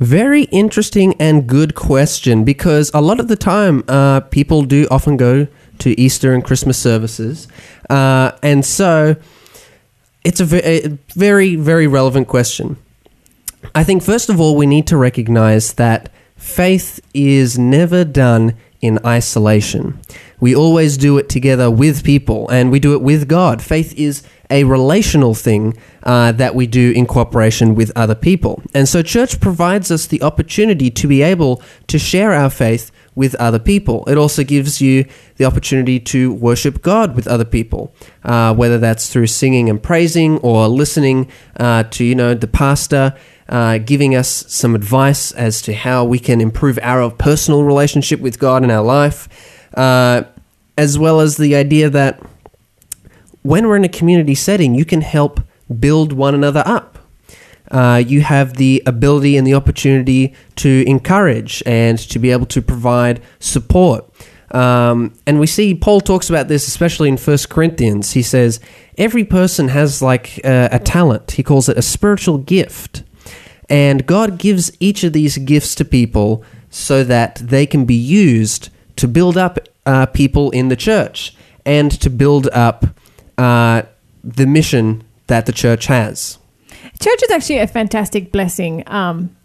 Very 0.00 0.44
interesting 0.44 1.14
and 1.20 1.46
good 1.46 1.74
question 1.74 2.44
because 2.44 2.90
a 2.94 3.00
lot 3.00 3.20
of 3.20 3.28
the 3.28 3.36
time 3.36 3.84
uh, 3.88 4.20
people 4.20 4.62
do 4.64 4.88
often 4.90 5.16
go 5.16 5.46
to 5.80 6.00
Easter 6.00 6.32
and 6.32 6.42
Christmas 6.44 6.78
services. 6.78 7.46
Uh, 7.90 8.32
and 8.42 8.64
so 8.64 9.16
it's 10.24 10.40
a, 10.40 10.98
very, 11.14 11.54
very 11.54 11.86
relevant 11.86 12.28
question. 12.28 12.76
I 13.74 13.84
think, 13.84 14.02
first 14.02 14.28
of 14.28 14.40
all, 14.40 14.56
we 14.56 14.66
need 14.66 14.86
to 14.88 14.96
recognize 14.96 15.74
that 15.74 16.10
faith 16.36 17.00
is 17.12 17.58
never 17.58 18.04
done 18.04 18.54
in 18.80 18.98
isolation. 19.04 19.98
We 20.40 20.54
always 20.54 20.98
do 20.98 21.16
it 21.16 21.28
together 21.30 21.70
with 21.70 22.04
people 22.04 22.48
and 22.50 22.70
we 22.70 22.78
do 22.78 22.92
it 22.92 23.00
with 23.00 23.28
God. 23.28 23.62
Faith 23.62 23.94
is 23.98 24.22
a 24.50 24.64
relational 24.64 25.34
thing 25.34 25.78
uh, 26.02 26.32
that 26.32 26.54
we 26.54 26.66
do 26.66 26.92
in 26.92 27.06
cooperation 27.06 27.74
with 27.74 27.90
other 27.96 28.14
people. 28.14 28.62
And 28.74 28.86
so, 28.88 29.02
church 29.02 29.40
provides 29.40 29.90
us 29.90 30.06
the 30.06 30.22
opportunity 30.22 30.90
to 30.90 31.06
be 31.06 31.22
able 31.22 31.62
to 31.86 31.98
share 31.98 32.32
our 32.32 32.50
faith 32.50 32.90
with 33.14 33.34
other 33.36 33.58
people. 33.58 34.04
It 34.06 34.18
also 34.18 34.42
gives 34.44 34.80
you 34.80 35.06
the 35.36 35.44
opportunity 35.44 36.00
to 36.00 36.32
worship 36.32 36.82
God 36.82 37.14
with 37.14 37.28
other 37.28 37.44
people, 37.44 37.94
uh, 38.24 38.54
whether 38.54 38.78
that's 38.78 39.08
through 39.12 39.28
singing 39.28 39.68
and 39.68 39.82
praising 39.82 40.38
or 40.38 40.68
listening 40.68 41.30
uh, 41.58 41.84
to, 41.84 42.04
you 42.04 42.14
know, 42.14 42.34
the 42.34 42.46
pastor 42.46 43.14
uh, 43.48 43.78
giving 43.78 44.14
us 44.14 44.44
some 44.48 44.74
advice 44.74 45.32
as 45.32 45.60
to 45.62 45.74
how 45.74 46.04
we 46.04 46.18
can 46.18 46.40
improve 46.40 46.78
our 46.82 47.10
personal 47.10 47.62
relationship 47.64 48.20
with 48.20 48.38
God 48.38 48.64
in 48.64 48.70
our 48.70 48.82
life, 48.82 49.28
uh, 49.74 50.24
as 50.76 50.98
well 50.98 51.20
as 51.20 51.36
the 51.36 51.54
idea 51.54 51.90
that 51.90 52.20
when 53.42 53.66
we're 53.66 53.76
in 53.76 53.84
a 53.84 53.88
community 53.88 54.34
setting, 54.34 54.74
you 54.74 54.84
can 54.84 55.02
help 55.02 55.40
build 55.78 56.12
one 56.12 56.34
another 56.34 56.62
up. 56.64 56.93
Uh, 57.70 58.02
you 58.06 58.20
have 58.20 58.54
the 58.54 58.82
ability 58.86 59.36
and 59.36 59.46
the 59.46 59.54
opportunity 59.54 60.34
to 60.56 60.84
encourage 60.86 61.62
and 61.64 61.98
to 61.98 62.18
be 62.18 62.30
able 62.30 62.46
to 62.46 62.60
provide 62.60 63.22
support. 63.40 64.08
Um, 64.50 65.14
and 65.26 65.40
we 65.40 65.46
see 65.46 65.74
Paul 65.74 66.00
talks 66.00 66.30
about 66.30 66.48
this, 66.48 66.68
especially 66.68 67.08
in 67.08 67.16
First 67.16 67.50
Corinthians. 67.50 68.12
He 68.12 68.22
says 68.22 68.60
every 68.96 69.24
person 69.24 69.68
has 69.68 70.00
like 70.00 70.40
uh, 70.44 70.68
a 70.70 70.78
talent. 70.78 71.32
He 71.32 71.42
calls 71.42 71.68
it 71.68 71.76
a 71.76 71.82
spiritual 71.82 72.38
gift, 72.38 73.02
and 73.68 74.06
God 74.06 74.38
gives 74.38 74.70
each 74.78 75.02
of 75.02 75.12
these 75.12 75.38
gifts 75.38 75.74
to 75.76 75.84
people 75.84 76.44
so 76.70 77.02
that 77.02 77.36
they 77.36 77.66
can 77.66 77.84
be 77.84 77.94
used 77.94 78.68
to 78.96 79.08
build 79.08 79.36
up 79.36 79.58
uh, 79.86 80.06
people 80.06 80.50
in 80.50 80.68
the 80.68 80.76
church 80.76 81.36
and 81.64 81.90
to 82.00 82.10
build 82.10 82.48
up 82.52 82.86
uh, 83.38 83.82
the 84.22 84.46
mission 84.46 85.02
that 85.26 85.46
the 85.46 85.52
church 85.52 85.86
has. 85.86 86.38
Church 87.00 87.22
is 87.22 87.30
actually 87.30 87.58
a 87.58 87.66
fantastic 87.66 88.32
blessing. 88.32 88.82
Um, 88.86 89.36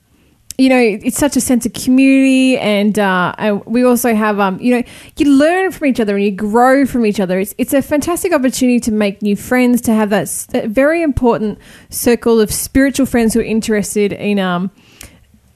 you 0.57 0.67
know, 0.67 0.77
it's 0.77 1.17
such 1.17 1.37
a 1.37 1.41
sense 1.41 1.65
of 1.65 1.71
community, 1.71 2.57
and, 2.57 2.99
uh, 2.99 3.61
we 3.65 3.85
also 3.85 4.13
have, 4.13 4.41
um, 4.41 4.59
you 4.59 4.75
know, 4.75 4.83
you 5.15 5.25
learn 5.31 5.71
from 5.71 5.87
each 5.87 6.01
other 6.01 6.17
and 6.17 6.25
you 6.25 6.31
grow 6.31 6.85
from 6.85 7.05
each 7.05 7.21
other. 7.21 7.39
It's 7.39 7.55
it's 7.57 7.73
a 7.73 7.81
fantastic 7.81 8.33
opportunity 8.33 8.81
to 8.81 8.91
make 8.91 9.21
new 9.21 9.37
friends, 9.37 9.79
to 9.83 9.93
have 9.93 10.09
that, 10.09 10.27
that 10.51 10.67
very 10.67 11.01
important 11.01 11.59
circle 11.89 12.41
of 12.41 12.51
spiritual 12.51 13.05
friends 13.05 13.33
who 13.33 13.39
are 13.39 13.43
interested 13.43 14.11
in 14.11 14.37
um 14.37 14.69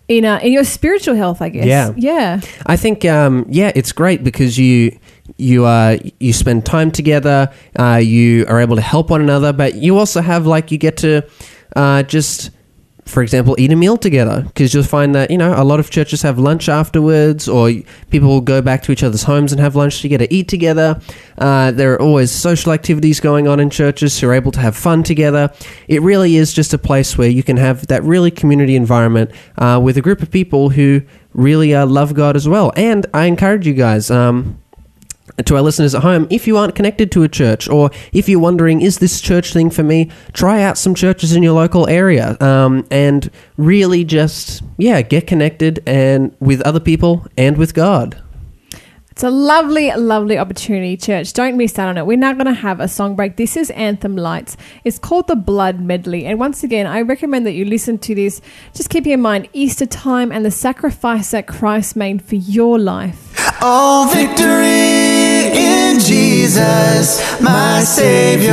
in 0.08 0.24
uh, 0.24 0.40
in 0.42 0.54
your 0.54 0.64
spiritual 0.64 1.16
health. 1.16 1.42
I 1.42 1.50
guess. 1.50 1.66
Yeah. 1.66 1.94
yeah. 1.98 2.40
I 2.66 2.78
think, 2.78 3.04
um, 3.04 3.46
yeah, 3.50 3.74
it's 3.76 3.92
great 3.92 4.24
because 4.24 4.58
you 4.58 4.98
you 5.38 5.66
uh, 5.66 5.98
you 6.22 6.32
spend 6.32 6.66
time 6.66 6.92
together, 6.92 7.52
uh, 7.78 8.00
you 8.02 8.46
are 8.48 8.62
able 8.62 8.78
to 8.78 8.82
help 8.82 9.10
one 9.10 9.22
another, 9.22 9.52
but 9.52 9.76
you 9.76 9.98
also 9.98 10.22
have 10.22 10.48
like 10.48 10.72
you 10.72 10.78
get 10.78 10.96
to 10.98 11.24
uh, 11.76 12.04
just, 12.04 12.52
for 13.06 13.22
example, 13.22 13.56
eat 13.60 13.72
a 13.72 13.76
meal 13.76 13.98
together 13.98 14.44
because 14.44 14.74
you'll 14.74 14.84
find 14.84 15.14
that 15.16 15.30
you 15.32 15.38
know 15.38 15.54
a 15.56 15.64
lot 15.64 15.80
of 15.80 15.90
churches 15.90 16.22
have 16.22 16.40
lunch 16.40 16.70
afterwards, 16.70 17.48
or 17.48 17.72
people 18.10 18.30
will 18.30 18.42
go 18.42 18.62
back 18.62 18.84
to 18.84 18.92
each 18.92 19.04
other's 19.04 19.24
homes 19.24 19.52
and 19.52 19.60
have 19.60 19.76
lunch 19.76 20.02
together, 20.02 20.28
eat 20.30 20.48
together. 20.48 21.00
Uh, 21.38 21.72
there 21.72 21.94
are 21.94 22.02
always 22.02 22.32
social 22.32 22.72
activities 22.72 23.20
going 23.20 23.48
on 23.48 23.60
in 23.60 23.70
churches, 23.70 24.22
you're 24.22 24.34
able 24.34 24.52
to 24.52 24.60
have 24.60 24.76
fun 24.76 25.04
together. 25.04 25.52
It 25.88 26.02
really 26.02 26.36
is 26.36 26.54
just 26.54 26.74
a 26.74 26.78
place 26.78 27.18
where 27.18 27.30
you 27.30 27.44
can 27.44 27.58
have 27.58 27.88
that 27.88 28.04
really 28.04 28.32
community 28.32 28.76
environment 28.76 29.32
uh, 29.58 29.80
with 29.84 29.98
a 29.98 30.02
group 30.02 30.22
of 30.22 30.32
people 30.32 30.70
who 30.70 31.02
really 31.34 31.74
uh, 31.74 31.86
love 31.86 32.14
God 32.14 32.36
as 32.36 32.48
well. 32.48 32.72
And 32.76 33.06
I 33.14 33.26
encourage 33.26 33.68
you 33.68 33.74
guys. 33.74 34.10
Um, 34.10 34.63
to 35.46 35.56
our 35.56 35.62
listeners 35.62 35.96
at 35.96 36.04
home, 36.04 36.28
if 36.30 36.48
you 36.48 36.58
aren't 36.58 36.76
connected 36.76 37.12
to 37.12 37.24
a 37.24 37.28
church 37.28 37.68
or 37.68 37.90
if 38.12 38.30
you're 38.30 38.40
wondering, 38.40 38.82
is 38.82 39.00
this 39.00 39.20
church 39.20 39.54
thing 39.54 39.70
for 39.70 39.84
me, 39.84 40.12
try 40.34 40.62
out 40.62 40.78
some 40.78 40.94
churches 40.94 41.36
in 41.36 41.44
your 41.44 41.54
local 41.54 41.88
area 41.90 42.38
um, 42.40 42.86
and 42.92 43.32
really 43.58 44.04
just, 44.04 44.62
yeah, 44.78 45.02
get 45.02 45.28
connected 45.28 45.82
and 45.86 46.36
with 46.40 46.62
other 46.62 46.80
people 46.80 47.26
and 47.38 47.58
with 47.58 47.74
God. 47.74 48.22
It's 49.24 49.30
a 49.30 49.32
lovely, 49.32 49.90
lovely 49.90 50.38
opportunity, 50.38 50.98
church. 50.98 51.32
Don't 51.32 51.56
miss 51.56 51.80
out 51.80 51.88
on 51.88 51.98
it. 51.98 52.06
We're 52.06 52.18
now 52.18 52.34
going 52.34 52.48
to 52.48 52.54
have 52.54 52.82
a 52.82 52.90
song 52.90 53.16
break. 53.16 53.38
This 53.38 53.56
is 53.56 53.70
Anthem 53.70 54.18
Lights. 54.18 54.58
It's 54.84 55.00
called 55.00 55.28
the 55.28 55.38
Blood 55.38 55.80
Medley. 55.80 56.26
And 56.26 56.38
once 56.38 56.62
again, 56.62 56.86
I 56.86 57.04
recommend 57.04 57.46
that 57.46 57.54
you 57.54 57.64
listen 57.64 57.98
to 58.00 58.14
this. 58.14 58.42
Just 58.74 58.90
keeping 58.90 59.14
in 59.14 59.22
mind 59.22 59.48
Easter 59.54 59.86
time 59.86 60.30
and 60.30 60.44
the 60.44 60.52
sacrifice 60.52 61.32
that 61.32 61.48
Christ 61.48 61.96
made 61.96 62.22
for 62.22 62.36
your 62.36 62.78
life. 62.78 63.34
All 63.62 64.10
victory 64.10 65.56
in 65.56 66.02
Jesus, 66.02 67.40
my 67.40 67.80
Savior 67.80 68.52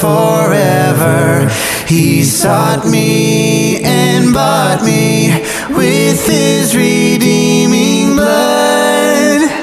forever. 0.00 1.48
He 1.86 2.24
sought 2.24 2.84
me 2.88 3.84
and 3.84 4.34
bought 4.34 4.82
me 4.82 5.30
with 5.76 6.26
His 6.26 6.74
redeeming 6.74 8.16
blood. 8.16 8.55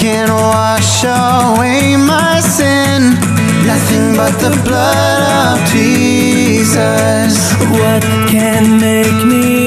Can 0.00 0.32
wash 0.32 1.04
away 1.04 1.94
my 1.94 2.40
sin? 2.40 3.12
Nothing 3.66 4.16
but 4.16 4.32
the 4.40 4.50
blood 4.64 5.22
of 5.44 5.68
Jesus. 5.68 7.52
What 7.70 8.02
can 8.30 8.80
make 8.80 9.26
me 9.26 9.59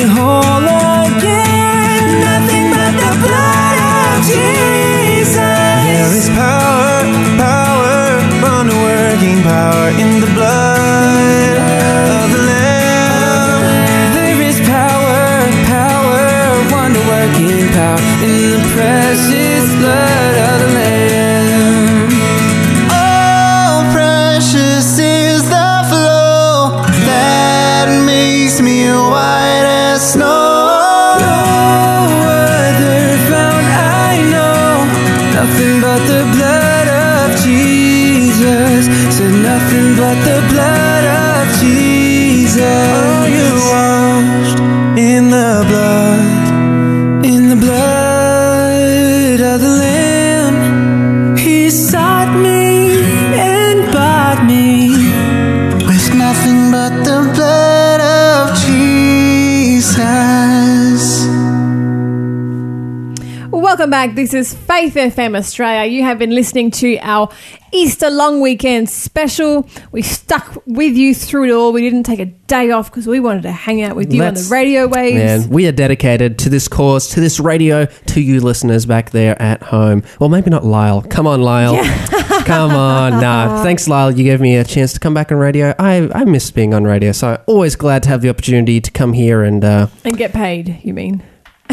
Welcome 63.83 63.91
back. 63.91 64.15
This 64.15 64.33
is 64.33 64.53
Faith 64.53 64.93
FM 64.93 65.37
Australia. 65.37 65.91
You 65.91 66.03
have 66.03 66.17
been 66.17 66.29
listening 66.29 66.71
to 66.71 66.97
our 66.99 67.29
Easter 67.73 68.09
long 68.09 68.39
weekend 68.39 68.89
special. 68.89 69.67
We 69.91 70.01
stuck 70.01 70.63
with 70.65 70.95
you 70.95 71.13
through 71.13 71.49
it 71.49 71.51
all. 71.51 71.73
We 71.73 71.81
didn't 71.81 72.03
take 72.03 72.21
a 72.21 72.27
day 72.27 72.71
off 72.71 72.89
because 72.89 73.07
we 73.07 73.19
wanted 73.19 73.43
to 73.43 73.51
hang 73.51 73.81
out 73.81 73.97
with 73.97 74.13
you 74.13 74.23
on 74.23 74.35
the 74.35 74.47
radio 74.49 74.87
waves. 74.87 75.17
Man, 75.17 75.49
we 75.49 75.67
are 75.67 75.73
dedicated 75.73 76.39
to 76.39 76.49
this 76.49 76.69
cause, 76.69 77.09
to 77.09 77.19
this 77.19 77.41
radio, 77.41 77.83
to 77.85 78.21
you 78.21 78.39
listeners 78.39 78.85
back 78.85 79.09
there 79.09 79.39
at 79.41 79.61
home. 79.61 80.03
Well, 80.17 80.29
maybe 80.29 80.49
not 80.49 80.63
Lyle. 80.63 81.01
Come 81.01 81.27
on, 81.27 81.41
Lyle. 81.41 81.75
Come 82.45 82.71
on. 82.71 83.19
Nah. 83.19 83.63
Thanks, 83.63 83.89
Lyle. 83.89 84.11
You 84.11 84.23
gave 84.23 84.39
me 84.39 84.55
a 84.55 84.63
chance 84.63 84.93
to 84.93 84.99
come 85.01 85.13
back 85.13 85.29
on 85.29 85.37
radio. 85.39 85.75
I, 85.77 86.09
I 86.15 86.23
miss 86.23 86.49
being 86.51 86.73
on 86.73 86.85
radio, 86.85 87.11
so 87.11 87.43
always 87.47 87.75
glad 87.75 88.03
to 88.03 88.09
have 88.09 88.21
the 88.21 88.29
opportunity 88.29 88.79
to 88.79 88.91
come 88.91 89.11
here 89.11 89.43
and, 89.43 89.65
uh, 89.65 89.87
And 90.05 90.17
get 90.17 90.31
paid, 90.31 90.79
you 90.85 90.93
mean? 90.93 91.21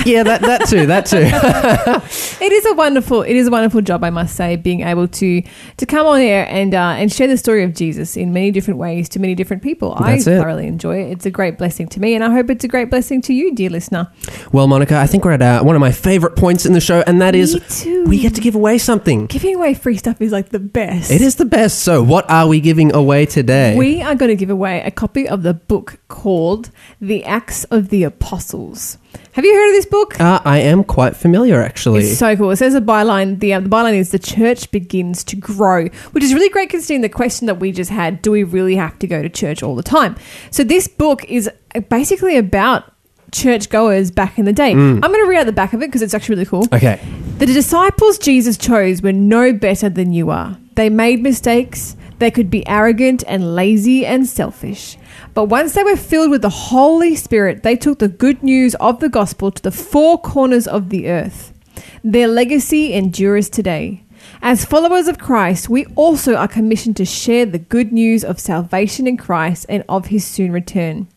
Yeah, 0.06 0.22
that, 0.22 0.40
that 0.42 0.68
too, 0.68 0.86
that 0.86 1.06
too. 1.06 1.28
It 2.42 2.52
is 2.52 2.64
a 2.66 2.72
wonderful, 2.74 3.22
it 3.22 3.36
is 3.36 3.46
a 3.48 3.50
wonderful 3.50 3.82
job, 3.82 4.02
I 4.02 4.10
must 4.10 4.34
say, 4.34 4.56
being 4.56 4.80
able 4.80 5.06
to 5.08 5.42
to 5.76 5.86
come 5.86 6.06
on 6.06 6.20
air 6.20 6.46
and 6.48 6.74
uh, 6.74 6.94
and 6.98 7.12
share 7.12 7.28
the 7.28 7.36
story 7.36 7.62
of 7.64 7.74
Jesus 7.74 8.16
in 8.16 8.32
many 8.32 8.50
different 8.50 8.78
ways 8.80 9.08
to 9.10 9.20
many 9.20 9.34
different 9.34 9.62
people. 9.62 9.94
That's 10.00 10.26
I 10.26 10.32
it. 10.32 10.38
thoroughly 10.40 10.66
enjoy 10.66 11.02
it. 11.04 11.10
It's 11.12 11.26
a 11.26 11.30
great 11.30 11.58
blessing 11.58 11.86
to 11.88 12.00
me, 12.00 12.14
and 12.14 12.24
I 12.24 12.30
hope 12.32 12.48
it's 12.50 12.64
a 12.64 12.68
great 12.68 12.88
blessing 12.90 13.20
to 13.22 13.34
you, 13.34 13.54
dear 13.54 13.68
listener. 13.70 14.10
well, 14.52 14.66
Monica, 14.66 14.96
I 14.96 15.06
think 15.06 15.24
we're 15.24 15.32
at 15.32 15.42
uh, 15.42 15.62
one 15.62 15.76
of 15.76 15.80
my 15.80 15.92
favorite 15.92 16.34
points 16.34 16.64
in 16.66 16.72
the 16.72 16.80
show, 16.80 17.04
and 17.06 17.20
that 17.20 17.34
is 17.34 17.54
Me 17.54 17.60
too. 17.68 18.04
we 18.06 18.18
get 18.20 18.34
to 18.36 18.40
give 18.40 18.54
away 18.54 18.78
something. 18.78 19.26
Giving 19.26 19.56
away 19.56 19.74
free 19.74 19.98
stuff 19.98 20.20
is 20.20 20.32
like 20.32 20.48
the 20.48 20.58
best. 20.58 21.10
It 21.10 21.20
is 21.20 21.36
the 21.36 21.44
best. 21.44 21.80
So, 21.80 22.02
what 22.02 22.28
are 22.30 22.48
we 22.48 22.60
giving 22.60 22.92
away 22.94 23.26
today? 23.26 23.76
We 23.76 24.00
are 24.02 24.14
going 24.14 24.30
to 24.30 24.36
give 24.36 24.50
away 24.50 24.80
a 24.80 24.90
copy 24.90 25.28
of 25.28 25.42
the 25.42 25.54
book 25.54 25.99
called 26.10 26.70
The 27.00 27.24
Acts 27.24 27.64
of 27.64 27.88
the 27.88 28.02
Apostles. 28.02 28.98
Have 29.32 29.44
you 29.44 29.54
heard 29.54 29.68
of 29.68 29.74
this 29.74 29.86
book? 29.86 30.20
uh, 30.20 30.40
I 30.44 30.58
am 30.58 30.84
quite 30.84 31.16
familiar, 31.16 31.62
actually. 31.62 32.02
It's 32.02 32.18
so 32.18 32.36
cool. 32.36 32.50
It 32.50 32.56
says 32.56 32.74
a 32.74 32.80
byline. 32.82 33.38
The, 33.40 33.54
uh, 33.54 33.60
the 33.60 33.68
byline 33.70 33.94
is 33.94 34.10
the 34.10 34.18
church 34.18 34.70
begins 34.72 35.24
to 35.24 35.36
grow, 35.36 35.86
which 36.12 36.22
is 36.22 36.34
really 36.34 36.50
great 36.50 36.68
considering 36.68 37.00
the 37.00 37.08
question 37.08 37.46
that 37.46 37.60
we 37.60 37.72
just 37.72 37.90
had: 37.90 38.20
Do 38.20 38.32
we 38.32 38.42
really 38.42 38.76
have 38.76 38.98
to 38.98 39.06
go 39.06 39.22
to 39.22 39.28
church 39.30 39.62
all 39.62 39.74
the 39.76 39.82
time? 39.84 40.16
So 40.50 40.64
this 40.64 40.86
book 40.88 41.24
is 41.24 41.48
basically 41.88 42.36
about 42.36 42.92
church 43.32 43.70
goers 43.70 44.10
back 44.10 44.38
in 44.38 44.44
the 44.44 44.52
day. 44.52 44.72
I'm 44.72 45.00
going 45.00 45.24
to 45.24 45.28
read 45.28 45.38
out 45.38 45.46
the 45.46 45.52
back 45.52 45.72
of 45.72 45.80
it 45.80 45.86
because 45.86 46.02
it's 46.02 46.12
actually 46.12 46.34
really 46.34 46.46
cool. 46.46 46.66
okay. 46.72 47.00
The 47.38 47.46
disciples 47.46 48.18
Jesus 48.18 48.58
chose 48.58 49.00
were 49.00 49.12
no 49.12 49.52
better 49.52 49.88
than 49.88 50.12
you 50.12 50.30
are. 50.30 50.58
They 50.74 50.90
made 50.90 51.22
mistakes. 51.22 51.96
They 52.18 52.30
could 52.30 52.50
be 52.50 52.66
arrogant 52.68 53.24
and 53.26 53.54
lazy 53.54 54.04
and 54.04 54.26
selfish. 54.28 54.98
But 55.34 55.44
once 55.44 55.74
they 55.74 55.84
were 55.84 55.96
filled 55.96 56.30
with 56.30 56.42
the 56.42 56.48
Holy 56.48 57.14
Spirit, 57.16 57.62
they 57.62 57.76
took 57.76 57.98
the 57.98 58.08
good 58.08 58.42
news 58.42 58.74
of 58.76 59.00
the 59.00 59.08
gospel 59.08 59.50
to 59.50 59.62
the 59.62 59.70
four 59.70 60.20
corners 60.20 60.66
of 60.66 60.90
the 60.90 61.08
earth. 61.08 61.52
Their 62.02 62.28
legacy 62.28 62.92
endures 62.92 63.48
today. 63.48 64.04
As 64.42 64.64
followers 64.64 65.08
of 65.08 65.18
Christ, 65.18 65.68
we 65.68 65.86
also 65.96 66.34
are 66.34 66.48
commissioned 66.48 66.96
to 66.96 67.04
share 67.04 67.46
the 67.46 67.58
good 67.58 67.92
news 67.92 68.24
of 68.24 68.38
salvation 68.38 69.06
in 69.06 69.16
Christ 69.16 69.66
and 69.68 69.84
of 69.88 70.06
his 70.06 70.24
soon 70.24 70.52
return. 70.52 71.08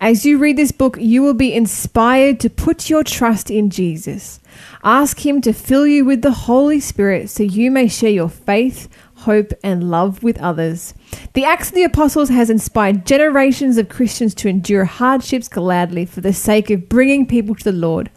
As 0.00 0.24
you 0.24 0.38
read 0.38 0.56
this 0.56 0.72
book, 0.72 0.96
you 1.00 1.22
will 1.22 1.34
be 1.34 1.54
inspired 1.54 2.38
to 2.40 2.50
put 2.50 2.88
your 2.88 3.02
trust 3.02 3.50
in 3.50 3.70
Jesus. 3.70 4.40
Ask 4.84 5.24
him 5.24 5.40
to 5.42 5.52
fill 5.52 5.86
you 5.86 6.04
with 6.04 6.22
the 6.22 6.30
Holy 6.30 6.80
Spirit 6.80 7.30
so 7.30 7.42
you 7.42 7.70
may 7.70 7.88
share 7.88 8.10
your 8.10 8.28
faith, 8.28 8.88
hope, 9.26 9.52
and 9.62 9.90
love 9.90 10.22
with 10.22 10.38
others. 10.38 10.94
The 11.34 11.44
Acts 11.44 11.68
of 11.68 11.74
the 11.74 11.84
Apostles 11.84 12.30
has 12.30 12.48
inspired 12.48 13.04
generations 13.04 13.76
of 13.76 13.88
Christians 13.88 14.34
to 14.36 14.48
endure 14.48 14.84
hardships 14.84 15.48
gladly 15.48 16.06
for 16.06 16.20
the 16.20 16.32
sake 16.32 16.70
of 16.70 16.88
bringing 16.88 17.26
people 17.26 17.54
to 17.56 17.64
the 17.64 17.72
Lord. 17.72 18.10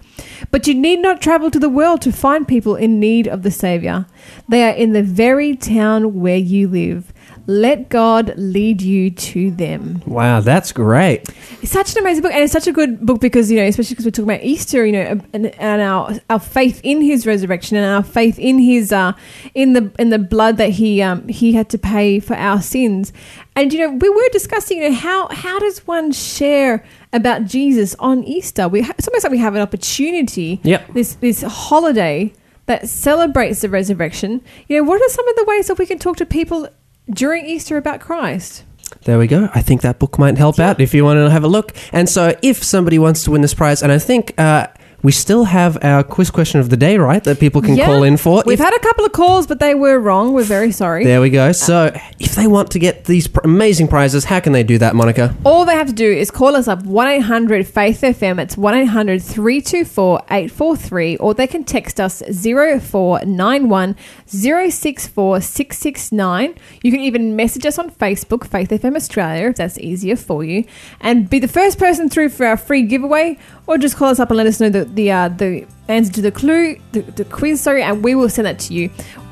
But 0.51 0.68
you 0.68 0.74
need 0.74 0.99
not 0.99 1.22
travel 1.22 1.51
to 1.51 1.60
the 1.60 1.70
world 1.70 2.01
to 2.03 2.12
find 2.12 2.47
people 2.47 2.76
in 2.76 2.99
need 2.99 3.28
of 3.28 3.43
the 3.43 3.51
Savior. 3.51 4.05
They 4.47 4.64
are 4.64 4.76
in 4.76 4.93
the 4.93 5.03
very 5.03 5.55
town 5.55 6.20
where 6.20 6.38
you 6.38 6.68
live. 6.68 7.12
Let 7.50 7.89
God 7.89 8.36
lead 8.38 8.80
you 8.80 9.10
to 9.10 9.50
them. 9.50 10.04
Wow, 10.06 10.39
that's 10.39 10.72
great. 10.72 11.28
It's 11.64 11.72
such 11.72 11.93
an 11.93 11.97
amazing 11.97 12.22
book, 12.22 12.32
and 12.32 12.43
it's 12.43 12.54
such 12.54 12.68
a 12.68 12.72
good 12.72 13.04
book 13.04 13.20
because 13.20 13.50
you 13.50 13.58
know, 13.58 13.66
especially 13.66 13.95
because 13.95 14.06
we're 14.06 14.12
talking 14.12 14.30
about 14.30 14.43
Easter, 14.43 14.86
you 14.86 14.91
know, 14.91 15.20
and, 15.34 15.47
and 15.47 15.82
our 15.82 16.14
our 16.30 16.39
faith 16.39 16.80
in 16.84 17.02
His 17.02 17.26
resurrection 17.26 17.76
and 17.76 17.88
our 17.88 18.04
faith 18.04 18.38
in 18.38 18.60
His 18.60 18.91
uh, 18.91 19.14
in 19.56 19.74
the 19.74 19.91
in 19.97 20.10
the 20.10 20.20
blood 20.20 20.58
that 20.58 20.70
He 20.70 21.02
um 21.02 21.28
He 21.28 21.54
had 21.54 21.70
to 21.72 21.80
pay 21.80 22.20
for 22.20 22.36
our 22.36 22.62
sins, 22.62 23.12
and 23.56 23.74
you 23.74 23.80
know, 23.80 23.95
we 23.95 24.10
were 24.10 24.30
discussing, 24.32 24.78
you 24.78 24.91
know, 24.91 24.95
how 24.95 25.28
how 25.30 25.58
does 25.58 25.88
one 25.88 26.12
share 26.12 26.86
about 27.14 27.45
Jesus 27.45 27.95
on 27.97 28.24
Easter? 28.26 28.68
We 28.68 28.84
ha- 28.84 28.93
it's 28.95 29.08
almost 29.08 29.24
like 29.24 29.32
we 29.32 29.39
have 29.39 29.56
an 29.56 29.62
opportunity. 29.62 30.62
Yep. 30.62 30.93
This 30.93 31.16
this 31.16 31.41
holiday 31.41 32.32
that 32.68 32.88
celebrates 32.88 33.62
the 33.62 33.70
resurrection. 33.70 34.41
You 34.68 34.78
know, 34.78 34.84
what 34.84 35.02
are 35.02 35.10
some 35.10 35.28
of 35.28 35.36
the 35.36 35.45
ways 35.45 35.66
that 35.66 35.80
we 35.80 35.88
can 35.88 35.97
talk 35.97 36.18
to 36.18 36.26
people 36.28 36.70
during 37.10 37.45
Easter 37.45 37.78
about 37.78 37.99
Christ? 37.99 38.64
There 39.03 39.20
we 39.20 39.28
go. 39.28 39.49
I 39.53 39.62
think 39.62 39.82
that 39.82 39.99
book 39.99 40.18
might 40.18 40.38
help 40.38 40.60
out 40.60 40.82
if 40.82 40.93
you 40.93 41.05
want 41.05 41.18
to 41.18 41.30
have 41.30 41.43
a 41.43 41.47
look. 41.47 41.74
And 41.93 42.10
so, 42.10 42.36
if 42.41 42.64
somebody 42.64 42.99
wants 42.99 43.24
to 43.24 43.32
win 43.32 43.41
this 43.41 43.53
prize, 43.53 43.84
and 43.84 43.91
I 43.91 43.99
think 43.99 44.34
uh, 44.39 44.68
we 45.02 45.12
still 45.12 45.45
have 45.45 45.78
our 45.84 46.04
quiz 46.04 46.30
question 46.30 46.60
of 46.60 46.70
the 46.70 46.78
day, 46.78 46.97
right? 46.97 47.24
That 47.24 47.39
people 47.39 47.62
can 47.62 47.76
Yeah. 47.76 47.86
call 47.86 48.04
in 48.04 48.18
for. 48.18 48.43
We've 48.45 48.60
If- 48.60 48.66
had 48.66 48.74
a 48.76 48.80
couple 48.80 49.06
of 49.06 49.12
calls, 49.14 49.47
but 49.47 49.60
they 49.60 49.74
were 49.74 50.00
wrong. 50.00 50.34
We're 50.34 50.43
very 50.43 50.72
sorry. 50.72 51.06
there 51.06 51.22
we 51.22 51.30
go. 51.30 51.47
Uh, 51.50 51.54
so, 51.54 51.91
if 52.20 52.36
they 52.36 52.47
want 52.47 52.72
to 52.72 52.80
get 52.80 53.06
these 53.06 53.28
pr- 53.28 53.39
amazing 53.43 53.88
prizes, 53.88 54.26
how 54.26 54.39
can 54.39 54.52
they 54.54 54.64
do 54.64 54.78
that, 54.78 54.95
Monica? 54.95 55.34
All 55.45 55.64
they 55.66 55.76
have 55.76 55.88
to 55.88 55.93
do 55.93 56.12
is 56.12 56.30
call 56.32 56.56
us 56.56 56.68
up 56.68 56.86
1 56.86 57.08
800 57.08 57.66
Faith 57.68 58.02
FM. 58.04 58.39
It's 58.39 58.58
1 58.58 58.74
800 58.74 59.22
324 59.24 60.22
843, 60.30 61.16
or 61.18 61.34
they 61.34 61.47
can 61.47 61.64
text 61.64 62.00
us 62.00 62.22
0491 62.30 63.95
064 64.28 65.41
669. 65.41 66.54
You 66.84 66.91
can 66.91 67.00
even 67.02 67.36
message 67.36 67.66
us 67.66 67.80
on 67.80 67.89
Facebook, 67.89 68.45
Faith 68.45 68.70
FM 68.70 68.95
Australia, 68.95 69.50
if 69.50 69.56
that's 69.56 69.78
easier 69.80 70.16
for 70.16 70.43
you, 70.43 70.66
and 71.02 71.30
be 71.30 71.39
the 71.39 71.47
first 71.47 71.78
person 71.80 72.10
through 72.10 72.30
for 72.30 72.45
our 72.45 72.58
free 72.58 72.84
giveaway, 72.84 73.38
or 73.70 73.78
just 73.78 73.95
call 73.95 74.09
us 74.09 74.20
up 74.20 74.30
and 74.32 74.38
let 74.38 74.47
us 74.47 74.59
know 74.59 74.67
the, 74.67 74.84
the, 74.86 75.11
uh, 75.11 75.30
the 75.30 75.63
answer 75.88 76.11
to 76.11 76.22
the 76.24 76.32
clue, 76.32 76.76
the, 76.91 77.01
the 77.01 77.24
quiz, 77.24 77.61
sorry, 77.61 77.84
and 77.84 78.03
we 78.03 78.15
will 78.15 78.28
send 78.28 78.47
that 78.47 78.57
to 78.57 78.74
you. 78.74 78.89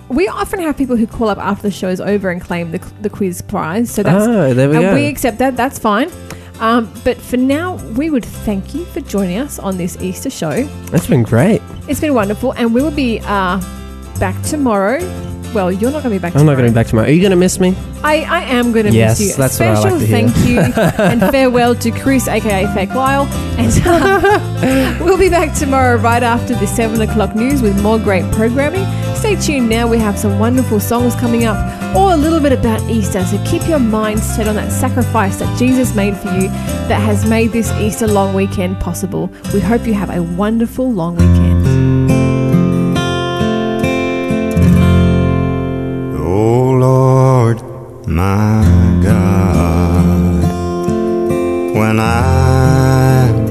We 0.09 0.27
often 0.27 0.59
have 0.59 0.77
people 0.77 0.95
who 0.95 1.07
call 1.07 1.27
up 1.29 1.39
after 1.39 1.63
the 1.63 1.71
show 1.71 1.89
is 1.89 1.99
over 1.99 2.29
and 2.29 2.39
claim 2.39 2.69
the, 2.69 2.77
the 3.01 3.09
quiz 3.09 3.41
prize. 3.41 3.91
So 3.91 4.03
that's 4.03 4.25
Oh, 4.27 4.53
there 4.53 4.69
we 4.69 4.75
and 4.75 4.83
go. 4.85 4.93
we 4.93 5.07
accept 5.07 5.39
that. 5.39 5.57
That's 5.57 5.79
fine. 5.79 6.11
Um, 6.59 6.91
but 7.03 7.17
for 7.17 7.37
now, 7.37 7.77
we 7.97 8.11
would 8.11 8.23
thank 8.23 8.75
you 8.75 8.85
for 8.85 9.01
joining 9.01 9.39
us 9.39 9.57
on 9.57 9.75
this 9.77 9.97
Easter 10.01 10.29
show. 10.29 10.63
That's 10.91 11.07
been 11.07 11.23
great. 11.23 11.61
It's 11.87 11.99
been 11.99 12.13
wonderful, 12.13 12.51
and 12.53 12.75
we 12.75 12.83
will 12.83 12.91
be 12.91 13.19
uh, 13.23 13.59
back 14.19 14.39
tomorrow 14.43 14.99
well, 15.57 15.71
you're 15.71 15.89
not 15.89 16.03
going 16.03 16.13
to 16.13 16.19
be 16.19 16.21
back. 16.21 16.35
I'm 16.35 16.45
not 16.45 16.53
going 16.53 16.65
to 16.67 16.71
be 16.71 16.75
back 16.75 16.85
tomorrow. 16.85 17.07
Are 17.07 17.11
you 17.11 17.19
going 17.19 17.31
to 17.31 17.35
miss 17.35 17.59
me? 17.59 17.75
I, 18.03 18.17
I 18.21 18.41
am 18.43 18.71
going 18.73 18.85
to 18.85 18.91
Yes, 18.91 19.19
miss 19.19 19.29
you. 19.29 19.35
that's 19.37 19.59
what 19.59 19.69
I 19.69 19.73
Special 19.73 19.91
like 19.97 19.99
to 20.01 20.05
hear. 20.05 20.29
thank 20.29 20.47
you 20.47 20.59
and 21.03 21.19
farewell 21.31 21.73
to 21.73 21.89
Chris, 21.89 22.27
aka 22.27 22.71
Fake 22.75 22.93
Lyle. 22.93 23.25
And 23.57 23.73
uh, 23.83 24.97
we'll 25.03 25.17
be 25.17 25.29
back 25.29 25.57
tomorrow 25.57 25.95
right 25.97 26.21
after 26.21 26.53
the 26.53 26.67
7 26.67 27.01
o'clock 27.01 27.33
news 27.35 27.63
with 27.63 27.81
more 27.81 27.97
great 27.97 28.31
programming. 28.33 28.85
Stay 29.15 29.35
tuned 29.35 29.67
now. 29.67 29.87
We 29.87 29.97
have 29.97 30.19
some 30.19 30.37
wonderful 30.37 30.79
songs 30.79 31.15
coming 31.15 31.45
up 31.45 31.57
or 31.95 32.13
a 32.13 32.15
little 32.17 32.39
bit 32.39 32.51
about 32.53 32.79
Easter. 32.87 33.25
So 33.25 33.43
keep 33.43 33.67
your 33.67 33.79
mind 33.79 34.19
set 34.19 34.47
on 34.47 34.53
that 34.57 34.71
sacrifice 34.71 35.39
that 35.39 35.57
Jesus 35.57 35.95
made 35.95 36.15
for 36.17 36.29
you 36.35 36.49
that 36.87 37.01
has 37.01 37.27
made 37.27 37.51
this 37.51 37.71
Easter 37.79 38.05
long 38.05 38.35
weekend 38.35 38.79
possible. 38.79 39.31
We 39.55 39.59
hope 39.59 39.87
you 39.87 39.95
have 39.95 40.11
a 40.11 40.21
wonderful 40.21 40.91
long 40.91 41.15
weekend. 41.15 42.06
My 48.17 48.99
God, 49.03 50.41
when 51.77 51.99
I'm 51.99 53.47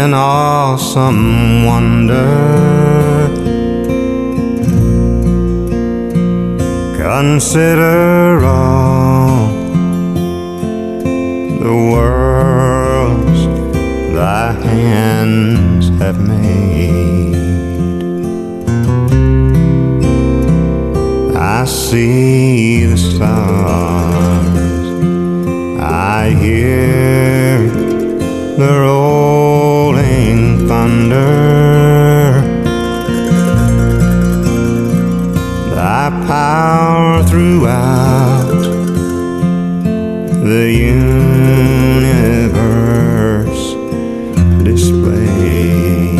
in 0.00 0.12
awesome 0.12 1.64
wonder, 1.64 2.28
consider 6.98 8.44
all 8.44 9.48
the 11.64 11.74
worlds 11.92 13.40
thy 14.14 14.52
hands 14.52 15.88
have 16.00 16.20
made. 16.20 17.43
I 21.64 21.66
see 21.66 22.84
the 22.84 22.98
stars. 22.98 24.48
I 25.80 26.36
hear 26.38 27.56
the 28.58 28.80
rolling 28.82 30.68
thunder. 30.68 32.42
Thy 35.74 36.10
power 36.26 37.22
throughout 37.22 38.62
the 40.44 40.64
universe 42.04 42.54
displayed. 44.64 46.18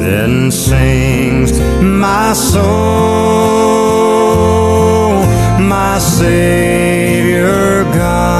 Then 0.00 0.50
sings 0.50 1.45
my 1.96 2.32
soul, 2.34 2.62
my 5.58 5.98
Savior 5.98 7.84
God, 7.84 8.35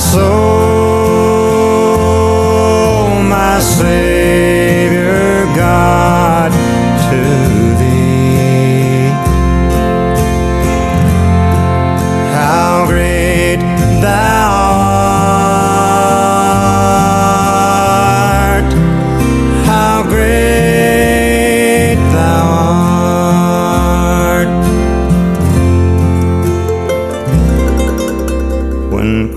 soul, 0.00 0.69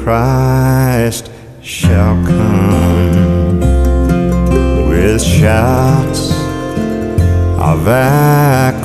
Christ 0.03 1.31
shall 1.61 2.15
come 2.25 3.59
with 4.89 5.21
shouts 5.23 6.31
of 7.57 7.87
acclamation 7.87 8.83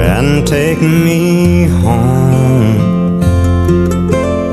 and 0.00 0.46
take 0.46 0.80
me 0.80 1.66
home. 1.66 3.20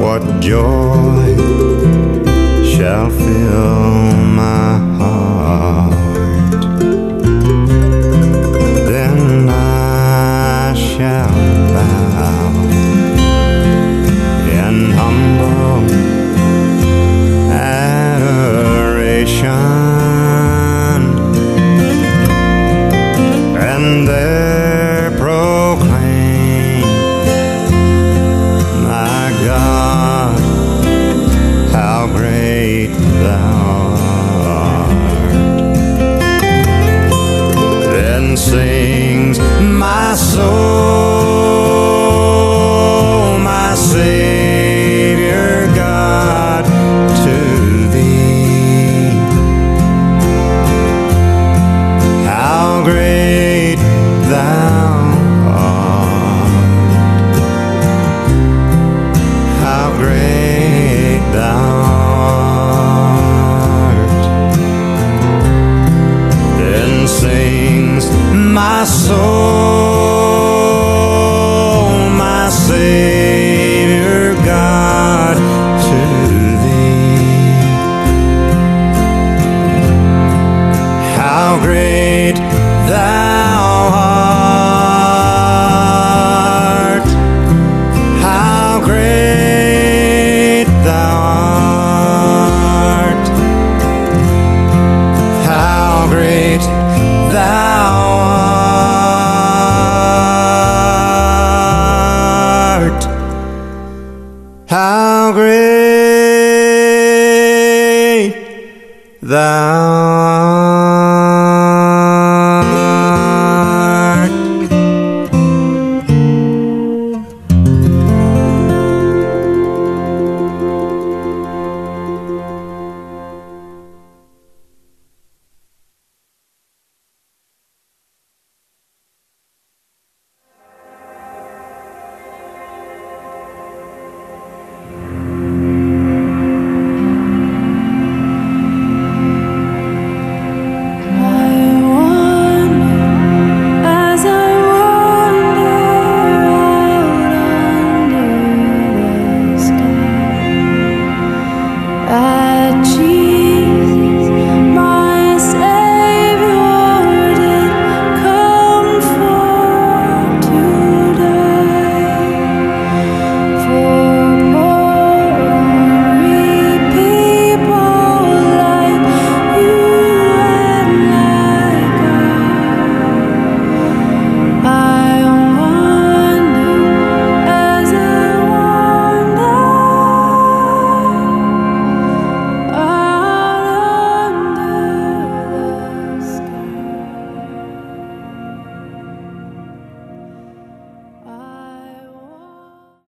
What 0.02 0.42
joy 0.42 1.38
shall 2.66 3.10
fill 3.10 4.14
my 4.36 4.78
heart? 4.98 5.15